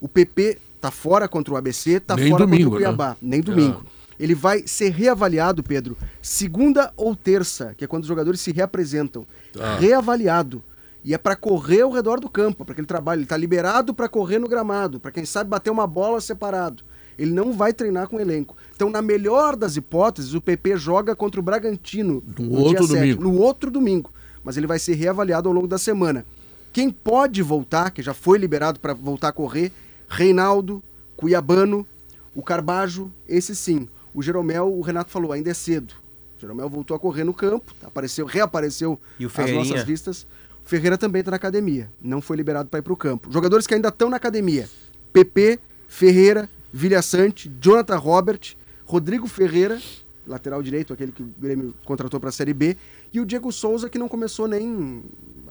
[0.00, 2.96] O PP tá fora contra o ABC, tá Nem fora domingo, contra o né?
[2.96, 3.16] Cuiabá.
[3.22, 3.86] Nem domingo.
[4.20, 9.24] Ele vai ser reavaliado, Pedro, segunda ou terça, que é quando os jogadores se reapresentam.
[9.52, 9.76] Tá.
[9.78, 10.62] Reavaliado.
[11.04, 13.20] E é para correr ao redor do campo, para aquele trabalho.
[13.20, 16.84] Ele tá liberado para correr no gramado, para quem sabe bater uma bola separado.
[17.18, 18.56] Ele não vai treinar com o elenco.
[18.74, 23.22] Então, na melhor das hipóteses, o PP joga contra o Bragantino No outro domingo.
[23.22, 24.10] no outro domingo.
[24.44, 26.24] Mas ele vai ser reavaliado ao longo da semana.
[26.72, 29.70] Quem pode voltar, que já foi liberado para voltar a correr,
[30.08, 30.82] Reinaldo,
[31.16, 31.86] Cuiabano,
[32.34, 33.88] o Carbajo, esse sim.
[34.14, 35.94] O Jeromel, o Renato falou, ainda é cedo.
[36.38, 40.26] O Jeromel voltou a correr no campo, apareceu, reapareceu E às nossas vistas.
[40.64, 43.30] Ferreira também está na academia, não foi liberado para ir para o campo.
[43.32, 44.68] Jogadores que ainda estão na academia:
[45.12, 45.58] PP,
[45.88, 48.40] Ferreira, Vilha Sante, Jonathan Robert,
[48.86, 49.78] Rodrigo Ferreira,
[50.26, 52.76] lateral direito, aquele que o Grêmio contratou para a Série B,
[53.12, 55.02] e o Diego Souza, que não começou nem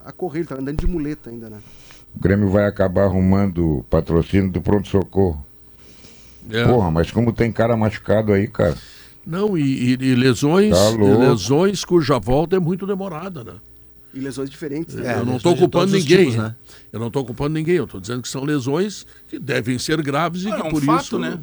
[0.03, 1.59] a correr, ele tá andando de muleta ainda, né?
[2.16, 5.45] O Grêmio vai acabar arrumando patrocínio do pronto-socorro.
[6.49, 6.66] É.
[6.66, 8.76] Porra, mas como tem cara machucado aí, cara.
[9.26, 13.53] Não, e, e- e lesões, Tá e lesões cuja volta é muito demorada, né?
[14.14, 14.95] E lesões diferentes.
[14.95, 15.14] né?
[15.16, 16.18] É, eu não estou culpando ninguém.
[16.32, 16.55] tipos, né?
[16.91, 17.76] Eu não estou culpando ninguém.
[17.76, 20.82] Eu estou dizendo que são lesões que devem ser graves e É que um por
[20.84, 21.20] fato, isso.
[21.20, 21.39] né?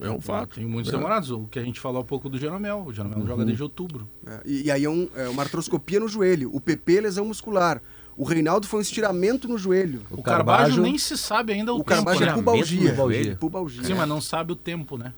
[0.00, 0.54] É, é um fato.
[0.56, 0.96] Tem muitos É.
[0.96, 1.30] demorados.
[1.30, 2.84] O que a gente falou há pouco do Jeromel.
[2.86, 4.08] O Jeromel joga desde outubro.
[4.26, 6.50] É, e, e aí é, um- é uma artroscopia no joelho.
[6.54, 7.82] O PP, lesão muscular.
[8.16, 10.00] O Reinaldo foi um estiramento no joelho.
[10.10, 12.28] O, Carbajo- Carbajo nem se sabe ainda o, O tempo, Carbajo né?
[12.30, 12.90] é pubalgia.
[12.92, 13.36] Pubalgia.
[13.36, 13.84] Pubalgia.
[13.84, 15.12] Sim, mas não sabe o tempo, né?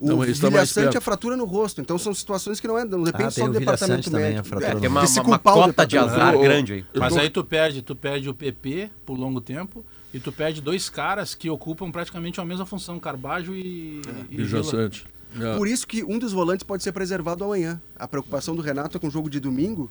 [0.00, 1.80] O Não, é fratura no rosto.
[1.80, 4.40] Então são situações que não, é, não depende Ah, só do departamento também, médico.
[4.40, 6.72] a fratura É, Tem uma, de se uma, uma o cota de azar Eu- grande
[6.72, 6.84] aí.
[6.94, 9.84] Eu Mas tô- aí tu perde, tu perde o PP por longo tempo
[10.14, 14.44] e tu perde dois caras que ocupam praticamente a mesma função, Carbajo e, e E.
[14.46, 15.04] Jassante.
[15.38, 15.56] É.
[15.56, 17.80] Por isso que um dos volantes pode ser preservado amanhã.
[17.94, 19.90] A preocupação do Renato é com o jogo de domingo.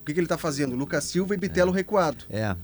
[0.00, 0.74] O que, que ele está fazendo?
[0.74, 2.24] Lucas Silva e Bitelo recuado.
[2.30, 2.56] É.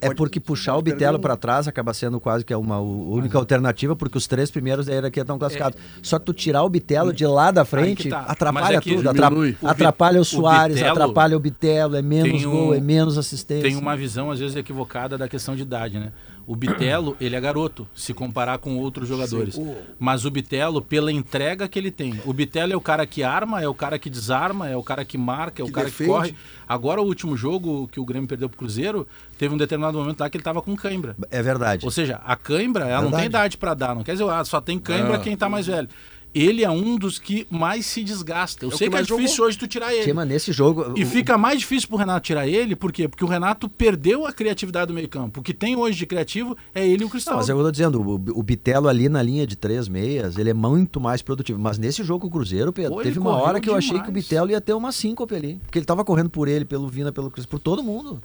[0.00, 3.96] É porque puxar o Bitelo para trás acaba sendo quase que uma u- única alternativa,
[3.96, 5.78] porque os três primeiros da hierarquia estão classificados.
[6.02, 8.20] Só que tu tirar o Bitelo de lá da frente Aí que tá.
[8.20, 9.12] Atrapalha é tudo.
[9.12, 9.56] diminui.
[9.64, 13.62] Atrapalha o o Soares, Bitelo atrapalha o Bitelo, é menos um- gol, é menos assistência.
[13.62, 16.12] Tem uma visão, às vezes, equivocada da questão de idade, né?
[16.46, 19.58] O Bitelo, ele é garoto, se comparar com outros jogadores.
[19.98, 22.20] Mas o Bitelo, pela entrega que ele tem.
[22.24, 25.04] O Bitelo é o cara que arma, é o cara que desarma, é o cara
[25.04, 26.10] que marca, é o Que cara defende.
[26.10, 26.34] que corre.
[26.68, 29.06] Agora, o último jogo que o Grêmio perdeu pro Cruzeiro,
[29.38, 31.16] teve um determinado momento lá que ele tava com cãibra.
[31.30, 31.84] É verdade.
[31.84, 33.16] Ou seja, a cãibra, ela não Verdade.
[33.22, 33.94] tem idade pra dar.
[33.94, 35.88] Não quer dizer, ah, só tem cãibra quem tá mais velho.
[36.34, 38.64] Ele é um dos que mais se desgasta.
[38.64, 39.46] Eu É sei que que é difícil jogou.
[39.48, 40.04] hoje tu tirar ele.
[40.04, 40.94] Chama nesse jogo.
[40.96, 43.08] E o- fica mais difícil pro Renato tirar ele, por quê?
[43.08, 45.40] Porque o Renato perdeu a criatividade do meio-campo.
[45.40, 47.36] O que tem hoje de criativo é ele e o Não, Cristal.
[47.36, 50.54] mas eu tô dizendo, o, o Bitelo ali na linha de três meias, ele é
[50.54, 51.58] muito mais produtivo.
[51.58, 54.04] Mas nesse jogo o Cruzeiro, Pedro, Pô, teve uma hora que eu achei demais.
[54.04, 55.60] que o Bitelo ia ter uma síncope ali.
[55.64, 58.20] Porque ele tava correndo por ele, pelo Vina, pelo Cruzeiro, por todo mundo.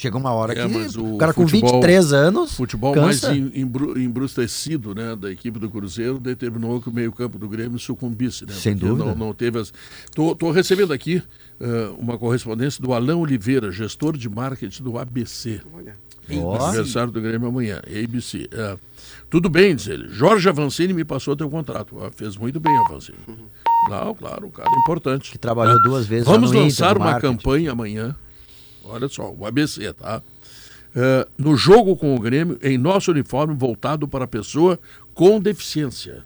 [0.00, 2.54] Chegou uma hora É, que mas o, o cara com futebol- 23 anos.
[2.54, 3.28] futebol cansa.
[3.28, 7.78] mais em- embru- embrutecido né, da equipe do Cruzeiro determinou que o meio-campo do Grêmio
[7.78, 8.46] sucumbisse.
[8.46, 9.04] Né, Sem dúvida.
[9.10, 9.72] Não, não teve as.
[10.14, 11.22] Tô, tô recebendo aqui
[11.60, 15.60] eh, uma correspondência do Alain Oliveira, gestor de marketing do ABC.
[15.74, 15.94] Olha.
[16.32, 18.48] Ó, Aniversário do Grêmio amanhã, ABC.
[18.52, 18.76] É.
[19.28, 20.08] Tudo bem, diz ele.
[20.10, 21.96] Jorge Avancini me passou teu contrato.
[22.02, 23.18] Ah, fez muito bem, Avancini.
[23.88, 25.30] Não, claro, um cara importante.
[25.32, 27.36] que trabalhou duas vezes Vamos no Inter, lançar no uma marketing.
[27.36, 28.14] campanha amanhã.
[28.84, 30.22] Olha só, o ABC, tá?
[30.94, 34.78] É, no jogo com o Grêmio, em nosso uniforme voltado para a pessoa
[35.14, 36.24] com deficiência.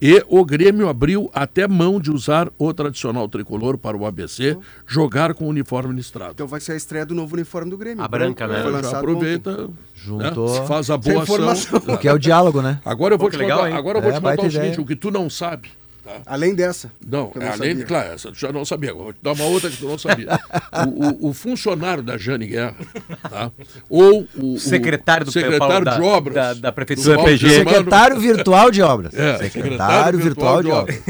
[0.00, 5.34] E o Grêmio abriu até mão de usar o tradicional tricolor para o ABC jogar
[5.34, 6.32] com o uniforme listrado.
[6.32, 8.02] Então vai ser a estreia do novo uniforme do Grêmio.
[8.02, 8.62] A branca, né?
[8.82, 10.60] Já aproveita, Juntou.
[10.60, 10.66] né?
[10.66, 11.82] faz a boa ação.
[11.92, 12.80] O que é o diálogo, né?
[12.86, 14.50] Agora eu vou Pô, te que legal, contar, agora eu vou É, te contar o
[14.50, 14.80] seguinte, ideia.
[14.80, 15.68] o que tu não sabe.
[16.06, 16.20] Tá?
[16.26, 16.90] Além dessa.
[17.04, 17.84] Não, não além de, sabia.
[17.86, 18.90] claro, essa tu já não sabia.
[18.90, 20.28] Agora Vou te dar uma outra que tu não sabia.
[20.86, 22.74] o, o- o funcionário da Jane Guerra,
[23.28, 23.50] tá?
[23.90, 27.50] ou o, Secretário do secretário da- de obras da- da Prefeitura do PG.
[27.50, 29.14] Secretário Virtual de Obras.
[29.14, 31.00] é, Secretário Virtual de Obras.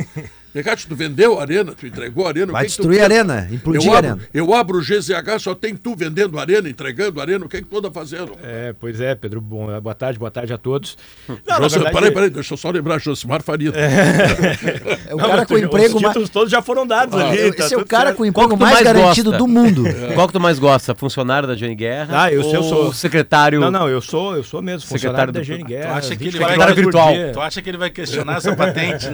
[0.57, 2.47] Recate, tu vendeu a arena, tu entregou a arena.
[2.49, 3.23] o Vai que que tu destruir a pensa?
[3.33, 4.29] arena, implodir eu a abro, arena.
[4.33, 7.67] Eu abro o GZH, só tem tu vendendo arena, entregando arena, o que é que
[7.67, 8.33] tu anda fazendo?
[8.43, 9.41] É, pois é, Pedro.
[9.41, 10.97] Bom, boa tarde, boa tarde a todos.
[11.29, 13.71] Não, na Josi- verdade, Peraí, peraí, deixa eu só lembrar, Josimar Faria.
[13.75, 16.07] É o Não, cara com os emprego mais.
[16.09, 17.53] títulos todos já foram dados Ah, ali.
[17.53, 18.17] tá Esse é o cara certo.
[18.17, 19.85] com o emprego que mais mais garantido do mundo.
[20.15, 20.95] Qual que tu mais gosta?
[20.95, 22.23] Funcionário da Jane Guerra?
[22.25, 22.93] Ah, eu sei, eu ou sou.
[22.95, 23.61] secretário.
[23.61, 25.95] Não, não, eu sou, eu sou mesmo, Secretário funcionário da do- Gene Tu Guerra.
[25.97, 27.13] acha que ele 24 vai- virtual.
[27.33, 29.07] Tu acha que ele vai questionar essa patente?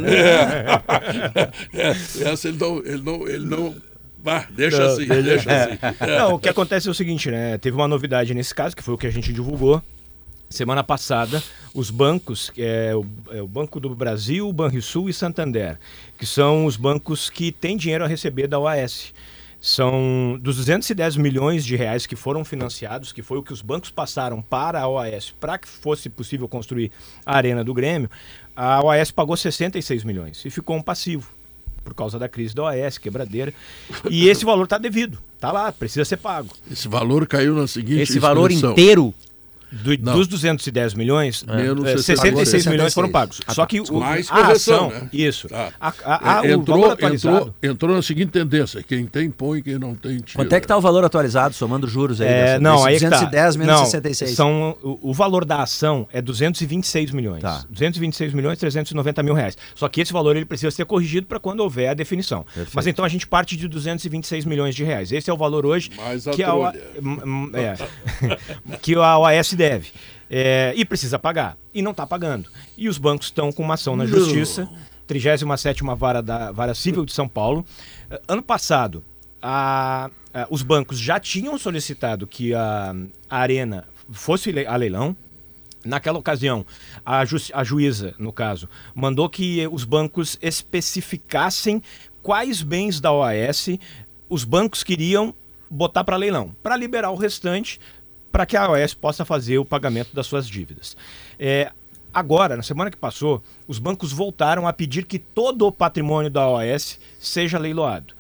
[1.73, 2.79] É, essa ele não.
[2.79, 3.75] Ele não, ele não
[4.23, 5.79] bah, deixa Não, assim, deixa assim.
[6.01, 6.19] É.
[6.19, 7.59] Não, o que acontece é o seguinte, né?
[7.59, 9.83] Teve uma novidade nesse caso, que foi o que a gente divulgou.
[10.49, 11.43] Semana passada,
[11.75, 15.79] os bancos, é o, é o Banco do Brasil, o Banrisul e Santander,
[16.19, 19.15] que são os bancos que têm dinheiro a receber da OAS.
[19.63, 23.91] São dos 210 milhões de reais que foram financiados, que foi o que os bancos
[23.91, 26.91] passaram para a OAS, para que fosse possível construir
[27.25, 28.11] a Arena do Grêmio,
[28.57, 31.29] a OAS pagou 66 milhões e ficou um passivo
[31.83, 33.53] por causa da crise da OAS, quebradeira.
[34.09, 36.49] E esse valor está devido, está lá, precisa ser pago.
[36.71, 39.13] Esse valor caiu na seguinte Esse valor inteiro.
[39.73, 42.19] Do- dos 210 milhões, Menos é, 66.
[42.49, 43.13] 66 milhões foram 66.
[43.13, 43.41] pagos.
[43.47, 43.67] Ah, Só tá.
[43.67, 45.09] que o, Mais a correção, ação, né?
[45.13, 45.73] isso, Tá.
[45.81, 49.31] a, a- a- É, o entrou, valor atualizado, entrou, entrou na seguinte tendência: quem tem,
[49.31, 50.45] põe, quem não tem, tira.
[50.45, 52.29] Quanto é que tá o valor atualizado, somando juros aí?
[52.29, 53.11] É, dessa- não, aí é que tá.
[53.17, 54.31] 210 menos não, 66.
[54.37, 57.41] São, o, o valor da ação é 226 milhões.
[57.41, 57.65] Tá.
[57.71, 59.57] 226 milhões 390 mil reais.
[59.75, 62.45] Só que esse valor ele precisa ser corrigido para quando houver a definição.
[62.75, 65.13] Mas então a gente parte de 226 milhões de reais.
[65.13, 67.75] Esse é o valor hoje Mais a que a, hum, é.
[68.83, 69.93] que a OAS deve.
[70.31, 71.57] É, e precisa pagar.
[71.75, 72.49] E não está pagando.
[72.77, 74.69] E os bancos estão com uma ação na justiça
[75.09, 77.65] 37ª Vara, da, Vara Civil de São Paulo.
[78.11, 79.05] Eh, Ano passado,
[79.43, 82.95] a- a- os bancos já tinham solicitado que a,
[83.29, 85.15] a Arena fosse a leilão.
[85.85, 86.65] Naquela ocasião,
[87.05, 91.83] a, ju- a juíza, no caso, mandou que os bancos especificassem
[92.23, 93.69] quais bens da OAS
[94.29, 95.35] os bancos queriam
[95.69, 97.81] botar para leilão, para liberar o restante,
[98.33, 100.97] para que a OAS possa fazer o pagamento das suas dívidas.
[101.39, 101.71] É,
[102.13, 106.49] agora, na semana que passou, os bancos voltaram a pedir que todo o patrimônio da
[106.49, 108.15] OAS seja leiloado.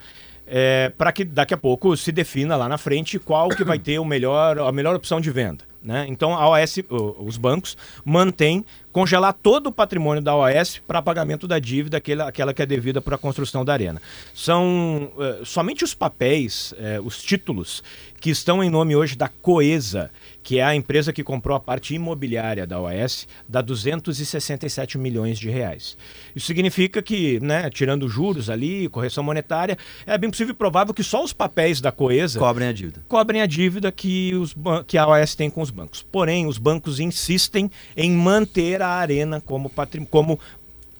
[0.98, 4.04] para que daqui a pouco se defina lá na frente qual que vai ter o
[4.04, 5.64] melhor, a melhor opção de venda.
[5.82, 6.04] Né?
[6.08, 6.78] Então a OAS,
[7.18, 12.52] os bancos mantêm congelar todo o patrimônio da OAS para pagamento da dívida, aquela, aquela
[12.52, 14.00] que é devida para a construção da arena.
[14.34, 17.82] São eh, somente os papéis, eh, os títulos
[18.20, 20.08] que estão em nome hoje da Coesa,
[20.44, 25.50] que é a empresa que comprou a parte imobiliária da OAS, dá 267 milhões de
[25.50, 25.96] reais.
[26.34, 29.76] Isso significa que, né, tirando juros ali, correção monetária,
[30.06, 33.02] é bem possível e provável que só os papéis da Coesa Cobrem a dívida.
[33.08, 34.54] cobrem a dívida que, os,
[34.86, 36.02] que a OAS tem com os bancos.
[36.02, 40.38] Porém, os bancos insistem em manter a arena como, patrim- como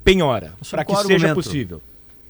[0.04, 1.34] penhora, para que qual seja argumento?
[1.34, 1.82] possível.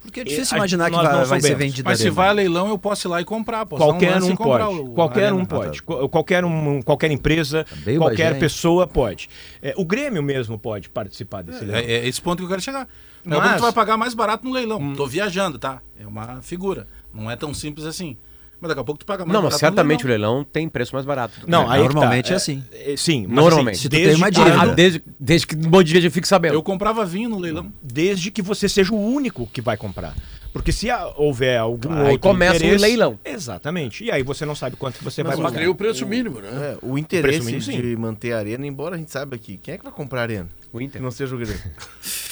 [0.03, 2.28] Porque é E difícil imaginar que nós vai, não vai ser vendida Mas se vai
[2.28, 3.64] a leilão, eu posso ir lá e comprar.
[3.64, 4.80] Qualquer lance um e comprar pode.
[4.80, 5.36] o- Qualquer arena.
[5.36, 5.80] um pode.
[5.82, 8.40] Qu- Qualquer, um, qualquer empresa, bem qualquer Bagé, hein?
[8.40, 9.30] pessoa pode.
[9.62, 11.76] É, o Grêmio mesmo pode participar desse leilão.
[11.80, 12.88] É, é esse ponto que eu quero chegar.
[13.24, 14.92] A Mas- tu vai pagar mais barato no leilão.
[14.96, 15.80] Tô viajando, tá?
[15.98, 16.88] É uma figura.
[17.14, 18.16] Não é tão simples assim.
[18.62, 20.30] Mas daqui a pouco tu paga mais Não, mas certamente o leilão.
[20.34, 21.34] leilão tem preço mais barato.
[21.48, 21.88] Não, aí tá.
[21.92, 22.62] Normalmente é assim.
[22.72, 23.74] É, sim, mas Normalmente.
[23.74, 24.62] assim, Se tu tem desde uma que- dívida.
[24.62, 26.54] Ah, desde, desde que um monte de gente fique sabendo.
[26.54, 27.72] Eu comprava vinho no leilão.
[27.82, 30.14] desde que você seja o único que vai comprar.
[30.52, 30.86] Porque se
[31.16, 33.18] houver algum Aí outro começa o interesse- leilão.
[33.24, 34.04] Exatamente.
[34.04, 35.58] E aí você não sabe quanto que você vai Mas pagar.
[35.58, 36.48] tem o preço mínimo, né?
[36.52, 37.80] É, o interesse preço mínimo, sim.
[37.90, 40.22] de manter a arena, embora a gente saiba que quem é que vai comprar a
[40.22, 40.48] arena?
[40.72, 41.00] O Inter.
[41.00, 41.58] Que não seja o Grêmio.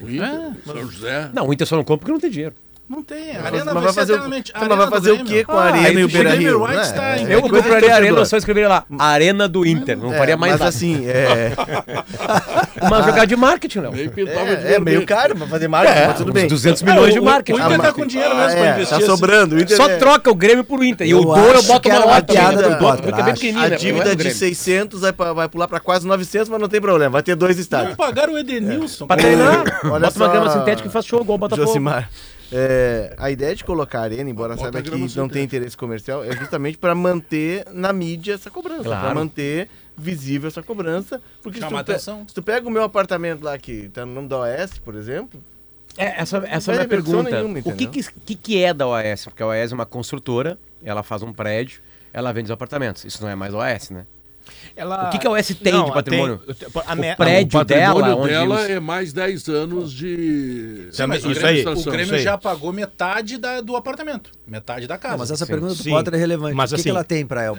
[0.00, 1.30] O Inter, São José.
[1.32, 2.54] Não, o Inter só não compra porque não tem dinheiro.
[2.88, 3.36] Não tem.
[3.36, 4.52] A arena mas vai, fazer o- eternamente.
[4.56, 6.66] Então, mas vai fazer o quê com a arena e o Beira Rio?
[6.66, 6.76] Né?
[7.28, 9.96] É Eu compraria a arena, só escreveria lá, Arena do Inter.
[9.98, 10.68] Não É, faria mais mas nada.
[10.70, 11.52] assim, é,
[12.80, 13.92] Uma jogada de marketing, Léo.
[13.92, 16.48] Meio é, é meio caro pra fazer marketing, mas tudo bem.
[16.48, 17.58] 200 milhões de o- marketing.
[17.60, 18.88] o Inter Ah, tá com dinheiro mesmo pra é, investir.
[18.88, 19.06] Tá assim.
[19.06, 19.54] sobrando.
[19.56, 21.06] O Inter Só é- troca o Grêmio por Inter.
[21.06, 22.32] E Eu o dono eu boto que uma nota.
[22.34, 22.38] é.
[22.40, 22.52] A
[23.52, 24.34] não é dívida de Grêmio.
[24.38, 27.10] 600 vai, pular pra quase 900, mas não tem problema.
[27.10, 27.96] Vai ter dois Não estádios.
[27.96, 29.06] pagaram o Edenilson.
[29.06, 31.66] Pra treinar, bota uma grama sintética e faz show igual o Botafogo.
[31.66, 32.08] Josimar,
[32.52, 36.24] é, a ideia de colocar a arena, embora Bota saiba que não tem interesse comercial,
[36.24, 39.04] é justamente para manter na mídia essa cobrança, Claro.
[39.04, 42.24] para manter visível essa cobrança, porque se Chamar tu, pe- atenção.
[42.28, 45.42] se tu pega o meu apartamento lá que tá no nome da OS, por exemplo,
[45.96, 47.30] É, essa, essa é a minha pergunta.
[47.30, 49.24] nenhuma, o que, que que é da OAS?
[49.24, 51.80] Porque a OAS é uma construtora, ela faz um prédio,
[52.12, 53.04] ela vende os apartamentos.
[53.04, 54.06] Isso não é mais OAS, né?
[54.76, 56.38] Ela- O que que a OS tem de patrimônio?
[56.38, 59.92] tem- a me- O prédio o patrimônio dela, onde dela os- é mais 10 anos
[59.92, 62.22] de Sim, mas o Isso Grêmio, aí, o isso Grêmio aí.
[62.22, 64.30] já pagou metade da- do apartamento.
[64.48, 65.12] Metade da casa.
[65.12, 65.52] Não, mas essa Sim.
[65.52, 65.90] pergunta do Sim.
[65.90, 66.54] Potter é relevante.
[66.54, 67.52] Mas o que, assim, que ela tem para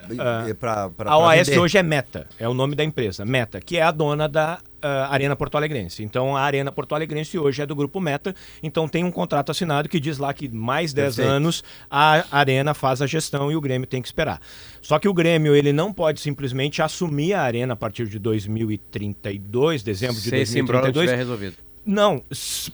[1.06, 4.28] A OAS hoje é Meta, é o nome da empresa, Meta, que é a dona
[4.28, 6.04] da ah, Arena Porto Alegrense.
[6.04, 9.88] Então a Arena Porto Alegrense hoje é do grupo Meta, então tem um contrato assinado
[9.88, 11.32] que diz lá que mais 10 Perfeito.
[11.32, 14.42] anos a Arena faz a gestão e o Grêmio tem que esperar.
[14.82, 19.84] Só que o Grêmio ele não pode simplesmente assumir a Arena a partir de 2032,
[19.84, 21.06] dezembro de Se esse embrolho não 2032.
[21.06, 21.69] estiver resolvido.
[21.92, 22.22] Não,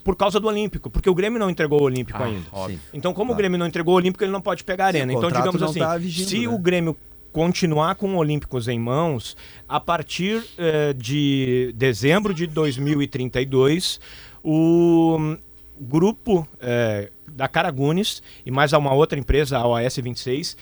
[0.04, 2.46] por causa do Olímpico, porque o Grêmio não entregou o Olímpico Ah, ainda.
[2.52, 2.78] óbvio.
[2.92, 3.38] Então, como o Claro.
[3.38, 5.14] Grêmio não entregou o Olímpico, ele não pode pegar a Sim, arena.
[5.14, 6.48] o Então, digamos assim, tá vigindo, se né?
[6.48, 6.94] o Grêmio
[7.32, 9.34] continuar com o Olímpicos em mãos,
[9.66, 14.00] a partir eh, de dezembro de 2032,
[14.44, 15.38] o hum,
[15.80, 20.56] grupo eh, da Caragunes e mais uma outra empresa, a OAS 26,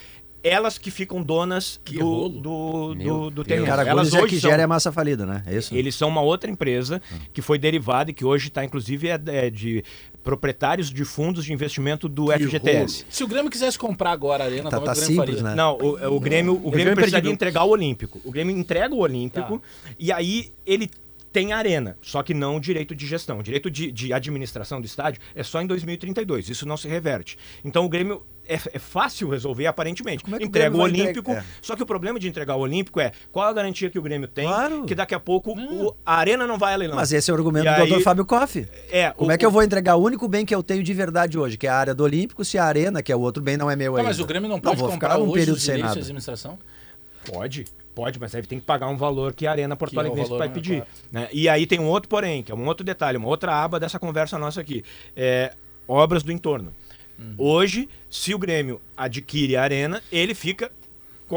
[0.44, 2.28] elas que ficam donas Que do, rolo.
[2.28, 3.66] do, do, do terreno.
[3.66, 5.42] Elas é hoje que são- gera a massa falida, né?
[5.46, 5.74] É isso?
[5.74, 7.00] eles são uma outra empresa
[7.32, 9.82] que foi derivada e que hoje está, inclusive, é, é de
[10.22, 13.06] proprietários de fundos de investimento do Que FGTS.
[13.08, 15.42] Se o Grêmio quisesse comprar agora a arena, Tá- tá o Grêmio simples, faria?
[15.42, 15.54] né?
[15.54, 17.34] Não, o, o Grêmio, o Grêmio precisaria perdi.
[17.34, 18.20] entregar o Olímpico.
[18.24, 19.62] O Grêmio entrega o Olímpico
[19.98, 20.90] e aí ele
[21.32, 23.38] tem a arena, só que não o direito de gestão.
[23.40, 27.36] O direito de, de administração do estádio é só em 2032, isso não se reverte.
[27.64, 30.22] Então o Grêmio é, é fácil resolver aparentemente.
[30.24, 31.40] Como é que o Entrega o, vai Olímpico, entregar?
[31.42, 31.44] É.
[31.62, 34.28] só que o problema de entregar o Olímpico é qual a garantia que o Grêmio
[34.28, 34.84] tem Claro.
[34.84, 36.96] que daqui a pouco o- a arena não vai a leilão.
[36.96, 38.66] Mas esse é o argumento E do aí- Fábio Koff.
[38.90, 40.94] É, Como o- é que eu vou entregar o único bem que eu tenho de
[40.94, 43.42] verdade hoje, que é a área do Olímpico, se a arena, que é o outro
[43.42, 44.08] bem, não é meu Tá, ainda?
[44.10, 45.92] mas o Grêmio não pode vou comprar ficar um hoje período os sem nada.
[45.94, 46.58] de administração?
[47.30, 47.64] Pode,
[47.94, 50.24] pode, mas aí tem que pagar um valor que a Arena Porto é o Alegre
[50.36, 50.76] vai pedir.
[50.82, 50.90] claro.
[51.10, 51.28] né?
[51.32, 53.98] E aí tem um outro porém, que é um outro detalhe, uma outra aba dessa
[53.98, 54.84] conversa nossa aqui.
[55.16, 55.52] É
[55.88, 56.72] obras do entorno.
[57.18, 57.34] Uhum.
[57.38, 60.70] Hoje, se o Grêmio adquire a Arena, ele fica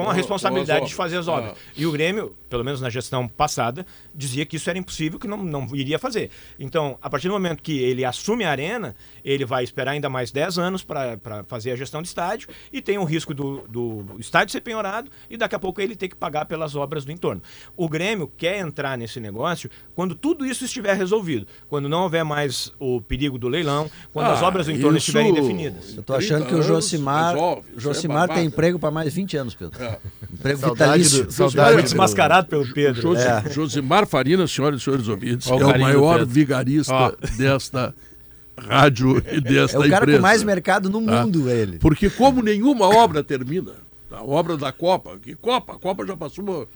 [0.06, 1.52] com a responsabilidade com as de fazer as obras.
[1.52, 1.64] obras.
[1.76, 5.38] E o Grêmio, pelo menos na gestão passada, dizia que isso era impossível, que não,
[5.44, 6.30] não iria fazer.
[6.60, 10.32] Então, a partir do momento que ele assume a arena, ele vai esperar ainda mais
[10.32, 11.18] 10 anos para
[11.48, 15.38] fazer a gestão de estádio e tem o risco do, do estádio ser penhorado e
[15.38, 17.42] daqui a pouco ele ter que pagar pelas obras do entorno.
[17.76, 22.72] O Grêmio quer entrar nesse negócio quando tudo isso estiver resolvido, quando não houver mais
[22.80, 25.96] o perigo do leilão, quando as Ah, obras do entorno isso- estiverem definidas.
[25.96, 28.42] Eu tô achando 30 que o Josimar, é Josimar tem barbada.
[28.44, 29.78] emprego para mais 20 anos, Pedro.
[29.94, 30.00] É.
[30.34, 31.26] Emprego Saudade vitalício.
[31.26, 33.02] do- saudade Foi do- desmascarado pelo Pedro.
[33.02, 33.50] Josi- É.
[33.50, 36.34] Josimar Farina, senhoras e senhores ouvintes, Ó o é o do maior Pedro.
[36.34, 37.12] vigarista Ó.
[37.38, 37.94] desta
[38.58, 40.18] rádio e desta É o cara empresa.
[40.18, 41.24] com mais mercado no Tá?
[41.24, 41.78] mundo, ele.
[41.80, 43.72] Porque como nenhuma obra termina,
[44.12, 46.68] a obra da Copa, que Copa, a Copa já passou,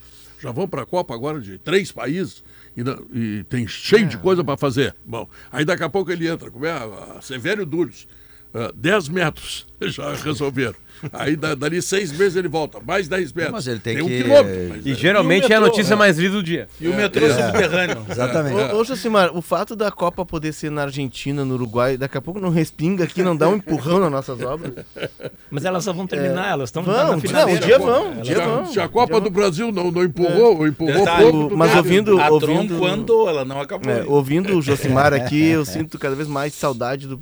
[0.42, 2.44] já vão para a Copa agora de três países
[2.78, 4.96] e, não- e tem cheio de coisa para fazer.
[5.06, 8.08] Bom, aí daqui a pouco ele entra, como é a, a Severo Dúrios,
[8.53, 10.76] ah, 10 metros já resolveram.
[11.14, 13.52] Aí da- dali seis meses ele volta, mais 10 metros.
[13.53, 14.69] Mas ele tem um que- quilômetro.
[14.69, 15.98] mas E é- geralmente E o é a metrô, notícia é.
[15.98, 16.68] mais lida do dia.
[16.80, 18.06] E o metrô subterrâneo.
[18.07, 18.76] Exatamente.
[18.76, 22.22] Ô, ô Josimar, o fato da Copa poder ser na Argentina, no Uruguai, daqui a
[22.22, 24.73] pouco não respinga aqui, não dá um empurrão nas nossas obras?
[25.49, 28.22] Mas elas só vão terminar, elas estão Vão, na não, um dia vão, um Se
[28.22, 28.65] dia a, vão.
[28.68, 31.57] se a Copa do Brasil não, não empurrou, empurrou Detalhe, pouco.
[31.57, 33.91] mas ouvindo- A ouvindo- Tron quando ela não acabou.
[33.91, 37.18] É, ouvindo o Josimar aqui, eu sinto cada vez mais saudade do,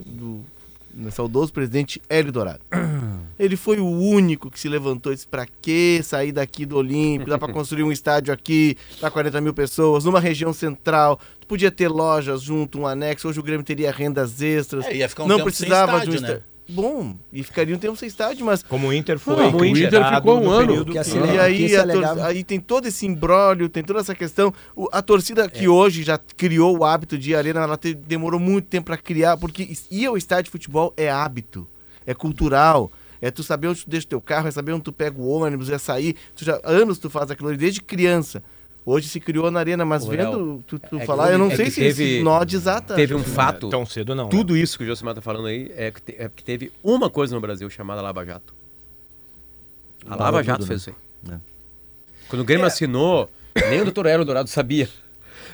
[0.94, 2.62] do saudoso presidente Hélio Dourado.
[3.40, 7.30] Ele foi o único que se levantou e disse: pra que sair daqui do Olímpico?
[7.30, 11.20] Dá pra construir um estádio aqui pra 40 mil pessoas, numa região central.
[11.40, 13.28] Tu podia ter lojas junto, um anexo.
[13.28, 14.86] Hoje o Grêmio teria rendas extras.
[14.86, 16.44] É, ia ficar um não precisava sem de um estádio, né?
[16.72, 19.52] Bom, e ficaria um tempo sem estádio, mas Como o Inter foi.
[19.52, 20.68] Como o Inter ficou um no ano.
[20.68, 21.28] período Que assim, que-?
[21.34, 24.54] E aí, é tor- aí tem todo esse imbróglio, tem toda essa questão.
[24.76, 27.96] O- a torcida que hoje já criou o hábito de ir à arena, ela te-
[27.96, 31.68] demorou muito tempo para criar, porque ir ao estádio de futebol é hábito,
[32.06, 32.92] é cultural.
[33.22, 35.28] É tu saber onde tu deixa o teu carro, é saber onde tu pega o
[35.28, 36.16] ônibus, é sair.
[36.36, 38.42] Tu já, anos tu faz aquilo ali, desde criança.
[38.92, 41.38] Hoje se criou na arena, mas Ô, vendo Léo, tu, tu é que- falar, eu
[41.38, 42.96] não é sei que se teve- esse nó desata.
[42.96, 43.70] Teve um fato.
[43.70, 44.30] Tão cedo não.
[44.30, 47.10] Tudo isso que o Josimar tá falando aí é que, te- é que teve uma
[47.10, 48.54] coisa no Brasil chamada Lava Jato.
[50.08, 51.36] A Lava Jato tudo, fez isso né?
[51.36, 51.40] aí.
[52.30, 53.30] Quando o Grêmio assinou,
[53.70, 54.90] nem o doutor Hélio Dourado sabia.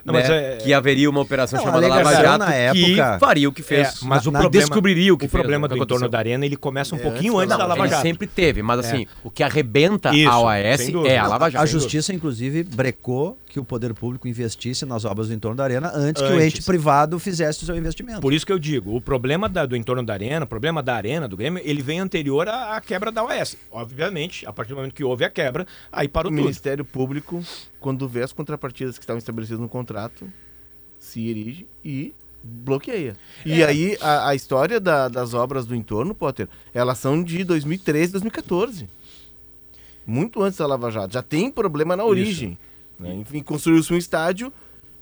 [0.05, 3.17] Não, né, mas é- que haveria uma operação Não, chamada Lava Jato na que época-
[3.19, 3.87] faria o que fez.
[3.87, 6.07] É, mas o Na- problema, descobriria o que o fez, problema o que do entorno
[6.07, 8.01] da arena ele começa um É, pouquinho antes antes da Lava Ele Jato.
[8.03, 11.63] sempre teve, mas assim, o que arrebenta Isso, a OAS é a Lava Jato.
[11.63, 15.89] A justiça, inclusive, brecou que o poder público investisse nas obras do entorno da arena
[15.95, 16.55] antes, que o Antes.
[16.55, 18.19] ente privado fizesse o seu investimento.
[18.19, 20.93] Por isso que eu digo, o problema da- do entorno da arena, o problema da
[20.93, 23.55] arena do Grêmio, ele vem anterior à, à quebra da OAS.
[23.71, 26.41] Obviamente, a partir do momento que houve a quebra, aí O parou tudo.
[26.41, 27.41] Ministério Público,
[27.79, 30.29] quando vê as contrapartidas que estavam estabelecidas no contrato,
[30.99, 32.13] se erige e
[32.43, 33.15] bloqueia.
[33.45, 38.11] E aí, a, a história da- das obras do entorno, Potter, elas são de 2013,
[38.11, 38.89] 2014.
[40.05, 41.13] Muito antes da Lava Jato.
[41.13, 42.57] Já tem problema na origem.
[42.99, 43.13] Né?
[43.15, 44.51] Enfim, construiu-se um estádio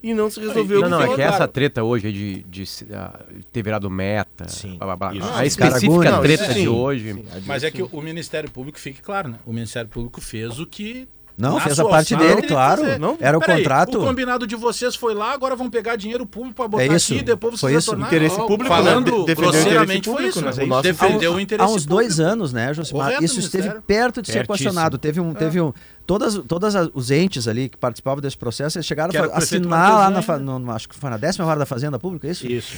[0.01, 0.81] e não se resolveu.
[0.81, 1.15] Não, o não, é foi.
[1.15, 3.19] que essa treta hoje aí de, de se- ah,
[3.51, 5.29] ter virado meta, Sim, blá, blá, blá, isso.
[5.33, 6.21] a específica Caragunha.
[6.21, 7.13] treta Não, de sim, hoje.
[7.13, 7.89] sim, Mas é que sim.
[7.91, 9.37] o Ministério Público, fique claro, né?
[9.45, 11.07] O Ministério Público fez o que.
[11.35, 12.83] Não, fez a parte dele, claro.
[12.99, 13.97] Não, Era o Peraí, contrato.
[13.99, 17.11] O combinado de vocês foi lá, agora vão pegar dinheiro público pra botar É isso,
[17.11, 17.89] aqui e depois foi vocês isso.
[17.91, 18.09] retornar.
[18.13, 19.17] Interesse Não, público, Falando né?
[19.17, 20.41] De- defendeu o grosseiramente interesse foi público, isso.
[20.59, 20.63] né?
[20.63, 20.81] é isso.
[20.83, 22.31] Defendeu o Há interesse uns dois público.
[22.31, 23.05] anos, né, Josimar?
[23.07, 24.97] Correto, Isso esteve perto de ser questionado.
[24.99, 25.73] Teve um, teve um,
[26.05, 30.09] todas, todas as- os entes ali que participavam desse processo, eles chegaram a assinar lá
[30.09, 30.43] na, né?
[30.59, 32.45] no- acho que foi na décima vara da Fazenda Pública, é isso?
[32.47, 32.75] Isso.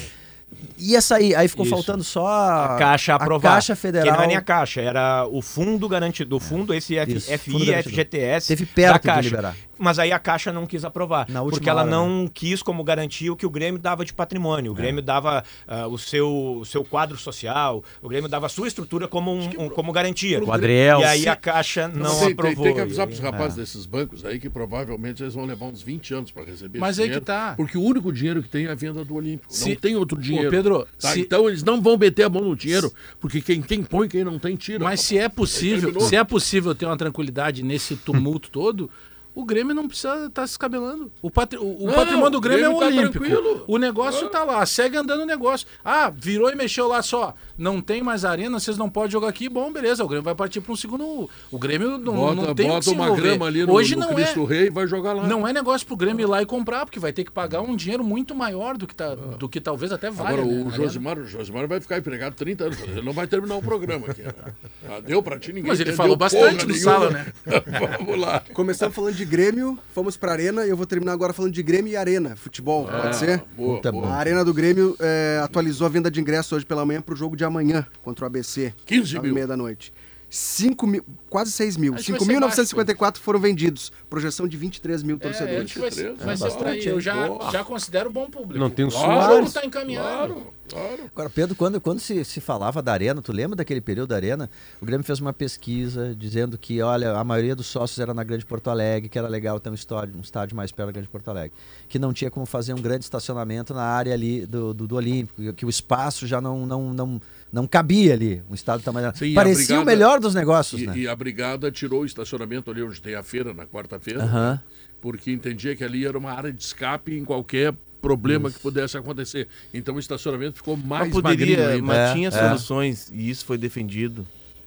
[0.77, 1.73] Ia sair, aí ficou Isso.
[1.73, 3.49] faltando só A Caixa aprovar.
[3.51, 4.05] A Caixa Federal.
[4.07, 7.31] Que não é nem a Caixa, era o fundo garantido, o fundo, esse F, Isso,
[7.38, 7.65] FI, fundo.
[7.84, 8.47] FGTS.
[8.49, 9.22] Teve perto da de Caixa.
[9.30, 9.55] liberar.
[9.77, 11.27] Mas aí a Caixa não quis aprovar.
[11.30, 11.95] Na última porque ela hora, né?
[11.97, 14.72] não quis como garantia o que o Grêmio dava de patrimônio.
[14.72, 18.69] O Grêmio dava ah, o, seu, o seu quadro social, o Grêmio dava a sua
[18.69, 20.41] estrutura como, um, um- como garantia.
[20.41, 21.01] O Adriel.
[21.01, 22.63] E aí a Caixa não tem, tem- aprovou.
[22.63, 25.81] Tem, que avisar para os rapazes desses bancos aí que provavelmente eles vão levar uns
[25.81, 27.53] 20 anos para receber Mas esse aí que dinheiro, tá.
[27.57, 29.53] Porque o único dinheiro que tem é a venda do Olímpico.
[29.53, 30.35] Se- Não tem outro dinheiro.
[30.40, 31.10] Ô, Pedro, Tá?
[31.14, 34.24] se- Então eles não vão meter a mão no dinheiro, porque quem tem põe, quem
[34.24, 34.84] não tem tira.
[34.84, 38.90] Mas se é possível, se é possível ter uma tranquilidade nesse tumulto todo,
[39.36, 41.12] o Grêmio não precisa estar se escabelando.
[41.22, 43.26] O, patri- o- Não, patrimônio do Grêmio, Grêmio é tá o Olímpico.
[43.26, 43.64] tranquilo.
[43.68, 45.68] O negócio tá lá, segue andando o negócio.
[45.84, 47.34] Ah, virou e mexeu lá só.
[47.57, 49.48] Não tem mais arena, vocês não podem jogar aqui.
[49.49, 51.30] Bom, beleza, o Grêmio vai partir para um segundo.
[51.52, 54.16] O Grêmio não, bota não tem bota se uma grama ali no, Hoje no não
[54.16, 54.45] Cristo é.
[54.56, 55.28] Rei e vai jogar lá.
[55.28, 57.76] Não é negócio pro Grêmio ir lá e comprar, porque vai ter que pagar um
[57.76, 60.30] dinheiro muito maior do que, tá, do que talvez até valha.
[60.41, 60.72] Agora, né, o.
[60.72, 62.80] Josimar, o Josimar vai ficar empregado 30 anos.
[62.82, 64.22] Ele não vai terminar o programa aqui.
[64.22, 64.34] né?
[64.88, 66.91] Ah, deu pra ti, ninguém Mas ele falou bastante no nenhuma.
[66.91, 67.26] sala, né?
[67.98, 68.44] Vamos lá.
[68.53, 71.91] Começamos falando de Grêmio, fomos pra Arena e eu vou terminar agora falando de Grêmio
[71.91, 73.43] e Arena, futebol, pode ser?
[73.57, 74.07] Boa, Tá boa.
[74.07, 77.35] A Arena do Grêmio é, atualizou a venda de ingressos hoje pela manhã pro jogo
[77.35, 78.73] de amanhã contra o ABC.
[78.85, 79.35] 15 nove e mil.
[79.35, 79.91] meia da noite.
[80.30, 81.03] 5 mil,
[81.36, 81.95] quase 6 mil.
[81.95, 82.20] Acho que vai
[82.56, 83.91] ser 5.954 foram vendidos.
[84.10, 85.74] Projeção de 23 mil É, torcedores.
[85.74, 87.52] que vai ser, vai É ser bastante, Eu já, Porra.
[87.52, 88.57] já considero bom público.
[88.57, 89.36] Não tem o O Soares.
[89.38, 90.34] jogo tá encaminhado.
[90.34, 90.99] Claro, claro.
[91.14, 94.49] Agora, Pedro, quando, quando se, se falava da Arena, tu lembra daquele período da Arena?
[94.82, 98.45] O Grêmio fez uma pesquisa dizendo que, olha, a maioria dos sócios era na Grande
[98.45, 101.28] Porto Alegre, que era legal ter um estádio, um estádio mais perto da Grande Porto
[101.30, 101.52] Alegre.
[101.90, 105.52] Que não tinha como fazer um grande estacionamento na área ali do, do, do Olímpico,
[105.53, 107.22] que o espaço já não, não, não,
[107.52, 109.12] não cabia ali, um estádio tamanho.
[109.16, 110.98] Sim, Parecia o melhor dos negócios, E, né?
[110.98, 114.61] e a brigada tirou o estacionamento ali onde tem a feira, na quarta-feira, né?
[115.02, 119.47] porque entendia que ali era uma área de escape em qualquer problema que pudesse acontecer.
[119.73, 121.85] Então o estacionamento ficou mais Mas magrinho poderia, ainda.
[121.85, 122.31] mas É, tinha é.
[122.31, 124.26] soluções, e isso foi defendido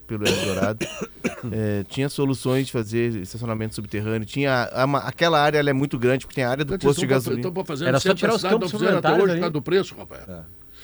[0.09, 0.85] pelo Eldorado.
[1.53, 4.27] é, tinha soluções de fazer estacionamento subterrâneo.
[4.27, 6.99] Tinha a- a- aquela área ela é muito grande, porque tem a área do posto
[7.01, 7.41] de gasolina.
[7.41, 9.33] Então, pra fazer Era só tirar os cidade, campos até hoje ali.
[9.35, 10.23] por causa do preço, rapaz.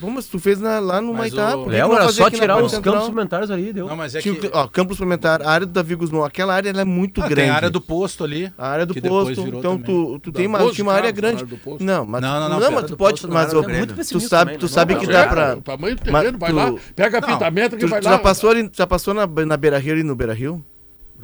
[0.00, 1.56] Bom, mas tu fez na- lá no Mas Maitá.
[1.56, 2.94] o- que Léo, que não era só tirar os central?
[2.94, 3.86] campos suplementares ali, deu.
[3.86, 4.50] Não, mas é Tinha que...
[4.52, 7.42] ó, campo suplementar, a área do Davi Guzmão, aquela área ela é muito Ah, grande.
[7.42, 8.52] tem a área do posto ali.
[8.58, 9.84] A área do que posto, então também.
[9.84, 11.44] tu, tu Da tem uma, tinha uma área grande.
[11.56, 11.82] posto.
[11.84, 13.94] Não, mas, Não, não, não, não, mas tu pode, posto mas ó, grande.
[13.94, 16.52] tu sabe, também, tu sabe Não, que dá É, pra O tamanho do terreno, vai
[16.52, 18.10] lá, pega a Não, fita métrica Tu, e vai lá.
[18.10, 20.64] já passou ali, já passou na, na Beira Rio ali no Beira Rio?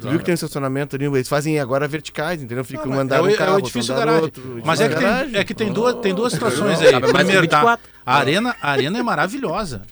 [0.01, 1.05] Tu viu que tem um estacionamento ali?
[1.05, 2.63] Eles fazem agora verticais, entendeu?
[2.65, 4.23] Fica Não, um mas andar é o- um é o carro, outro edifíso andar garagem.
[4.23, 4.61] outro.
[4.65, 5.39] Mas é que, edifício tem, garagem.
[5.39, 6.99] é que tem, duas, tem duas situações aí.
[6.99, 7.59] Primeiro, tá?
[7.59, 7.89] 24.
[8.05, 9.83] A arena, a arena é maravilhosa.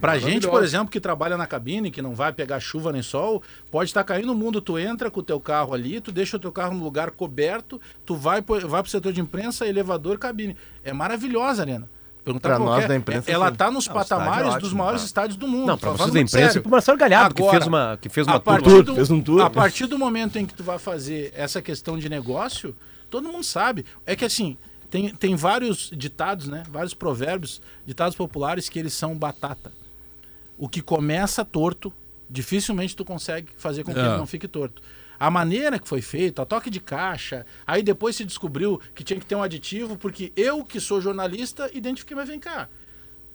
[0.00, 3.40] Pra gente, por exemplo, que trabalha na cabine, que não vai pegar chuva nem sol,
[3.70, 6.40] pode estar caindo o mundo, tu entra com o teu carro ali, tu deixa o
[6.40, 10.56] teu carro no lugar coberto, tu vai pro, vai pro setor de imprensa, elevador, cabine.
[10.82, 11.88] É maravilhosa a arena.
[12.24, 13.56] Perguntar Pra nós da imprensa, ela sim.
[13.56, 15.06] tá nos Não, patamares é dos ótimo, maiores tá.
[15.06, 15.66] estádios do mundo.
[15.66, 16.62] Não, Tô vocês da imprensa e sério.
[16.62, 19.20] pro Marcelo Galhardo, que Agora, fez uma, que fez uma a tour do, Fez um
[19.20, 19.40] tour.
[19.42, 22.76] a partir do momento em que tu vai fazer essa questão de negócio,
[23.10, 23.84] todo mundo sabe.
[24.06, 24.56] É que assim,
[24.88, 26.62] tem, tem vários ditados, né?
[26.70, 29.72] Vários provérbios, ditados populares que eles são batata.
[30.56, 31.92] O que começa torto,
[32.30, 34.02] dificilmente tu consegue fazer com que É.
[34.06, 34.80] ele não fique torto.
[35.24, 39.20] A maneira que foi feita, a toque de caixa, aí depois se descobriu que tinha
[39.20, 42.68] que ter um aditivo, porque eu que sou jornalista, identifiquei, mas vem cá.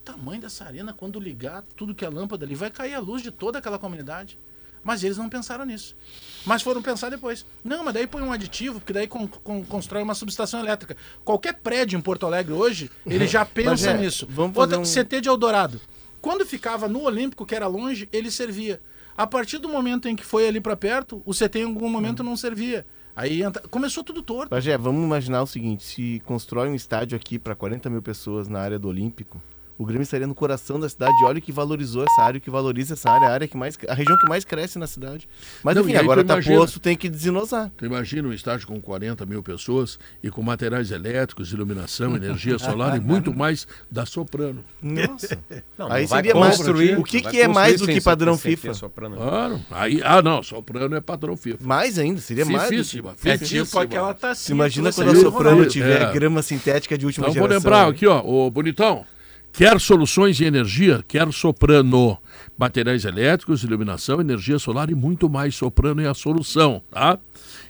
[0.02, 3.22] O tamanho dessa arena, quando ligar tudo que é lâmpada ali, vai cair a luz
[3.22, 4.38] de toda aquela comunidade.
[4.84, 5.96] Mas eles não pensaram nisso.
[6.44, 7.46] Mas foram pensar depois.
[7.64, 10.94] Não, mas daí põe um aditivo, porque daí con- con- constrói uma subestação elétrica.
[11.24, 14.26] Qualquer prédio em Porto Alegre hoje, ele já pensa é, nisso.
[14.30, 15.80] vamos Outra, um- CT de Eldorado.
[16.20, 18.78] Quando ficava no Olímpico, que era longe, ele servia.
[19.18, 22.22] A partir do momento em que foi ali para perto, o CT em algum momento
[22.22, 22.86] não servia.
[23.16, 24.48] Aí entra- começou tudo torto.
[24.50, 28.60] Bagé, vamos imaginar o seguinte: se constrói um estádio aqui para 40 mil pessoas na
[28.60, 29.42] área do Olímpico,
[29.78, 31.12] o Grêmio estaria no coração da cidade.
[31.24, 33.78] Olha o que valorizou essa área, o que valoriza essa área, a área que mais,
[33.88, 35.28] a região que mais cresce na cidade.
[35.62, 37.70] Mas Não, enfim, agora tá imagina- posto, tem que desenosar.
[37.76, 42.96] Tu imagina um estádio com 40 mil pessoas e com materiais elétricos, iluminação, energia solar
[42.96, 44.64] e muito mais da Soprano.
[44.82, 45.38] Nossa.
[45.78, 46.98] Não, Aí seria mais- construir.
[46.98, 48.74] o que que é mais do que sem- padrão sem FIFA?
[48.74, 49.16] soprano.
[49.16, 49.60] Claro.
[49.70, 51.58] Aí, ah, não, Soprano é padrão FIFA.
[51.64, 52.64] Mais ainda, seria mais.
[52.64, 54.54] do que- Fifíssima, É tipo aquela tacinha.
[54.54, 55.66] imagina quando a Soprano É.
[55.66, 57.70] tiver grama sintética de última Então vou geração.
[57.70, 57.90] lembrar né?
[57.92, 59.04] aqui, ó, o bonitão.
[59.52, 61.04] Quer soluções de energia?
[61.06, 62.18] Quer Soprano.
[62.56, 65.54] Materiais elétricos, iluminação, energia solar e muito mais.
[65.56, 67.18] Soprano é a solução, tá?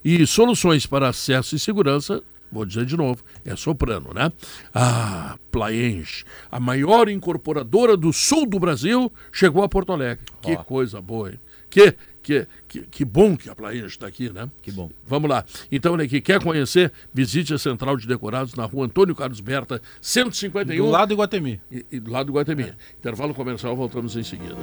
[0.04, 2.22] E soluções para acesso e segurança,
[2.52, 4.30] vou dizer de novo, é Soprano, né?
[4.74, 10.24] Ah, Plaenge, a maior incorporadora do sul do Brasil, chegou a Porto Alegre.
[10.42, 11.40] Que coisa boa, hein?
[11.70, 11.94] Que,
[12.28, 14.50] que, que, que bom que a Plaenge está aqui, né?
[14.60, 14.90] Que bom.
[15.06, 15.46] Vamos lá.
[15.72, 16.92] Então, aqui, quer conhecer?
[17.14, 20.84] Visite a Central de Decorados na rua Antônio Carlos Berta, 151.
[20.84, 21.58] Do lado do Iguatemi.
[21.72, 22.74] E, e do lado do Guatemi.
[22.98, 24.56] Intervalo comercial, voltamos em seguida.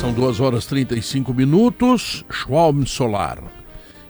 [0.00, 2.24] São 2 horas e 35 minutos.
[2.28, 3.61] Schwalm Solar.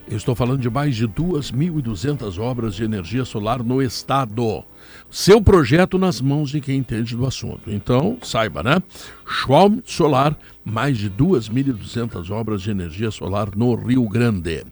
[0.05, 4.63] Eu estou falando de mais de 2.200 obras de energia solar no estado.
[5.09, 7.71] Seu projeto nas mãos de quem entende do assunto.
[7.71, 8.83] Então, saiba, né?
[9.25, 14.65] Schwalm Solar, mais de 2.200 obras de energia solar no Rio Grande.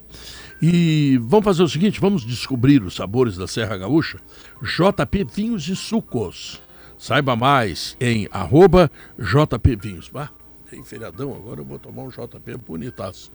[0.62, 4.20] E vamos fazer o seguinte, vamos descobrir os sabores da Serra Gaúcha?
[4.62, 6.62] JP Vinhos e Sucos.
[6.98, 8.28] Saiba mais em
[9.18, 10.10] JP Vinhos.
[10.10, 10.30] Bah,
[10.70, 13.32] tem feriadão, agora eu vou tomar um JP bonitaço.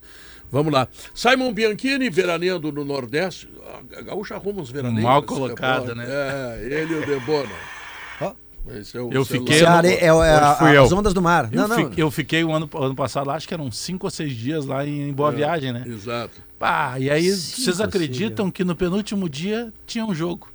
[0.50, 0.88] Vamos lá.
[1.14, 3.48] Simon Bianchini, veraneando no Nordeste.
[3.96, 5.02] A Gaúcha arruma uns veraneiros.
[5.04, 6.06] Mal colocado, né?
[6.08, 7.50] É, ele e o Debono.
[8.20, 8.32] Ó.
[8.72, 9.46] Esse é o Eu celular.
[9.52, 10.06] fiquei are- é,
[10.74, 11.48] é as ondas do mar.
[11.52, 11.90] Eu, Não, não.
[11.90, 14.64] fi- eu fiquei o ano, ano passado lá, acho que eram cinco ou seis dias
[14.66, 15.84] lá em Boa Viagem, né?
[15.86, 16.40] Exato.
[16.58, 20.48] Pá, e aí Cinco vocês acreditam que no penúltimo dia tinha um jogo.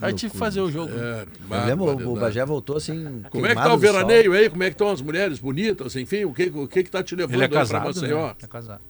[0.00, 0.90] Aí tive que fazer o jogo.
[0.96, 2.16] É, Eu lembro, o- o.
[2.18, 3.22] Bagé voltou assim.
[3.30, 4.48] Como é que tá o veraneio aí?
[4.50, 5.94] Como é que estão as mulheres bonitas?
[5.94, 8.26] Enfim, o que, o que que tá te levando Ele é pra casado, Maceió?
[8.28, 8.34] né?
[8.42, 8.80] É casado.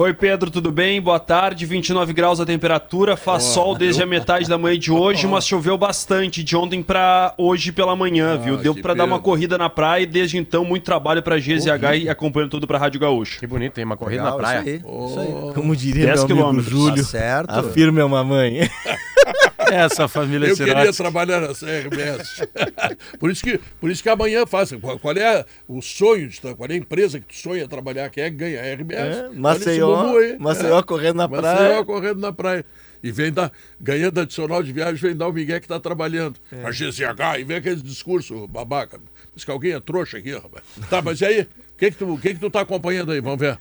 [0.00, 1.02] Oi, Pedro, tudo bem?
[1.02, 1.66] Boa tarde.
[1.66, 5.76] 29 graus a temperatura, faz sol desde a metade da manhã de hoje, mas choveu
[5.76, 8.56] bastante de ontem pra hoje pela manhã, viu?
[8.56, 12.08] Deu pra dar uma corrida na praia e desde então muito trabalho pra GZH e
[12.08, 13.40] acompanhando tudo pra Rádio Gaúcho.
[13.40, 14.60] Que bonito, tem uma corrida Legal, na praia.
[14.60, 15.18] Isso aí, isso
[15.48, 15.54] aí.
[15.54, 16.70] Como diria 10 meu amigo quilômetros.
[16.70, 17.50] Júlio, Tá certo.
[17.50, 18.70] a firme é uma mãe.
[19.70, 20.96] Essa família Eu queria Sirotsky.
[21.02, 22.46] trabalhar na CRBS.
[23.18, 24.78] por, isso que, por isso que amanhã faça.
[24.78, 28.10] Qual, qual é o sonho, de, qual é a empresa que tu sonha trabalhar?
[28.10, 28.60] Quem é que ganha?
[28.60, 29.16] A RBS.
[29.16, 30.12] É, Maceió.
[30.38, 31.84] Maceió correndo na Maceió praia.
[31.84, 32.64] correndo na praia.
[33.02, 36.38] E vem dar, ganhando adicional de viagem, vem dar o Miguel que tá trabalhando.
[36.50, 36.64] É.
[36.64, 38.98] A GCH, e vem aquele discurso babaca.
[39.34, 40.64] Diz que alguém é trouxa aqui, rapaz.
[40.90, 41.40] Tá, mas e aí?
[41.42, 43.20] O que que tu, que que tu tá acompanhando aí?
[43.20, 43.56] Vamos ver.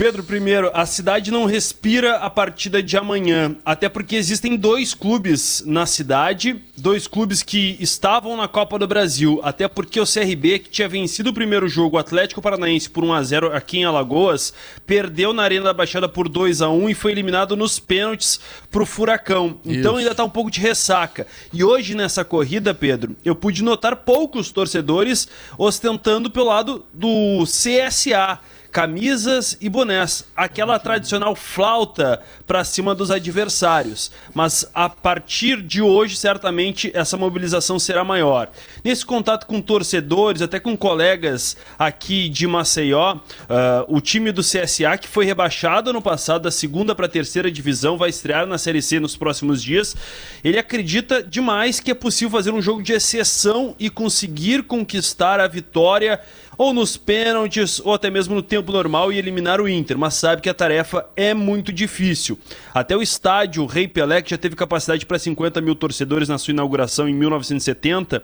[0.00, 5.62] Pedro, primeiro, a cidade não respira a partida de amanhã, até porque existem dois clubes
[5.66, 10.70] na cidade, dois clubes que estavam na Copa do Brasil, até porque o CRB, que
[10.70, 14.54] tinha vencido o primeiro jogo, o Atlético Paranaense por 1 a 0 aqui em Alagoas,
[14.86, 18.40] perdeu na Arena da Baixada por 2 a 1 e foi eliminado nos pênaltis
[18.70, 19.60] pro Furacão.
[19.66, 19.96] Então Isso.
[19.98, 21.26] ainda tá um pouco de ressaca.
[21.52, 25.28] E hoje nessa corrida, Pedro, eu pude notar poucos torcedores
[25.58, 28.40] ostentando pelo lado do CSA
[28.70, 34.10] camisas e bonés, aquela tradicional flauta para cima dos adversários.
[34.32, 38.50] Mas a partir de hoje, certamente, essa mobilização será maior.
[38.84, 43.18] Nesse contato com torcedores, até com colegas aqui de Maceió,
[43.48, 47.50] ah, o time do CSA, que foi rebaixado no passado da segunda para a terceira
[47.50, 49.96] divisão, vai estrear na Série C nos próximos dias.
[50.44, 55.48] Ele acredita demais que é possível fazer um jogo de exceção e conseguir conquistar a
[55.48, 56.20] vitória
[56.60, 60.42] ou nos pênaltis, ou até mesmo no tempo normal e eliminar o Inter, mas sabe
[60.42, 62.38] que a tarefa é muito difícil.
[62.74, 66.52] Até o estádio Rei Pelé, que já teve capacidade para 50 mil torcedores na sua
[66.52, 68.22] inauguração em 1970,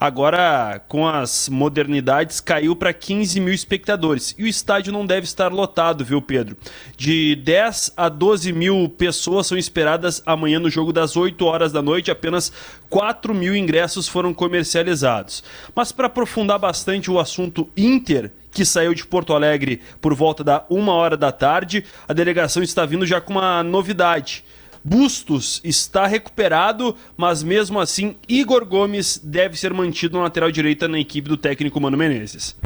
[0.00, 4.34] agora com as modernidades caiu para 15 mil espectadores.
[4.38, 6.56] E o estádio não deve estar lotado, viu, Pedro?
[6.96, 11.82] De 10 a 12 mil pessoas são esperadas amanhã no jogo das 8 horas da
[11.82, 12.50] noite, apenas
[12.94, 15.42] 4 mil ingressos foram comercializados.
[15.74, 20.64] Mas para aprofundar bastante o assunto Inter, que saiu de Porto Alegre por volta da
[20.70, 24.44] uma hora da tarde, a delegação está vindo já com uma novidade.
[24.84, 31.00] Bustos está recuperado, mas mesmo assim Igor Gomes deve ser mantido na lateral direita na
[31.00, 32.56] equipe do técnico Mano Menezes.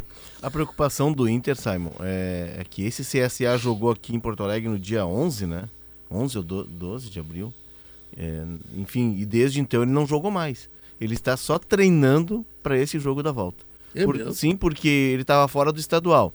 [0.42, 4.68] A preocupação do Inter, Simon, é, é que esse CSA jogou aqui em Porto Alegre
[4.68, 5.64] no dia 11, né?
[6.10, 7.50] 11 ou do- 12 de abril.
[8.20, 8.44] É,
[8.76, 10.68] enfim, e desde então ele não jogou mais.
[11.00, 13.64] Ele está só treinando para esse jogo da volta.
[13.94, 16.34] É Por- sim, porque ele estava fora do estadual.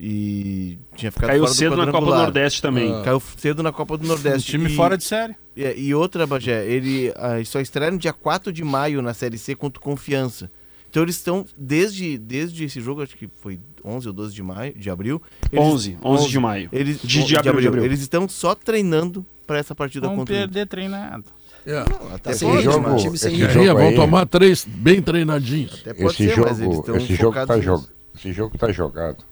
[0.00, 2.14] E tinha ficado Caiu fora do cedo na Copa do.
[2.14, 2.90] Nordeste também.
[2.94, 3.02] Ah.
[3.04, 4.56] Caiu cedo na Copa do Nordeste.
[4.56, 5.34] Um time E- fora de série.
[5.54, 9.36] e, e outra, Bagé, ele ah, só estreia no dia 4 de maio na Série
[9.36, 10.50] C contra o Confiança.
[10.88, 14.74] Então eles estão, desde, desde esse jogo, acho que foi 11 ou 12 de maio,
[14.74, 15.20] de abril.
[15.50, 16.68] eles- 11, 11 de maio.
[16.72, 17.84] Eles, De- de abril, de abril.
[17.84, 21.24] Eles estão só treinando para essa partida Vamos contra perder treinado.
[21.66, 21.78] É.
[22.14, 25.00] Até Esse sem ritmo, jogo- time sem esse jogo Aí, vão aí- tomar três bem
[25.00, 25.80] treinadinhos.
[25.80, 27.86] Até pode Esse ser, jogo, mas eles estão esse jogo tá jog...
[28.16, 29.24] esse jogo tá jogado.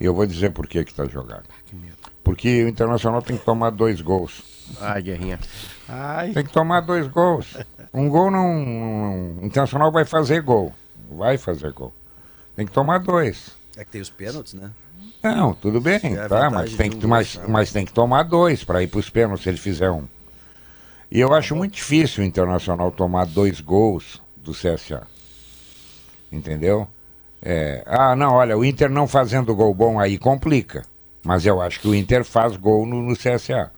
[0.00, 1.44] E eu vou dizer por que que tá jogado.
[2.24, 4.42] Porque o Internacional tem que tomar dois gols.
[4.80, 5.38] Ai, guerrinha.
[5.88, 6.32] Ai.
[6.32, 7.54] Tem que tomar dois gols.
[7.92, 10.72] Um gol não, não- O Internacional vai fazer gol.
[11.10, 11.92] Vai fazer gol.
[12.56, 13.50] Tem que tomar dois.
[13.76, 14.70] É que tem os pênaltis, né?
[15.22, 17.46] Não, tudo bem, É tá, mas tem, que, mas, tá.
[17.46, 20.04] mas tem que tomar dois para ir para os pênaltis se ele fizer um.
[21.10, 25.06] E eu acho muito difícil o Internacional tomar dois gols do CSA.
[26.32, 26.88] Entendeu?
[27.42, 30.84] É, ah, não, olha, o Inter não fazendo gol bom aí complica.
[31.22, 33.70] Mas eu acho que o Inter faz gol no, no CSA.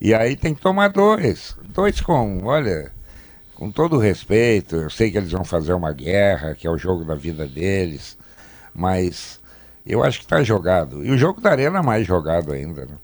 [0.00, 1.56] E aí tem que tomar dois.
[1.68, 2.90] Dois com, olha,
[3.54, 7.04] com todo respeito, eu sei que eles vão fazer uma guerra, que é o jogo
[7.04, 8.16] da vida deles,
[8.74, 9.38] mas
[9.86, 11.04] eu acho que está jogado.
[11.04, 12.94] E o jogo da Arena é mais jogado ainda, né?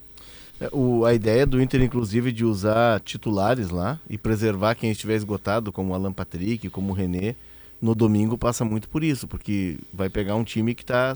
[0.60, 5.14] É, o- a ideia do Inter, inclusive, de usar titulares lá e preservar quem estiver
[5.14, 7.34] esgotado, como o Alan Patrick, como o René,
[7.80, 11.14] no domingo passa muito por isso, porque vai pegar um time que está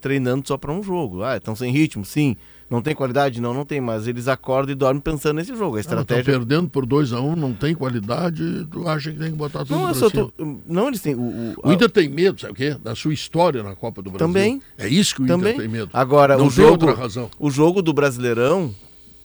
[0.00, 1.22] treinando só para um jogo.
[1.22, 2.36] Ah, estão sem ritmo, sim.
[2.70, 3.40] Não tem qualidade?
[3.40, 5.76] Não, não tem, mas eles acordam e dormem pensando nesse jogo.
[5.76, 6.24] A estratégia.
[6.24, 9.84] perdendo por 2x1, um, não tem qualidade, tu acha que tem que botar tudo não,
[9.84, 10.10] pra cima.
[10.10, 10.32] tô-
[10.66, 11.14] não, eles têm.
[11.14, 12.76] O, o- O Inter tem medo, sabe o quê?
[12.82, 14.26] Da sua história na Copa do Brasil.
[14.26, 14.62] Também.
[14.78, 15.52] É isso que o Também.
[15.52, 15.90] Inter tem medo.
[15.92, 17.30] Agora, não o jogo, outra razão.
[17.38, 18.74] o jogo do Brasileirão,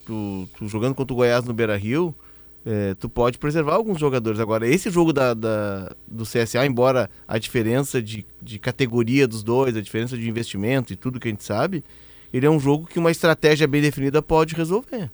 [0.05, 2.13] tu, tu jogando contra o Goiás no Beira Rio,
[2.65, 4.39] é, tu pode preservar alguns jogadores.
[4.39, 9.77] Agora, esse jogo da, da- do CSA, embora a diferença de, de categoria dos dois,
[9.77, 11.83] a diferença de investimento e tudo que a gente sabe,
[12.33, 15.09] ele é um jogo que uma estratégia bem definida pode resolver.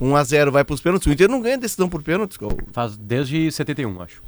[0.00, 1.06] 1 a 0 vai para os pênaltis.
[1.06, 2.36] O Inter não ganha decisão por pênaltis.
[2.72, 4.22] Faz desde 71, acho.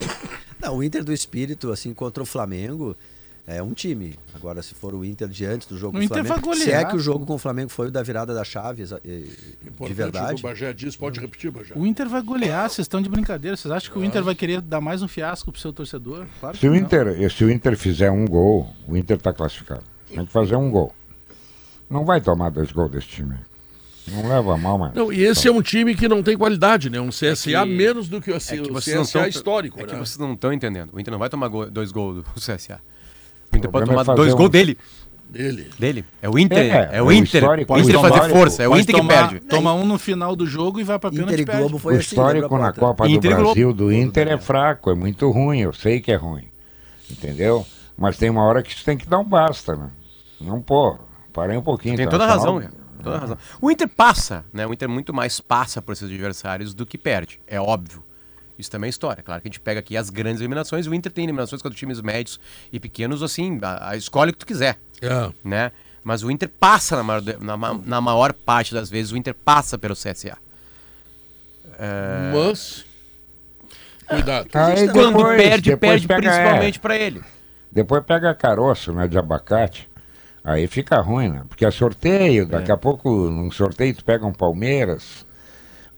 [0.60, 2.94] Não, o Inter do Espírito, assim, contra o Flamengo,
[3.46, 4.16] É um time.
[4.34, 6.46] Agora, se for o Inter diante do jogo O com o Inter Flamengo.
[6.48, 8.82] vai Se é que o jogo com o Flamengo foi o da virada da chave,
[8.82, 9.26] exa- e-
[9.86, 10.38] de verdade.
[10.40, 11.72] o Bagé diz, pode repetir, Bagé.
[11.74, 13.56] O Inter vai golear, vocês estão de brincadeira.
[13.56, 16.26] Vocês acham que o Inter vai querer dar mais um fiasco pro seu torcedor?
[16.38, 16.76] Claro Se o, não.
[16.76, 19.82] Inter, se o Inter fizer um gol, o Inter está classificado.
[20.06, 20.94] Tem que fazer um gol.
[21.90, 23.34] Não vai tomar dois gols desse time.
[24.08, 24.94] Não leva a mal, mas.
[24.94, 27.00] Não, e esse é um time que não tem qualidade, né?
[27.00, 29.84] Um CSA É que- menos do que o, É que o CSA tão- histórico, É
[29.84, 29.98] que né?
[29.98, 30.90] vocês não estão entendendo.
[30.92, 32.80] O Inter não vai tomar go- dois gols do CSA.
[33.52, 34.78] O Inter O pode é tomar fazer dois um- gols dele.
[35.28, 35.70] Dele.
[35.78, 36.04] Dele.
[36.20, 36.58] É o Inter.
[36.58, 37.40] É, É, o é o Inter.
[37.42, 38.62] histórico- o Inter o fazer força.
[38.64, 39.46] É o Inter que tomar- perde.
[39.46, 41.58] Toma um no final do jogo e vai pra pênalti Inter e.
[41.58, 42.06] Globo foi o assim.
[42.08, 42.72] histórico lembra, na?
[42.72, 43.44] Copa do Inter Globo.
[43.44, 45.60] Brasil do Inter é fraco, é muito ruim.
[45.60, 46.46] Eu sei que é ruim.
[47.08, 47.64] Entendeu?
[47.96, 49.90] Mas tem uma hora que isso tem que dar um basta, né?
[50.40, 50.98] Não, pô,
[51.32, 51.96] parei um pouquinho.
[51.96, 52.80] Tem toda a Internacional- razão.
[53.02, 53.38] Toda a razão.
[53.60, 54.66] O Inter passa, né?
[54.66, 57.40] O Inter muito mais passa por esses adversários do que perde.
[57.46, 58.04] É óbvio.
[58.58, 59.22] Isso também é história.
[59.22, 60.86] Claro que a gente pega aqui as grandes eliminações.
[60.86, 62.38] O Inter tem eliminações contra times médios
[62.70, 65.32] e pequenos, assim, a, a escolhe o que tu quiser, É.
[65.42, 65.72] né?
[66.04, 69.78] Mas o Inter passa na maior, na, na maior parte das vezes, o Inter passa
[69.78, 70.36] pelo CSA.
[71.78, 72.84] É, Mas.
[74.06, 74.48] Cuidado.
[74.50, 77.22] Quando depois- perde, depois perde pega- principalmente é, pra ele.
[77.72, 79.88] Depois pega caroço, né, de abacate.
[80.42, 81.42] Aí fica ruim, né?
[81.48, 85.26] Porque é sorteio, daqui a pouco, num sorteio, tu pega um Palmeiras,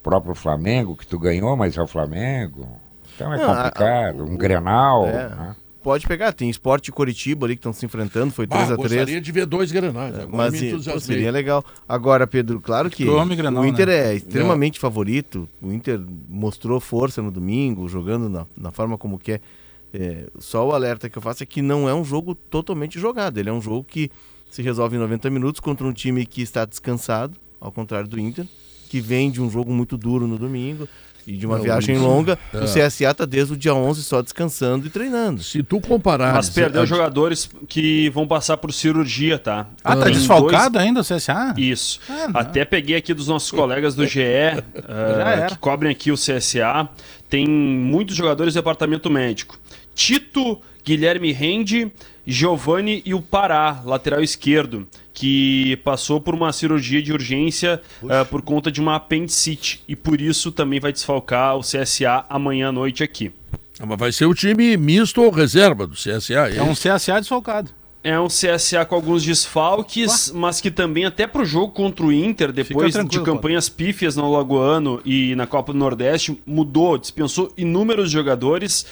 [0.02, 2.66] próprio Flamengo, que tu ganhou, mas é o Flamengo.
[3.14, 4.24] Então é Não, a- complicado.
[4.24, 5.06] um Grenal.
[5.06, 5.28] É.
[5.28, 5.56] né?
[5.82, 8.76] Pode pegar, tem Esporte e Curitiba ali que estão se enfrentando, foi Bah, 3x3.
[8.76, 10.14] gostaria de ver dois granais.
[10.14, 11.64] Agora Mas me pô, seria legal.
[11.88, 14.12] Agora, Pedro, claro que Eu Grenal, o Inter né?
[14.12, 15.48] é extremamente favorito.
[15.60, 19.40] O Inter mostrou força no domingo, jogando na, na forma como quer.
[19.92, 23.38] É, só o alerta que eu faço é que não é um jogo totalmente jogado.
[23.38, 24.08] Ele é um jogo que
[24.52, 28.44] se resolve em 90 minutos contra um time que está descansado, ao contrário do Inter,
[28.90, 30.86] que vem de um jogo muito duro no domingo
[31.26, 32.38] e de uma Não, viagem isso- longa.
[32.52, 32.58] é.
[32.58, 35.42] O CSA está desde o dia 11 só descansando e treinando.
[35.42, 36.34] Se tu comparar.
[36.34, 39.68] Mas perdeu jogadores que vão passar por cirurgia, tá?
[39.82, 41.54] Ah, tá Tem desfalcado ainda o CSA?
[41.56, 41.98] Isso.
[42.10, 42.40] Ah.
[42.40, 44.62] Até peguei aqui dos nossos colegas do GE, ah,
[45.32, 45.46] era.
[45.46, 46.88] que cobrem aqui o CSA.
[47.30, 49.56] Tem muitos jogadores do departamento médico.
[49.94, 51.90] Tito, Guilherme Rende,
[52.26, 58.42] Giovanni e o Pará, lateral esquerdo, que passou por uma cirurgia de urgência ah, por
[58.42, 59.82] conta de uma apendicite.
[59.86, 63.32] E por isso também vai desfalcar o CSA amanhã à noite aqui.
[63.78, 66.48] Ah, Mas vai ser o time misto ou reserva do CSA.
[66.54, 67.70] É um CSA desfalcado.
[68.04, 72.50] É um CSA com alguns desfalques, mas que também até pro jogo contra o Inter,
[72.50, 78.84] depois de campanhas pífias no Lagoano e na Copa do Nordeste, mudou, dispensou inúmeros jogadores,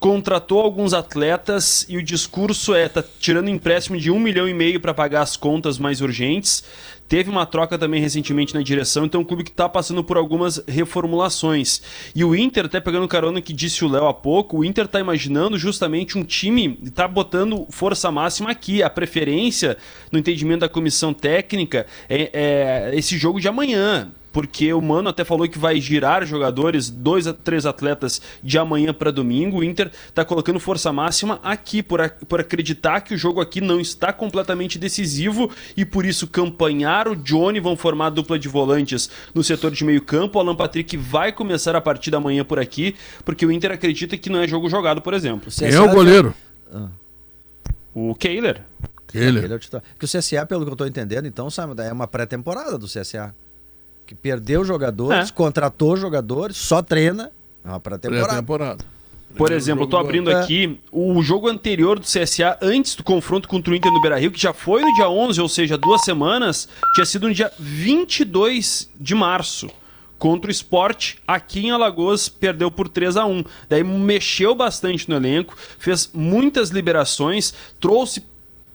[0.00, 4.80] contratou alguns atletas e o discurso é tá tirando empréstimo de um milhão e meio
[4.80, 6.62] para pagar as contas mais urgentes.
[7.08, 10.18] Teve uma troca também recentemente na direção, então é um clube que está passando por
[10.18, 11.80] algumas reformulações.
[12.14, 15.00] E o Inter, até pegando carona que disse o Léo há pouco, o Inter está
[15.00, 18.82] imaginando justamente um time, está botando força máxima aqui.
[18.82, 19.78] A preferência,
[20.12, 25.24] no entendimento da comissão técnica, é, é esse jogo de amanhã porque o Mano até
[25.24, 29.58] falou que vai girar jogadores, dois a três atletas de amanhã para domingo.
[29.58, 33.60] O Inter está colocando força máxima aqui, por, a- por acreditar que o jogo aqui
[33.60, 38.46] não está completamente decisivo e por isso Campanhar, o Johnny vão formar a dupla de
[38.46, 40.38] volantes no setor de meio campo.
[40.38, 42.94] O Alan Patrick vai começar a partir da manhã por aqui,
[43.24, 45.50] porque o Inter acredita que não é jogo jogado, por exemplo.
[45.50, 46.32] Quem é o goleiro?
[47.92, 48.62] O Kehler.
[49.12, 49.40] Ele.
[49.40, 49.82] Ele é o titular.
[49.98, 53.34] Que o CSA, pelo que eu estou entendendo, então, sabe, é uma pré-temporada do CSA.
[54.08, 55.32] Que perdeu jogadores, É.
[55.34, 57.30] contratou jogadores, só treina.
[57.62, 58.26] Uma pré-temporada.
[58.28, 58.84] Pré-temporada.
[59.36, 60.40] Por exemplo, eu tô abrindo É.
[60.40, 64.40] aqui o jogo anterior do CSA, antes do confronto contra o Inter no Beira-Rio, que
[64.40, 69.14] já foi no dia 11, ou seja, duas semanas, tinha sido no dia 22 de
[69.14, 69.68] março.
[70.18, 75.14] Contra o Sport, aqui em Alagoas, perdeu por 3 a 1 Daí mexeu bastante no
[75.16, 78.20] elenco, fez muitas liberações, trouxe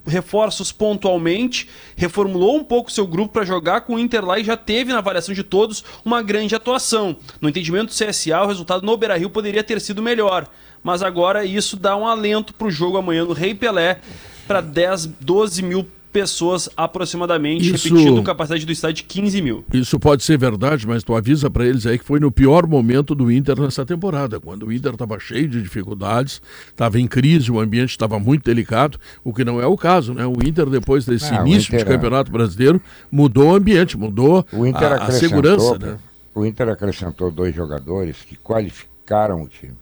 [0.06, 4.58] reforços pontualmente, reformulou um pouco seu grupo para jogar com o Inter lá e já
[4.58, 7.16] teve na avaliação de todos uma grande atuação.
[7.40, 10.48] No entendimento do CSA, o resultado no Beira-Rio poderia ter sido melhor,
[10.84, 14.00] mas agora isso dá um alento para o jogo amanhã no Rei Pelé
[14.48, 19.66] para 10, 12 mil pessoas aproximadamente, Isso- repetindo capacidade do estádio de 15 mil.
[19.74, 23.16] Isso pode ser verdade, mas tu avisa pra eles aí que foi no pior momento
[23.16, 27.60] do Inter nessa temporada, quando o Inter estava cheio de dificuldades, estava em crise, o
[27.60, 30.24] ambiente estava muito delicado, o que não é o caso, né?
[30.26, 31.96] O Inter depois desse Ah, o início de Inter, é.
[31.96, 32.80] campeonato brasileiro
[33.12, 35.98] mudou o ambiente, mudou O Inter a, a segurança, né?
[36.36, 39.74] O Inter acrescentou dois jogadores que qualificaram o time.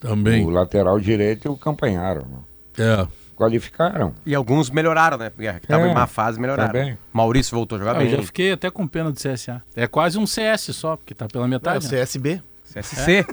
[0.00, 0.44] Também.
[0.44, 2.24] O lateral direito e o Campanharo.
[2.30, 2.38] né?
[2.78, 3.25] É.
[3.36, 4.14] Qualificaram.
[4.24, 5.30] E alguns melhoraram, né?
[5.30, 6.72] Porque estavam É, em má fase, melhoraram.
[6.72, 6.98] também.
[7.12, 8.16] Maurício voltou a jogar Ah, eu bem.
[8.16, 9.62] já fiquei até com pena do CSA.
[9.76, 11.84] É quase um CS só, porque tá pela É, o metade.
[11.84, 11.90] né?
[11.90, 12.40] CSB.
[12.72, 13.24] CSC.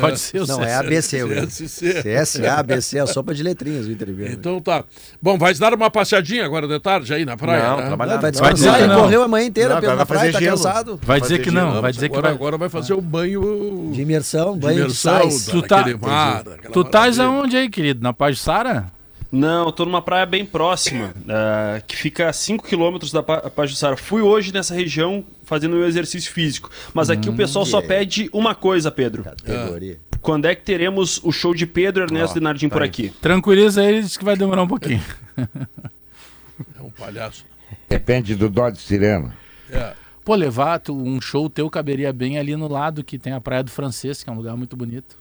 [0.00, 1.22] Pode ser o Não, é ABC.
[1.22, 2.02] o CSC.
[2.02, 4.32] CSA, ABC, é a sopa de letrinhas o Inter Grêmio.
[4.32, 4.82] Então tá.
[5.22, 7.86] Bom, vai dar uma passeadinha agora de tarde aí na praia, Não, né?
[7.86, 8.16] trabalhar.
[8.16, 9.00] Vai Vai dizer descansar, que ele não.
[9.02, 10.98] correu a manhã inteira Não, pela vai praia, tá cansado.
[11.02, 12.36] Vai dizer que não, Não, vai dizer que agora, vai.
[12.36, 15.46] agora vai fazer o banho De imersão, de banho de imersão sais.
[15.46, 16.42] Tu tá- mar.
[16.72, 18.02] Tu estás aonde aí, querido?
[18.02, 18.86] Na Pajussara?
[19.30, 23.50] Não, eu tô numa praia bem próxima, ah, que fica a 5 km da Pa-
[23.50, 23.94] Pajuçara.
[23.96, 26.70] Fui hoje nessa região fazendo um exercício físico.
[26.94, 29.24] Mas aqui o pessoal só pede uma coisa, Pedro.
[29.24, 29.98] Categoria.
[30.22, 32.88] Quando é que teremos o show de Pedro Ernesto e Nardim por aí.
[32.88, 33.10] aqui?
[33.20, 35.02] Tranquiliza ele, diz que vai demorar um pouquinho.
[36.76, 37.44] É um palhaço.
[37.88, 39.36] Depende do dó de sirena.
[39.70, 39.92] É.
[40.24, 43.62] Pô, levar tu- um show teu caberia bem ali no lado que tem a Praia
[43.62, 45.16] do Francês, que é um lugar muito bonito.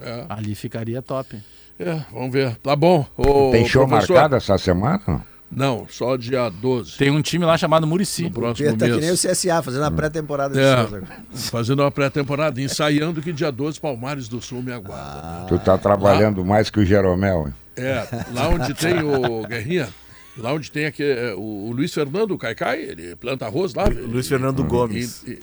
[0.00, 1.36] É, Ali ficaria top.
[1.78, 2.56] É, vamos ver.
[2.62, 3.06] Tá bom.
[3.16, 4.12] Ô, Tem show professor.
[4.14, 5.22] marcado essa semana?
[5.50, 5.86] não?
[5.88, 6.96] Só dia 12.
[6.98, 8.24] Tem um time lá chamado Murici.
[8.24, 9.22] No próximo Tá que nem o mês.
[9.24, 10.86] CSA, fazendo a pré-temporada É,
[11.32, 15.46] fazendo uma pré-temporada, ensaiando que dia 12 Palmares do Sul me aguarda.
[15.48, 17.46] Tu tá trabalhando mais que o Jeromel.
[17.48, 17.54] hein?
[17.76, 19.88] É, lá onde tem o Guerrinha,
[20.36, 23.84] lá onde tem aqui, é, o, o Luiz Fernando o Caicai, ele planta arroz lá.
[23.86, 25.22] Luiz Fernando Gomes.
[25.26, 25.38] E- e-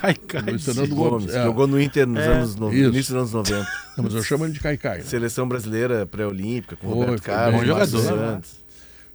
[0.00, 0.42] Cai, cai.
[0.42, 1.34] Luiz Fernando Gomes, Gomes.
[1.34, 1.44] é.
[1.44, 2.26] jogou no Inter nos É.
[2.26, 3.66] anos no, início dos anos 90.
[3.96, 4.98] Não, mas eu chamo ele de Caicai.
[4.98, 5.04] né?
[5.04, 8.18] Seleção brasileira pré-olímpica, com Foi, Roberto foi Carlos, Márcio jogador.
[8.32, 8.63] Santos.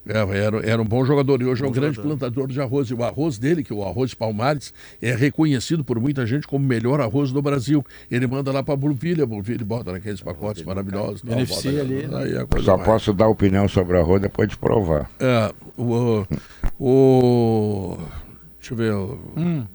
[0.07, 2.17] É, era, era um bom jogador e hoje é um grande jogador.
[2.17, 2.87] plantador de arroz.
[2.89, 6.47] E o arroz dele, que é o arroz de Palmares, é reconhecido por muita gente
[6.47, 7.83] como o melhor arroz do Brasil.
[8.09, 11.21] Ele manda lá para Burvilha, Burvilha bota naqueles pacotes maravilhosos.
[11.21, 12.17] Beneficia bota- ali, né?
[12.23, 12.85] Aí a coisa Só vai.
[12.85, 15.09] posso dar opinião sobre arroz depois de provar.
[15.19, 16.25] É, o,
[16.79, 17.97] o.
[18.69, 18.93] Deixa eu ver.
[18.93, 19.19] o-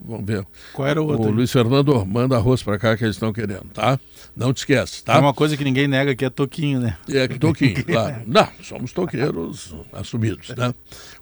[0.05, 0.47] Vamos ver.
[0.73, 1.29] Qual era o outro?
[1.29, 3.99] O Luiz Fernando manda arroz para cá que eles estão querendo, tá?
[4.37, 5.19] Não te esquece, É tá?
[5.19, 6.97] uma coisa que ninguém nega que é toquinho, né?
[7.09, 8.17] É que toquinho, claro.
[8.27, 10.73] Não, somos toqueiros assumidos, né?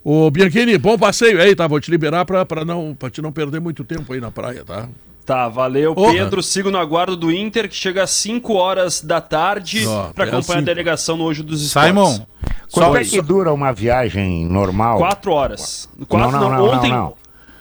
[0.04, 1.66] Ô, Bianchini, bom passeio aí, tá?
[1.66, 4.64] Vou te liberar pra, pra, não, pra te não perder muito tempo aí na praia,
[4.64, 4.88] tá?
[5.24, 6.12] Tá, valeu, Porra.
[6.14, 6.42] Pedro.
[6.42, 10.28] Sigo no aguardo do Inter, que chega às 5 horas da tarde Ó, para é
[10.28, 10.62] acompanhar assim.
[10.70, 11.90] a delegação no Hoje dos Esportes.
[11.90, 12.26] Simon,
[12.72, 14.98] Quanto é que dura uma viagem normal?
[14.98, 15.88] 4 horas.
[15.96, 17.14] Não, Quatro, não, não, ontem, não, não.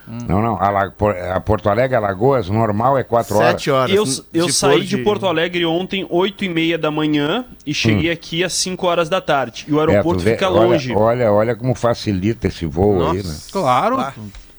[0.07, 0.55] Não, não.
[0.55, 0.91] A,
[1.35, 3.49] a Porto Alegre, Alagoas, normal é 4 horas.
[3.51, 3.95] Sete horas.
[3.95, 7.73] Eu, Se eu for saí de Porto Alegre ontem, 8 e meia da manhã, e
[7.73, 9.65] cheguei aqui às 5 horas da tarde.
[9.67, 10.93] E o É, aeroporto vê- fica olha- longe.
[10.93, 13.35] Olha, olha como facilita esse voo aí, né?
[13.51, 13.97] claro.
[13.97, 14.13] Bah.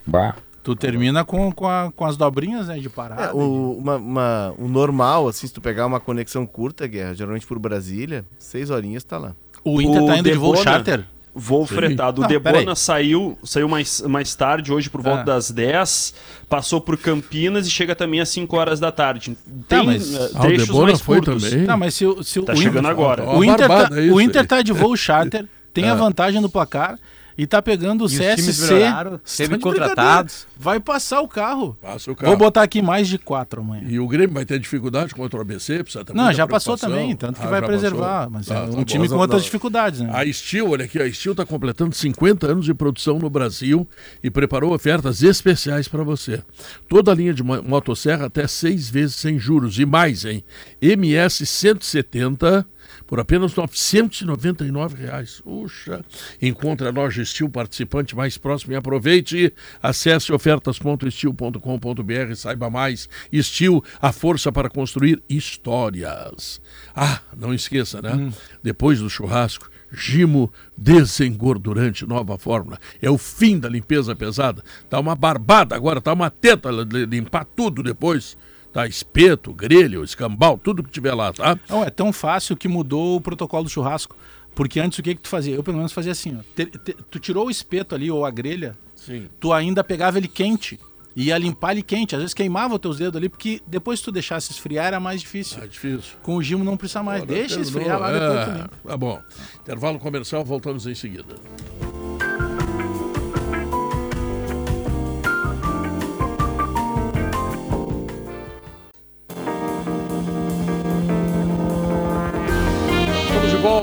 [0.06, 0.34] Bah.
[0.62, 3.24] Tu termina com, com, a- com as dobrinhas né, de parada.
[3.24, 7.44] É, o, uma, uma- o normal, assim, se tu pegar uma conexão curta, Guerra, geralmente
[7.46, 9.32] por Brasília, seis horinhas tá lá.
[9.64, 11.04] O Inter o tá indo de voo Debona- charter?
[11.34, 12.18] Voo fretado.
[12.20, 15.24] O Não, Debona saiu, saiu mais, mais tarde, hoje por volta Ah.
[15.24, 16.12] das 10,
[16.48, 19.34] passou por Campinas e chega também às 5 horas da tarde.
[19.66, 21.50] Tem Tá, mas- eh, Ah, o trechos Debona mais foi curtos.
[21.50, 21.66] também?
[21.66, 23.30] Não, mas se, o- se o- Tá o chegando Inter, agora.
[23.30, 25.94] O, Inter tá, isso o Inter tá de voo charter, tem a É.
[25.94, 26.98] vantagem no placar
[27.36, 28.74] e tá pegando o E os CSC.
[28.74, 30.46] melhoraram, teve de contratados.
[30.58, 31.76] Vai passar o carro.
[31.80, 32.28] Passa o carro.
[32.30, 33.84] Vou botar aqui mais de quatro amanhã.
[33.88, 37.14] E o Grêmio vai ter dificuldade contra o ABC, precisa ter Não, já passou também,
[37.16, 38.28] tanto que Ah, vai preservar.
[38.28, 38.30] passou.
[38.30, 38.84] Mas Tá, é tá um bom.
[38.84, 40.10] time com outras dificuldades, né?
[40.12, 43.86] A Steel, olha aqui, a Steel está completando 50 anos de produção no Brasil
[44.22, 46.42] e preparou ofertas especiais para você.
[46.88, 50.44] Toda a linha de mo- motosserra até seis vezes sem juros e mais, hein?
[50.80, 52.66] MS 170
[53.12, 55.42] por apenas 999 reais.
[55.44, 56.02] Puxa!
[56.40, 59.52] Encontre a loja Steel participante mais próximo e aproveite.
[59.82, 63.10] Acesse ofertas.steel.com.br, saiba mais.
[63.34, 66.58] Steel, a força para construir histórias.
[66.96, 68.32] Ah, não esqueça, né?
[68.62, 72.78] Depois do churrasco, Gimo desengordurante, nova fórmula.
[73.02, 74.64] É o fim da limpeza pesada.
[74.88, 78.38] Tá uma barbada agora, tá uma teta li- limpar tudo depois.
[78.72, 81.58] Tá espeto, grelho, escambau, tudo que tiver lá, tá?
[81.68, 84.16] Não, é tão fácil que mudou o protocolo do churrasco.
[84.54, 85.54] Porque antes o que, que tu fazia?
[85.54, 86.42] Eu pelo menos fazia assim, ó.
[86.54, 89.26] Te- te- tu tirou o espeto ali ou a grelha, Sim.
[89.40, 90.78] tu ainda pegava ele quente.
[91.16, 92.14] e Ia limpar ele quente.
[92.14, 95.20] Às vezes queimava os teus dedos ali, porque depois que tu deixasse esfriar era mais
[95.22, 95.62] difícil.
[95.62, 96.16] É difícil.
[96.22, 97.22] Com o Gimo não precisa mais.
[97.22, 97.80] Agora Deixa terminou.
[97.80, 98.64] esfriar lá É, depois também.
[98.86, 99.22] Tá bom.
[99.60, 101.34] Intervalo comercial, voltamos em seguida.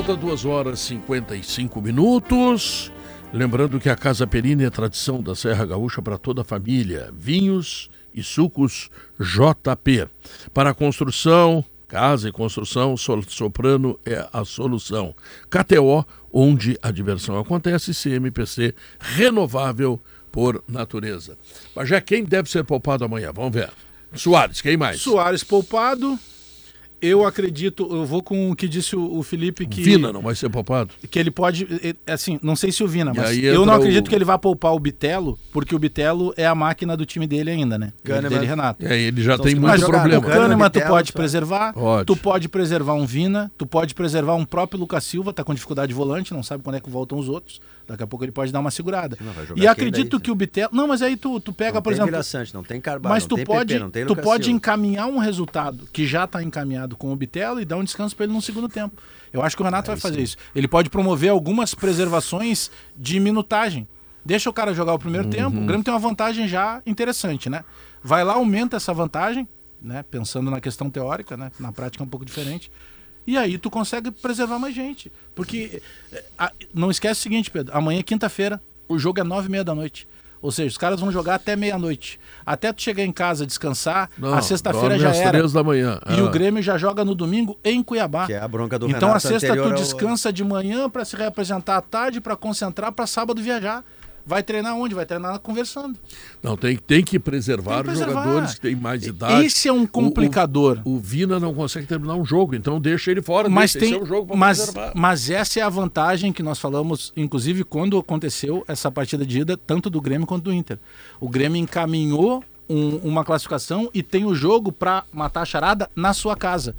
[0.10, 2.91] Volta, 2 horas e 55 minutos.
[3.31, 7.14] Lembrando que a Casa Perini é tradição da Serra Gaúcha para toda a família.
[7.14, 10.07] Vinhos e sucos JP.
[10.53, 15.14] Para a construção, casa e construção, Soprano é a solução.
[15.49, 21.38] KTO, onde a diversão acontece, CMPC, renovável por natureza.
[21.76, 23.31] Mas já quem deve ser poupado amanhã?
[23.34, 23.69] Vamos ver.
[24.15, 25.02] Soares, quem mais?
[25.02, 26.18] Soares poupado.
[27.01, 29.81] Eu acredito, eu vou com o que disse o, o Felipe que.
[29.81, 30.91] Vina não vai ser poupado?
[31.09, 31.65] Que ele pode.
[31.84, 34.38] eh, Assim, não sei se o Vina, mas eu não acredito o- que ele vá
[34.38, 37.93] poupar o Bitelo, porque o Bitelo é a máquina do time dele ainda, né?
[38.03, 38.30] Kahneman.
[38.30, 38.85] Dele, Renato.
[38.85, 40.19] É, ele já Então, tem muito problema.
[40.27, 42.05] O Kahneman, tu pode só- preservar, Pode.
[42.05, 45.89] tu pode preservar um Vina, tu pode preservar um próprio Lucas Silva, tá com dificuldade
[45.89, 47.61] de volante, não sabe quando é que voltam os outros.
[47.90, 49.18] Daqui a pouco ele pode dar uma segurada.
[49.20, 50.22] Jogar E acredito daí?
[50.22, 50.70] que o Bitelo.
[50.72, 52.24] Não, mas aí tu, tu pega, Não por tem exemplo.
[52.24, 54.44] Sante, não tem Carvalho, Mas não tu tem pode, PP, não tem tu Lucas pode
[54.45, 54.56] Silva.
[54.57, 58.26] encaminhar um resultado que já está encaminhado com o Bitelo e dar um descanso para
[58.26, 58.95] ele no segundo tempo.
[59.34, 60.38] Eu acho que o Renato vai fazer isso.
[60.56, 63.88] Ele pode promover algumas preservações de minutagem.
[64.24, 65.57] Deixa o cara jogar o primeiro tempo.
[65.57, 67.64] O Grêmio tem uma vantagem já interessante, né?
[68.03, 69.48] Vai lá, aumenta essa vantagem,
[69.82, 70.03] né?
[70.03, 71.52] Pensando na questão teórica, né?
[71.60, 72.72] Na prática é um pouco diferente.
[73.27, 75.11] E aí tu consegue preservar mais gente.
[75.35, 75.81] Porque
[76.11, 77.75] eh, a- não esquece o seguinte, Pedro.
[77.77, 78.59] Amanhã é quinta-feira.
[78.87, 80.07] O jogo é nove e meia da noite.
[80.41, 82.17] Ou seja, os caras vão jogar até meia-noite.
[82.45, 85.31] Até tu chegar em casa, descansar, Não, a sexta-feira já às era.
[85.31, 85.99] três da manhã.
[86.09, 86.23] E Ah.
[86.23, 88.25] o Grêmio já joga no domingo em Cuiabá.
[88.25, 90.89] Que é a bronca do Então a Renato sexta anterior tu ao- descansa de manhã
[90.89, 93.83] para se reapresentar à tarde, para concentrar, para sábado viajar.
[94.30, 94.93] Vai treinar onde?
[94.93, 95.97] Vai treinar conversando.
[96.43, 99.43] Não, tem, tem que preservar os jogadores que têm mais idade.
[99.43, 100.80] Esse é um complicador.
[100.85, 103.49] O, o, o Vina não consegue terminar um jogo, então deixa ele fora.
[103.49, 104.91] Mas deixa, esse tem, é um jogo mas, preservar.
[104.95, 109.57] mas essa é a vantagem que nós falamos, inclusive quando aconteceu essa partida de ida,
[109.57, 110.77] tanto do Grêmio quanto do Inter.
[111.19, 116.14] O Grêmio encaminhou um- uma classificação e tem o jogo para matar a charada na
[116.14, 116.76] sua casa.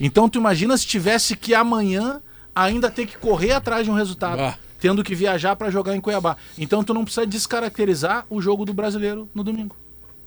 [0.00, 2.20] Então tu imagina se tivesse que amanhã
[2.52, 4.58] ainda ter que correr atrás de um resultado, Ah.
[4.82, 6.36] Tendo que viajar para jogar em Cuiabá.
[6.58, 9.76] Então tu não precisa descaracterizar o jogo do brasileiro no domingo.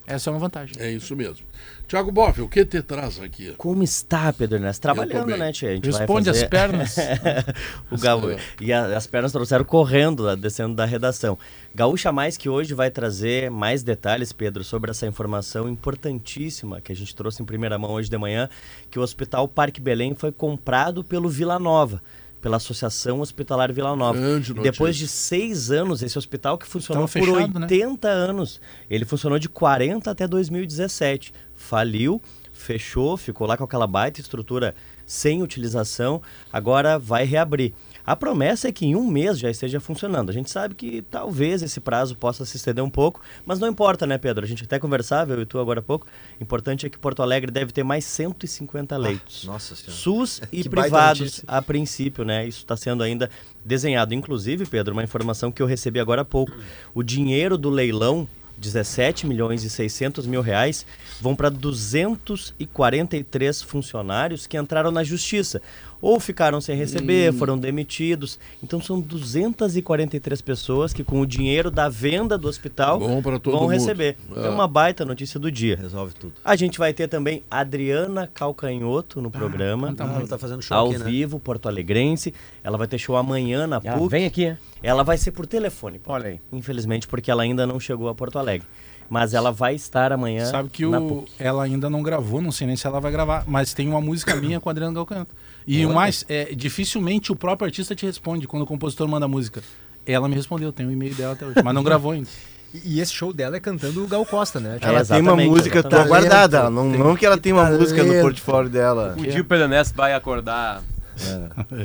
[0.07, 0.76] Essa é uma vantagem.
[0.80, 1.45] É isso mesmo.
[1.88, 3.53] Tiago Boff, o que te traz aqui?
[3.57, 4.80] Como está, Pedro Ernesto?
[4.82, 5.72] Trabalhando, né, tia?
[5.72, 6.95] A gente vai Responde fazer- as pernas.
[7.91, 8.22] o Gaú...
[8.61, 11.38] E a- as pernas trouxeram correndo, lá, descendo da redação.
[11.73, 16.95] Gaúcha Mais que hoje vai trazer mais detalhes, Pedro, sobre essa informação importantíssima que a
[16.95, 18.48] gente trouxe em primeira mão hoje de manhã,
[18.91, 22.02] que o Hospital Parque Belém foi comprado pelo Vila Nova.
[22.45, 24.19] Pela Associação Hospitalar Vila Nova.
[24.19, 25.07] Grande E Depois notícia.
[25.07, 27.65] de seis anos, esse hospital que funcionou por fechado, né?
[27.65, 31.34] 80 anos, ele funcionou de 40 até 2017.
[31.55, 32.22] Faliu,
[32.53, 34.76] fechou, ficou lá com aquela baita estrutura
[35.07, 36.22] sem utilização,
[36.53, 37.73] agora vai reabrir.
[38.06, 40.30] A promessa é que em um mês já esteja funcionando.
[40.30, 44.06] A gente sabe que talvez esse prazo possa se estender um pouco, mas não importa,
[44.06, 44.45] né, Pedro?
[44.45, 46.06] A gente até conversava, eu e tu agora há pouco.
[46.40, 49.45] Importante é que Porto Alegre deve ter mais 150 leitos.
[49.45, 49.94] Nossa senhora.
[49.94, 52.48] SUS e Que privados a princípio, né?
[52.48, 53.30] Isso está sendo ainda
[53.64, 54.14] desenhado.
[54.14, 56.53] Inclusive, Pedro, uma informação que eu recebi agora há pouco.
[56.94, 58.27] O dinheiro do leilão,
[58.57, 60.86] 17 milhões e 600 mil reais,
[61.19, 65.61] vão para 243 funcionários que entraram na justiça.
[66.07, 67.38] Ou ficaram sem receber, Hum.
[67.38, 68.38] foram demitidos.
[68.61, 73.53] Então são 243 pessoas que com o dinheiro da venda do hospital Bom pra todo
[73.53, 73.72] vão mundo.
[73.72, 74.15] receber.
[74.36, 74.45] É.
[74.45, 75.76] É uma baita notícia do dia.
[75.76, 76.34] Resolve tudo.
[76.45, 79.95] A gente vai ter também Adriana Calcanhoto no programa.
[79.98, 81.06] Ah, ela tá fazendo show Ao aqui, né?
[81.06, 82.34] vivo, Porto Alegrense.
[82.64, 84.10] Ela vai ter show amanhã na Ah, PUC.
[84.11, 84.57] vem aqui, é?
[84.84, 85.98] Ela vai ser por telefone.
[85.98, 86.22] Paulo.
[86.22, 86.40] Olha aí.
[86.53, 88.68] Infelizmente, porque ela ainda não chegou a Porto Alegre.
[89.10, 91.32] Mas ela vai estar amanhã Sabe que na o, PUC.
[91.40, 94.36] ela ainda não gravou, não sei nem se ela vai gravar, mas tem uma música
[94.36, 95.34] minha com a Adriana Galcanto.
[95.68, 99.30] E o mais, é, dificilmente o próprio artista te responde quando o compositor manda a
[99.30, 99.62] música.
[100.06, 102.28] Ela me respondeu, tem o e-mail dela até hoje, mas não gravou ainda.
[102.84, 104.78] E esse show dela é cantando o Gal Costa, né?
[104.82, 106.10] É, Ela tem uma música exatamente.
[106.10, 106.70] guardada.
[106.70, 109.16] Não, não que ela tem uma música no portfólio dela.
[109.18, 110.84] Um dia o Pedro Ernesto vai acordar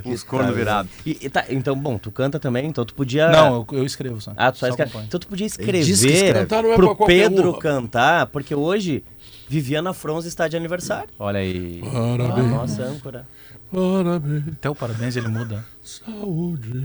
[0.03, 0.91] com os cornos virados.
[1.07, 3.31] E, e tá, então, bom, tu canta também, então tu podia.
[3.31, 4.33] Não, eu, eu escrevo só.
[4.37, 4.99] Ah, tu só, Só escreve.
[5.07, 9.05] Então tu podia escrever é pro um, Pedro cantar, porque hoje
[9.49, 11.09] Viviana Fronza está de aniversário.
[11.19, 11.81] Olha aí.
[11.83, 13.27] Parabéns, nossa âncora.
[13.73, 15.65] Parabéns, Até o parabéns ele muda.
[15.83, 16.85] saúde,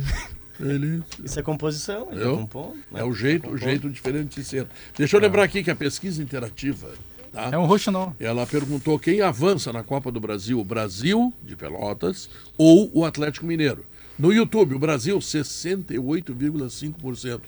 [0.58, 1.04] feliz.
[1.24, 2.38] Isso é composição, ele Eu?
[2.38, 2.76] compondo.
[2.92, 3.02] né?
[3.02, 4.68] É o jeito, o jeito diferente de ser.
[4.98, 6.90] Deixa eu lembrar aqui que a pesquisa interativa,
[7.32, 7.50] tá?
[7.52, 8.16] É um roxo não.
[8.20, 13.46] Ela perguntou quem avança na Copa do Brasil, o Brasil de Pelotas ou o Atlético
[13.46, 13.86] Mineiro.
[14.18, 17.42] No YouTube, o Brasil 68,5%.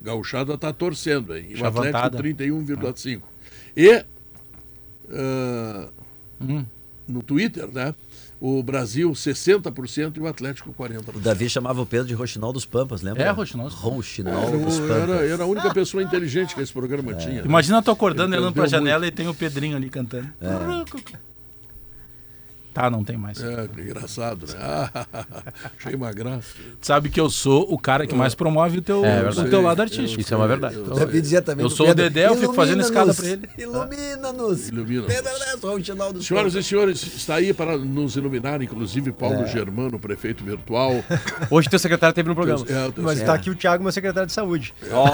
[0.00, 1.46] Gauchada está torcendo, hein?
[1.50, 1.66] E o.
[1.66, 3.20] Atlético 31,5%.
[3.76, 4.04] E
[5.12, 5.88] ah,
[6.40, 6.64] Hum.
[7.06, 7.94] no Twitter, né?
[8.44, 11.14] O Brasil 60% e o Atlético 40%.
[11.14, 13.22] O Davi chamava o Pedro de Roxinol dos Pampas, lembra?
[13.22, 13.68] É, Roxinol.
[13.68, 15.08] Roxinol dos Era, Pampas.
[15.20, 17.36] era, era a única pessoa inteligente que esse programa tinha.
[17.36, 17.42] né?
[17.44, 20.28] Imagina tu acordando, olhando pra perdeu janela e tem o Pedrinho ali cantando.
[22.72, 23.42] Tá, não tem mais.
[23.42, 24.54] É, que engraçado, né?
[24.58, 25.06] Ah,
[25.78, 26.54] achei uma graça.
[26.80, 29.60] Tu sabe que eu sou o cara que mais promove o teu, É o teu
[29.62, 30.20] lado artístico.
[30.20, 30.76] Isso é uma verdade.
[30.76, 33.48] Eu, Davi dizia também eu sou o Pedro, Dedé, eu fico fazendo escada pra ele.
[33.58, 34.68] Ilumina-nos!
[34.68, 35.06] Ilumina.
[35.82, 41.04] Chinaldo Senhoras e senhores, está aí para nos iluminar, inclusive Paulo Germano, prefeito virtual.
[41.50, 42.64] Hoje teu secretário teve no programa.
[42.68, 43.26] É, o Mas secretário.
[43.26, 44.74] tá aqui o Thiago, meu secretário de saúde.
[44.90, 45.04] Ó,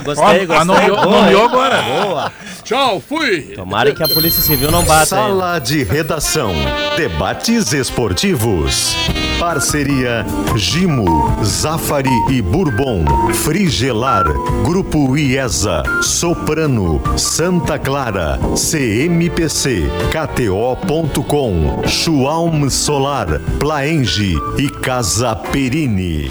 [0.00, 0.56] gostei, gostei.
[0.56, 1.82] ah, nomeou- agora.
[1.82, 2.32] Boa.
[2.62, 3.54] Tchau, fui!
[3.54, 5.06] Tomara que a Polícia Civil não bata.
[5.06, 6.52] Sala de Redação.
[6.98, 8.96] Debates esportivos.
[9.38, 10.26] Parceria
[10.56, 13.04] Gimo, Zafari e Bourbon.
[13.34, 14.24] Frigelar.
[14.64, 15.84] Grupo IESA.
[16.02, 17.00] Soprano.
[17.16, 18.36] Santa Clara.
[18.56, 19.88] CMPC.
[20.10, 21.86] KTO.com.
[21.86, 23.40] Schwalm Solar.
[23.60, 26.28] Plaenge e Casa Perini.